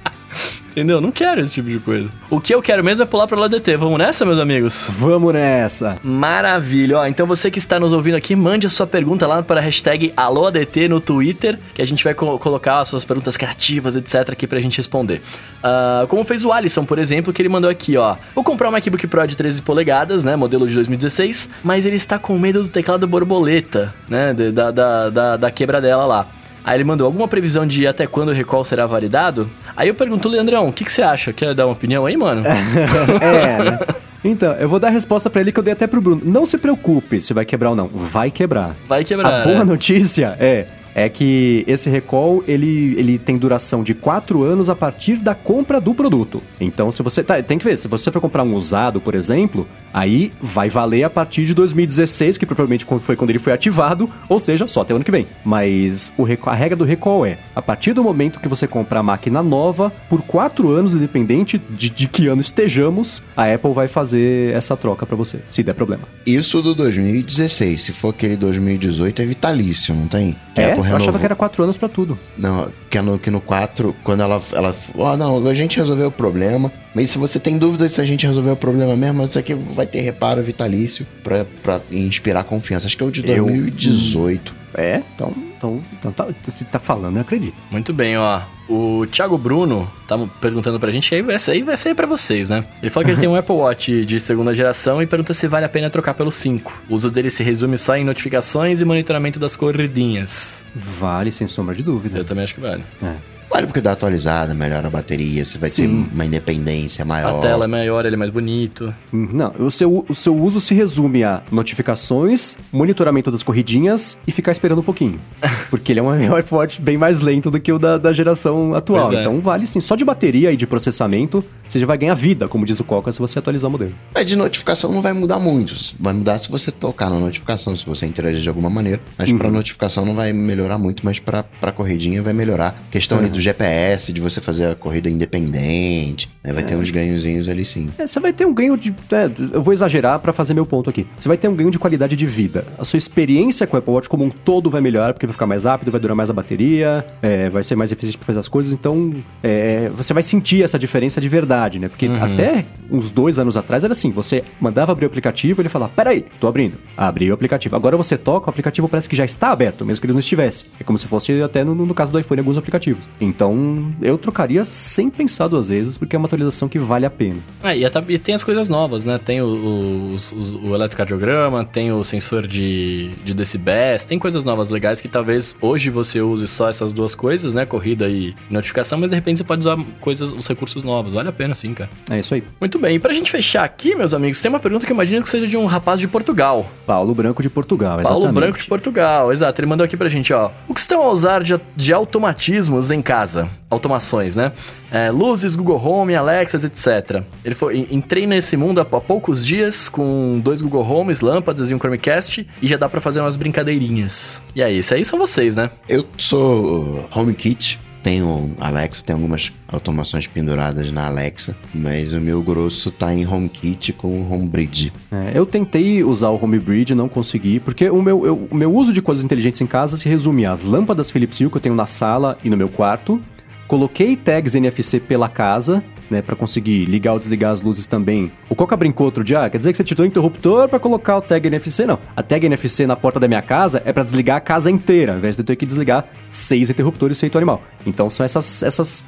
[0.75, 0.97] Entendeu?
[0.97, 2.09] Eu não quero esse tipo de coisa.
[2.29, 3.77] O que eu quero mesmo é pular pro lado DT.
[3.77, 4.89] Vamos nessa, meus amigos?
[4.91, 5.95] Vamos nessa.
[6.03, 7.05] Maravilha, ó.
[7.07, 10.11] Então você que está nos ouvindo aqui, mande a sua pergunta lá para a hashtag
[10.17, 14.45] AlôADT no Twitter, que a gente vai co- colocar as suas perguntas criativas, etc, aqui
[14.45, 15.21] pra gente responder.
[15.63, 18.17] Ah, como fez o Alisson, por exemplo, que ele mandou aqui, ó.
[18.35, 22.19] Vou comprar um MacBook Pro de 13 polegadas, né, modelo de 2016, mas ele está
[22.19, 26.27] com medo do teclado borboleta, né, da, da, da, da quebra dela lá.
[26.65, 29.47] Aí ele mandou alguma previsão de até quando o recall será validado?
[29.77, 31.31] Aí eu pergunto, Leandrão, o que, que você acha?
[31.31, 32.41] Quer dar uma opinião aí, mano?
[33.21, 33.79] É, né?
[34.23, 36.23] Então, eu vou dar a resposta pra ele que eu dei até pro Bruno.
[36.25, 37.87] Não se preocupe se vai quebrar ou não.
[37.87, 38.75] Vai quebrar.
[38.87, 39.41] Vai quebrar.
[39.41, 39.63] A boa né?
[39.63, 40.65] notícia é
[40.95, 45.81] é que esse recall ele, ele tem duração de 4 anos a partir da compra
[45.81, 46.41] do produto.
[46.59, 49.67] Então, se você tá, tem que ver, se você for comprar um usado, por exemplo,
[49.93, 54.39] aí vai valer a partir de 2016, que provavelmente foi quando ele foi ativado, ou
[54.39, 55.27] seja, só até o ano que vem.
[55.43, 59.03] Mas o a regra do recall é, a partir do momento que você compra a
[59.03, 64.53] máquina nova, por 4 anos, independente de, de que ano estejamos, a Apple vai fazer
[64.55, 66.03] essa troca pra você, se der problema.
[66.25, 67.81] Isso do 2016.
[67.81, 70.35] Se for aquele 2018, é vitalício, não tem?
[70.55, 71.19] É, Apple eu achava renovou.
[71.19, 72.17] que era 4 anos pra tudo.
[72.37, 74.41] Não, que no, que no 4, quando ela.
[74.53, 76.71] ela ó, não, a gente resolveu o problema.
[76.93, 79.85] Mas se você tem dúvida se a gente resolveu o problema mesmo, isso aqui vai
[79.85, 82.87] ter reparo vitalício pra, pra inspirar confiança.
[82.87, 84.53] Acho que é o de Eu- 2018.
[84.77, 85.33] É, então,
[85.65, 87.55] então, então tá, se tá falando, eu acredito.
[87.71, 88.41] Muito bem, ó.
[88.67, 92.65] O Thiago Bruno tá perguntando pra gente, aí vai sair, vai sair pra vocês, né?
[92.81, 95.65] Ele fala que ele tem um Apple Watch de segunda geração e pergunta se vale
[95.65, 96.81] a pena trocar pelo 5.
[96.89, 100.63] O uso dele se resume só em notificações e monitoramento das corridinhas.
[100.75, 102.19] Vale, sem sombra de dúvida.
[102.19, 102.83] Eu também acho que vale.
[103.03, 103.34] É.
[103.55, 106.07] Vale porque dá atualizada, melhora a bateria, você vai Sim.
[106.07, 107.37] ter uma independência maior.
[107.37, 108.93] A tela é maior, ele é mais bonito.
[109.13, 114.31] Hum, Não, o seu, o seu uso se resume a notificações, monitoramento das corridinhas e
[114.33, 115.21] ficar esperando um pouquinho.
[115.71, 116.09] Porque ele é um
[116.51, 119.13] Watch bem mais lento do que o da, da geração atual.
[119.13, 119.21] É.
[119.21, 119.79] Então vale sim.
[119.79, 123.09] Só de bateria e de processamento, você já vai ganhar vida, como diz o Coca,
[123.09, 123.93] se você atualizar o modelo.
[124.13, 125.73] Mas de notificação não vai mudar muito.
[125.97, 128.99] Vai mudar se você tocar na notificação, se você interagir de alguma maneira.
[129.17, 132.83] Mas pra notificação não vai melhorar muito, mas pra, pra corridinha vai melhorar.
[132.91, 136.29] Questão ali do GPS, de você fazer a corrida independente.
[136.43, 136.53] né?
[136.53, 137.89] Vai ter uns ganhozinhos ali sim.
[137.97, 138.93] É, você vai ter um ganho de.
[139.11, 141.05] é, eu vou exagerar pra fazer meu ponto aqui.
[141.17, 142.65] Você vai ter um ganho de qualidade de vida.
[142.77, 145.45] A sua experiência com o Apple Watch como um todo vai melhorar, porque vai ficar
[145.45, 148.47] mais rápido, vai durar mais a bateria, é, vai ser mais eficiente pra fazer as
[148.47, 148.73] coisas.
[148.73, 151.87] Então, é, você vai sentir essa diferença de verdade, né?
[151.87, 155.69] Porque até uns dois anos atrás era assim: você mandava abrir o aplicativo e ele
[155.69, 156.77] falava: Peraí, tô abrindo.
[156.97, 157.75] Abri o aplicativo.
[157.75, 160.65] Agora você toca, o aplicativo parece que já está aberto, mesmo que ele não estivesse.
[160.79, 163.07] É como se fosse até no, no caso do iPhone alguns aplicativos.
[163.35, 167.35] Então, eu trocaria sem pensar duas vezes, porque é uma atualização que vale a pena.
[167.61, 169.17] Ah, e, até- e tem as coisas novas, né?
[169.17, 174.69] Tem o, o, os- o eletrocardiograma, tem o sensor de, de decibéis, tem coisas novas
[174.69, 177.65] legais que talvez hoje você use só essas duas coisas, né?
[177.65, 181.11] Corrida e notificação, mas de repente você pode usar coisas, os recursos novos.
[181.11, 181.89] Vale a pena sim, cara.
[182.09, 182.43] É isso aí.
[182.61, 185.21] Muito bem, e pra gente fechar aqui, meus amigos, tem uma pergunta que eu imagino
[185.23, 186.65] que seja de um rapaz de Portugal.
[186.85, 188.33] Paulo Branco de Portugal, Paulo exatamente.
[188.33, 189.59] Branco de Portugal, exato.
[189.59, 190.49] Ele mandou aqui pra gente, ó.
[190.69, 193.24] O que estão a usar de, de automatismos em casa?
[193.69, 194.51] Automações, né?
[194.91, 197.23] É, luzes, Google Home, Alexas, etc.
[197.43, 201.73] Ele foi, en- entrei nesse mundo há, poucos dias com dois Google Homes, lâmpadas e
[201.75, 204.41] um Chromecast e já dá pra fazer umas brincadeirinhas.
[204.55, 205.69] E aí, isso aí são vocês, né?
[205.89, 212.91] Eu sou HomeKit, tenho Alexa, tem algumas automações penduradas na Alexa, mas o meu grosso
[212.91, 214.93] tá em HomeKit com HomeBridge.
[215.11, 218.93] É, eu tentei usar o Homebridge, não consegui, porque o meu, eu- o meu uso
[218.93, 221.87] de coisas inteligentes em casa se resume às lâmpadas Philips Hue que eu tenho na
[221.87, 223.19] sala e no meu quarto.
[223.67, 228.31] Coloquei tags NFC pela casa, né, para conseguir ligar ou desligar as luzes também.
[228.49, 231.17] O Coca brincou outro dia, ah, quer dizer que você tirou o interruptor para colocar
[231.17, 231.85] o tag NFC?
[231.85, 231.99] Não.
[232.15, 235.17] A tag NFC na porta da minha casa é para desligar a casa inteira, ao
[235.17, 237.61] invés de eu ter que desligar seis interruptores feito animal.
[237.85, 239.03] Então são essas, essas,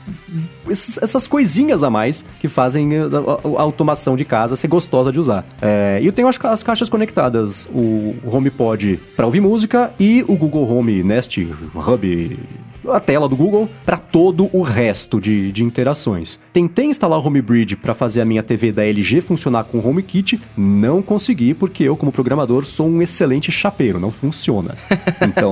[0.70, 5.46] essas coisinhas a mais que fazem eh, a, automação de casa ser gostosa de usar.
[5.62, 10.36] É, e eu tenho as, as caixas conectadas, o HomePod para ouvir música e o
[10.36, 11.38] Google Home Nest
[11.76, 12.40] Hub
[12.92, 16.40] a tela do Google para todo o resto de, de interações.
[16.54, 20.40] Tentei instalar o HomeBridge para fazer a minha TV da LG funcionar com o HomeKit,
[20.58, 24.76] não consegui porque eu, como programador, sou um excelente chapeiro, não funciona.
[25.28, 25.52] Então,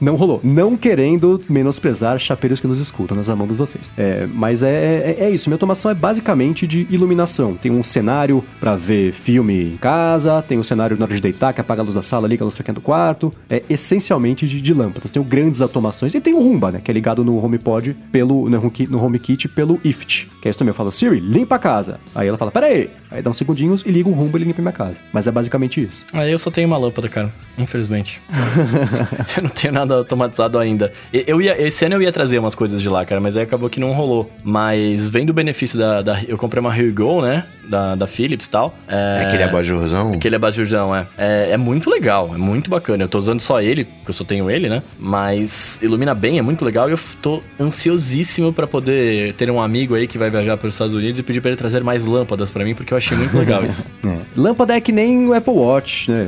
[0.00, 0.40] não rolou.
[0.42, 3.92] Não querendo menosprezar chapeiros que nos escutam, nós amamos vocês.
[3.96, 7.54] É, mas é, é, é isso, minha automação é basicamente de iluminação.
[7.54, 11.52] Tem um cenário para ver filme em casa, tem um cenário na hora de deitar,
[11.52, 13.32] que apaga a luz da sala, liga a luz do quarto.
[13.48, 15.10] É essencialmente de, de lâmpadas.
[15.10, 16.14] Tenho grandes automações.
[16.14, 16.80] E tem o Roomba, né?
[16.82, 20.28] Que é ligado no HomePod, pelo, no, HomeKit- no HomeKit pelo IFT.
[20.40, 20.70] Que é isso também.
[20.70, 21.98] Eu falo, Siri, limpa a casa.
[22.14, 22.90] Aí ela fala, pera aí.
[23.10, 25.00] Aí dá uns segundinhos e liga o Roomba e ele limpa minha casa.
[25.12, 26.04] Mas é basicamente isso.
[26.12, 27.32] Aí eu só tenho uma lâmpada, cara.
[27.56, 28.20] Infelizmente.
[29.36, 30.92] eu não tenho nada automatizado ainda.
[31.12, 33.68] Eu ia, esse ano eu ia trazer umas coisas de lá, cara, mas aí acabou
[33.70, 34.30] que não rolou.
[34.42, 36.02] Mas vendo o benefício da.
[36.02, 37.44] da- eu comprei uma Here Go, né?
[37.68, 38.74] Da, da Philips e tal.
[38.86, 40.12] É, É aquele abajurzão?
[40.12, 41.06] Aquele abajurzão, é.
[41.16, 41.50] é.
[41.52, 43.04] É muito legal, é muito bacana.
[43.04, 44.82] Eu tô usando só ele, porque eu só tenho ele, né?
[44.98, 46.88] Mas ilumina bem, é muito legal.
[46.88, 50.74] E eu tô ansiosíssimo pra poder ter um amigo aí que vai viajar para os
[50.74, 53.36] Estados Unidos e pedir pra ele trazer mais lâmpadas pra mim, porque eu achei muito
[53.36, 53.84] legal isso.
[54.06, 54.18] É.
[54.36, 56.26] Lâmpada é que nem o Apple Watch, né?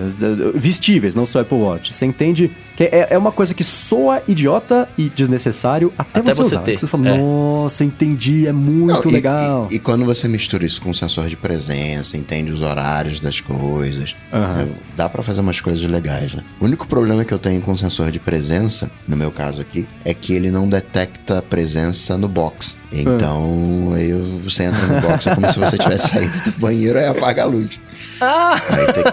[0.54, 1.92] Vestíveis, não só Apple Watch.
[1.92, 6.42] Você entende que é, é uma coisa que soa idiota e desnecessário até, Até você,
[6.42, 6.60] você usar.
[6.62, 6.78] ter.
[6.78, 7.16] Você fala, É.
[7.18, 9.66] nossa, entendi, é muito Não, e- legal.
[9.70, 14.14] E, e quando você mistura isso com sensor de presença, entende os horários das coisas,
[14.32, 14.52] Aham.
[14.52, 16.42] né, dá pra fazer umas coisas legais, né?
[16.60, 20.12] O único problema que eu tenho com sensor de presença, no meu caso aqui, é
[20.12, 22.76] que ele não detecta presença no box.
[22.92, 24.12] Então, aí
[24.42, 27.46] você entra no box, é como se você tivesse saído do banheiro e apaga a
[27.46, 27.80] luz.
[28.20, 28.60] Ah!
[28.70, 29.04] Aí tem,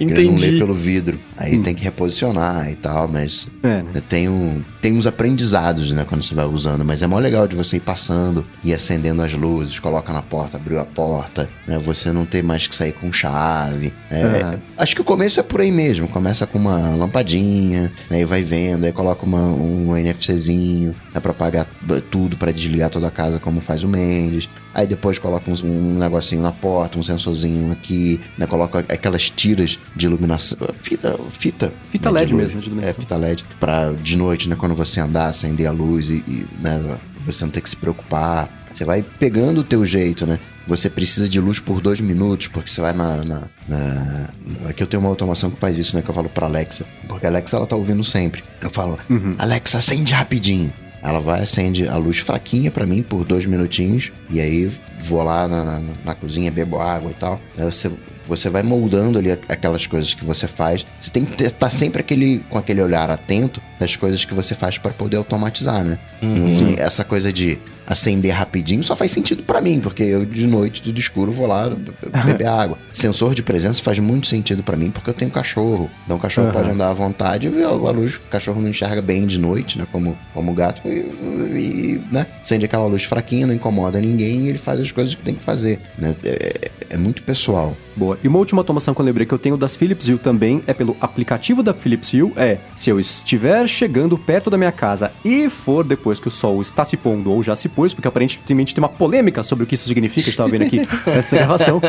[0.00, 0.58] ele não lê Entendi.
[0.58, 1.18] pelo vidro.
[1.36, 4.02] Aí tem que reposicionar e tal, mas É, né?
[4.08, 7.54] tem, um, tem uns aprendizados, né, quando você vai usando, mas é mó legal de
[7.54, 12.10] você ir passando e acendendo as luzes, coloca na porta, abriu a porta, né, você
[12.10, 13.92] não ter mais que sair com chave.
[14.10, 14.60] É, Aham.
[14.76, 18.42] Acho que o começo é por aí mesmo, começa com uma lampadinha, né, e vai
[18.42, 23.10] vendo, aí coloca uma, um NFCzinho, né, pra apagar b- tudo, pra desligar toda a
[23.12, 24.48] casa como faz o Mendes.
[24.74, 28.46] Aí depois coloca um, um negocinho na porta, um sensorzinho um aqui, né?
[28.46, 30.58] Coloco aquelas tiras de iluminação.
[30.82, 31.18] Fita.
[31.38, 32.44] Fita, Fita né, LED luz.
[32.44, 32.98] mesmo, de iluminação.
[32.98, 33.44] É, fita LED.
[33.60, 34.56] Pra de noite, né?
[34.56, 36.98] Quando você andar, acender a luz e, e, né?
[37.26, 38.56] Você não ter que se preocupar.
[38.72, 40.38] Você vai pegando o teu jeito, né?
[40.66, 44.28] Você precisa de luz por dois minutos, porque você vai na, na, na-
[44.68, 46.02] Aqui eu tenho uma automação que faz isso, né?
[46.02, 46.84] Que eu falo pra Alexa.
[47.08, 48.42] Porque a Alexa, ela tá ouvindo sempre.
[48.60, 48.98] Eu falo,
[49.38, 50.72] Alexa, acende rapidinho.
[51.02, 54.12] Ela vai, acende a luz fraquinha pra mim por dois minutinhos.
[54.30, 54.70] E aí
[55.04, 57.40] vou lá na, na, na cozinha, bebo água e tal.
[57.56, 57.90] Aí você,
[58.26, 60.84] você vai moldando ali aquelas coisas que você faz.
[61.00, 64.76] Você tem que estar sempre aquele, com aquele olhar atento das coisas que você faz
[64.78, 65.98] pra poder automatizar, né?
[66.46, 67.58] Assim, essa coisa de
[67.88, 71.70] acender rapidinho só faz sentido pra mim, porque eu de noite, tudo escuro, vou lá
[71.70, 71.92] be-
[72.24, 72.78] beber água.
[72.92, 75.90] Sensor de presença faz muito sentido pra mim, porque eu tenho cachorro.
[76.04, 79.26] Então o cachorro pode andar à vontade e a luz, o cachorro não enxerga bem
[79.26, 79.86] de noite, né?
[79.90, 82.26] Como, como o gato, e, e, né?
[82.42, 85.42] Acende aquela luz fraquinha, não incomoda ninguém e ele faz as coisas que tem que
[85.42, 85.80] fazer.
[85.96, 86.14] Né?
[86.24, 87.76] É, é muito pessoal.
[87.98, 88.16] Boa.
[88.22, 90.72] E uma última automação que eu lembrei que eu tenho das Philips Hue também é
[90.72, 92.32] pelo aplicativo da Philips Hue.
[92.36, 96.62] É, se eu estiver chegando perto da minha casa e for depois que o sol
[96.62, 99.74] está se pondo ou já se pôs, porque aparentemente tem uma polêmica sobre o que
[99.74, 100.78] isso significa, a gente estava vendo aqui
[101.10, 101.80] antes da gravação,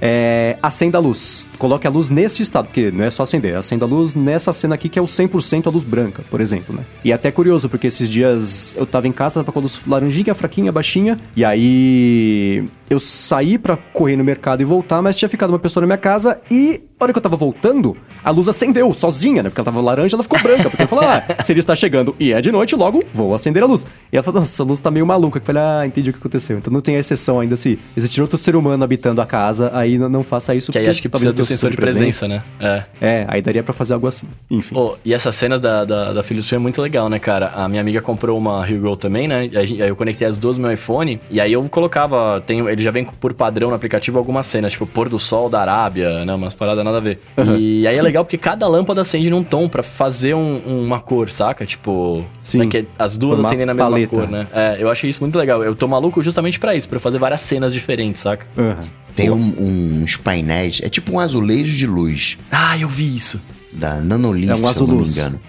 [0.00, 1.48] é, acenda a luz.
[1.58, 4.76] Coloque a luz nesse estado, porque não é só acender, acenda a luz nessa cena
[4.76, 6.84] aqui que é o 100% a luz branca, por exemplo, né?
[7.04, 9.82] E é até curioso, porque esses dias eu tava em casa, tava com a luz
[9.86, 15.28] laranjinha, fraquinha, baixinha, e aí eu saí pra correr no mercado e voltar, mas tinha
[15.28, 18.48] ficado uma pessoa na minha casa e, na hora que eu tava voltando, a luz
[18.48, 19.48] acendeu sozinha, né?
[19.48, 20.68] Porque ela tava laranja, ela ficou branca.
[20.70, 23.62] Porque eu falei, ah, se ele está chegando e é de noite, logo vou acender
[23.62, 23.86] a luz.
[24.12, 25.38] E ela falou, nossa, a luz tá meio maluca.
[25.38, 26.58] Eu falei, ah, entendi o que aconteceu.
[26.58, 29.98] Então não tem a exceção ainda se existir outro ser humano habitando a casa, aí
[29.98, 30.70] não, não faça isso.
[30.72, 32.42] Que aí acho que precisa do sensor de presença, né?
[32.60, 32.82] É.
[33.00, 34.26] É, aí daria pra fazer algo assim.
[34.50, 34.74] Enfim.
[34.74, 37.48] Pô, e essas cenas da, da, da Philips é muito legal, né, cara?
[37.54, 39.50] A minha amiga comprou uma Hue também, né?
[39.54, 41.20] Aí aí eu conectei as duas no meu iPhone.
[41.30, 44.86] E aí eu colocava, tem, ele já vem por padrão no aplicativo algumas cenas, tipo
[44.86, 46.34] pôr do sol da Arábia, né?
[46.34, 47.20] Umas paradas nada a ver.
[47.58, 51.30] E aí é legal porque cada lâmpada acende num tom pra fazer um- uma cor,
[51.30, 51.64] saca?
[51.64, 52.58] Tipo, Sim.
[52.58, 54.14] né, que as duas Formar acendem na mesma paleta.
[54.16, 54.46] cor, né?
[54.52, 55.62] É, eu achei isso muito legal.
[55.64, 58.44] Eu tô maluco justamente pra isso, pra eu fazer várias cenas diferentes, saca?
[58.58, 58.76] Aham.
[59.14, 63.40] Tem um- uns painéis, é tipo um azulejo de luz Ah, eu vi isso.
[63.72, 65.40] da Nanolith, É um se eu não me engano.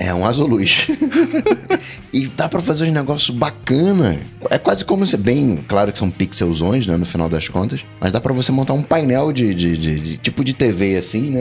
[0.00, 0.86] É um azuluz.
[2.12, 4.16] e dá pra fazer um negócio bacana.
[4.48, 8.12] É quase como ser bem, claro que são pixelzões, né, no final das contas, mas
[8.12, 11.40] dá pra você montar um painel de, de- de- de- tipo de TV assim, né?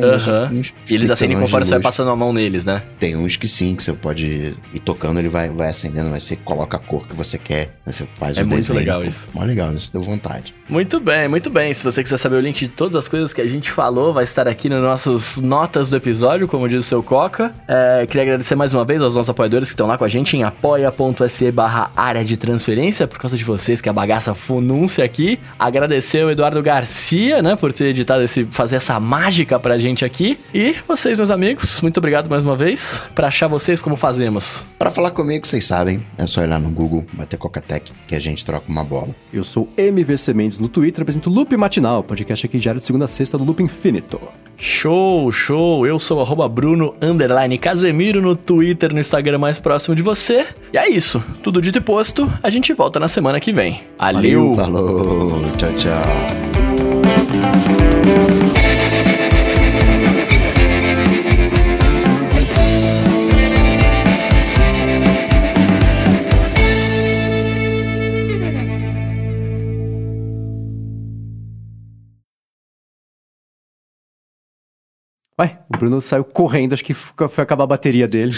[0.89, 1.84] E eles acendem conforme você vai luz.
[1.84, 2.81] passando a mão neles, né?
[2.99, 6.35] Tem uns que sim, que você pode ir tocando, ele vai, vai acendendo, mas você
[6.35, 8.79] coloca a cor que você quer, né, você faz É o muito desenho.
[8.79, 9.27] legal Pô, isso.
[9.34, 10.55] Mó legal, isso deu vontade.
[10.67, 11.73] Muito bem, muito bem.
[11.73, 14.23] Se você quiser saber o link de todas as coisas que a gente falou, vai
[14.23, 17.53] estar aqui nas nossas notas do episódio, como diz o seu Coca.
[17.67, 20.37] É, queria agradecer mais uma vez aos nossos apoiadores que estão lá com a gente
[20.37, 25.39] em apoia.se barra área de transferência, por causa de vocês que a bagaça funúncia aqui.
[25.57, 30.39] Agradecer o Eduardo Garcia, né, por ter editado esse, fazer essa mágica pra gente aqui.
[30.53, 33.01] E vocês, meus amigos, muito obrigado mais uma vez.
[33.13, 34.63] Pra achar vocês, como fazemos?
[34.77, 38.19] Pra falar comigo, vocês sabem, é só ir lá no Google, bater Cocatec, que a
[38.19, 39.15] gente troca uma bola.
[39.33, 43.07] Eu sou MVC Mendes no Twitter, apresento Loop Matinal, podcast aqui diário de segunda a
[43.07, 44.19] sexta do Loop Infinito.
[44.57, 45.85] Show, show.
[45.85, 50.47] Eu sou arroba Bruno underline Casemiro no Twitter, no Instagram mais próximo de você.
[50.73, 51.23] E é isso.
[51.43, 53.81] Tudo dito e posto, a gente volta na semana que vem.
[53.99, 54.55] Valeu.
[54.55, 56.46] Falou, tchau, tchau.
[75.39, 78.34] Ué, o Bruno saiu correndo, acho que foi foi acabar a bateria dele.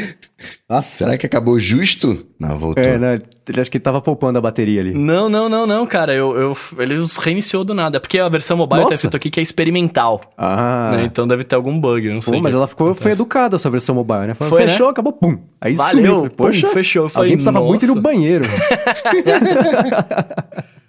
[0.68, 0.98] Nossa.
[0.98, 2.26] Será que acabou justo?
[2.38, 2.84] Não, voltou.
[2.84, 3.18] É, né?
[3.48, 4.92] Ele acho que ele tava poupando a bateria ali.
[4.92, 6.12] Não, não, não, não, cara.
[6.12, 7.96] Eu, eu, eles reiniciou do nada.
[7.96, 8.94] É porque a versão mobile tá Nossa.
[8.96, 10.20] escrito aqui que é experimental.
[10.36, 10.90] Ah.
[10.92, 11.04] né?
[11.04, 12.34] Então deve ter algum bug, eu não sei.
[12.34, 14.34] Pô, mas que ela ficou, foi educada essa versão mobile, né?
[14.34, 14.70] Falou, Foi, né?
[14.70, 15.38] fechou, acabou, pum.
[15.58, 16.14] Aí Valeu, sumiu.
[16.14, 17.10] Falei, pum, Poxa, fechou.
[17.14, 18.02] Alguém precisava muito ir no nossa.
[18.02, 18.44] banheiro.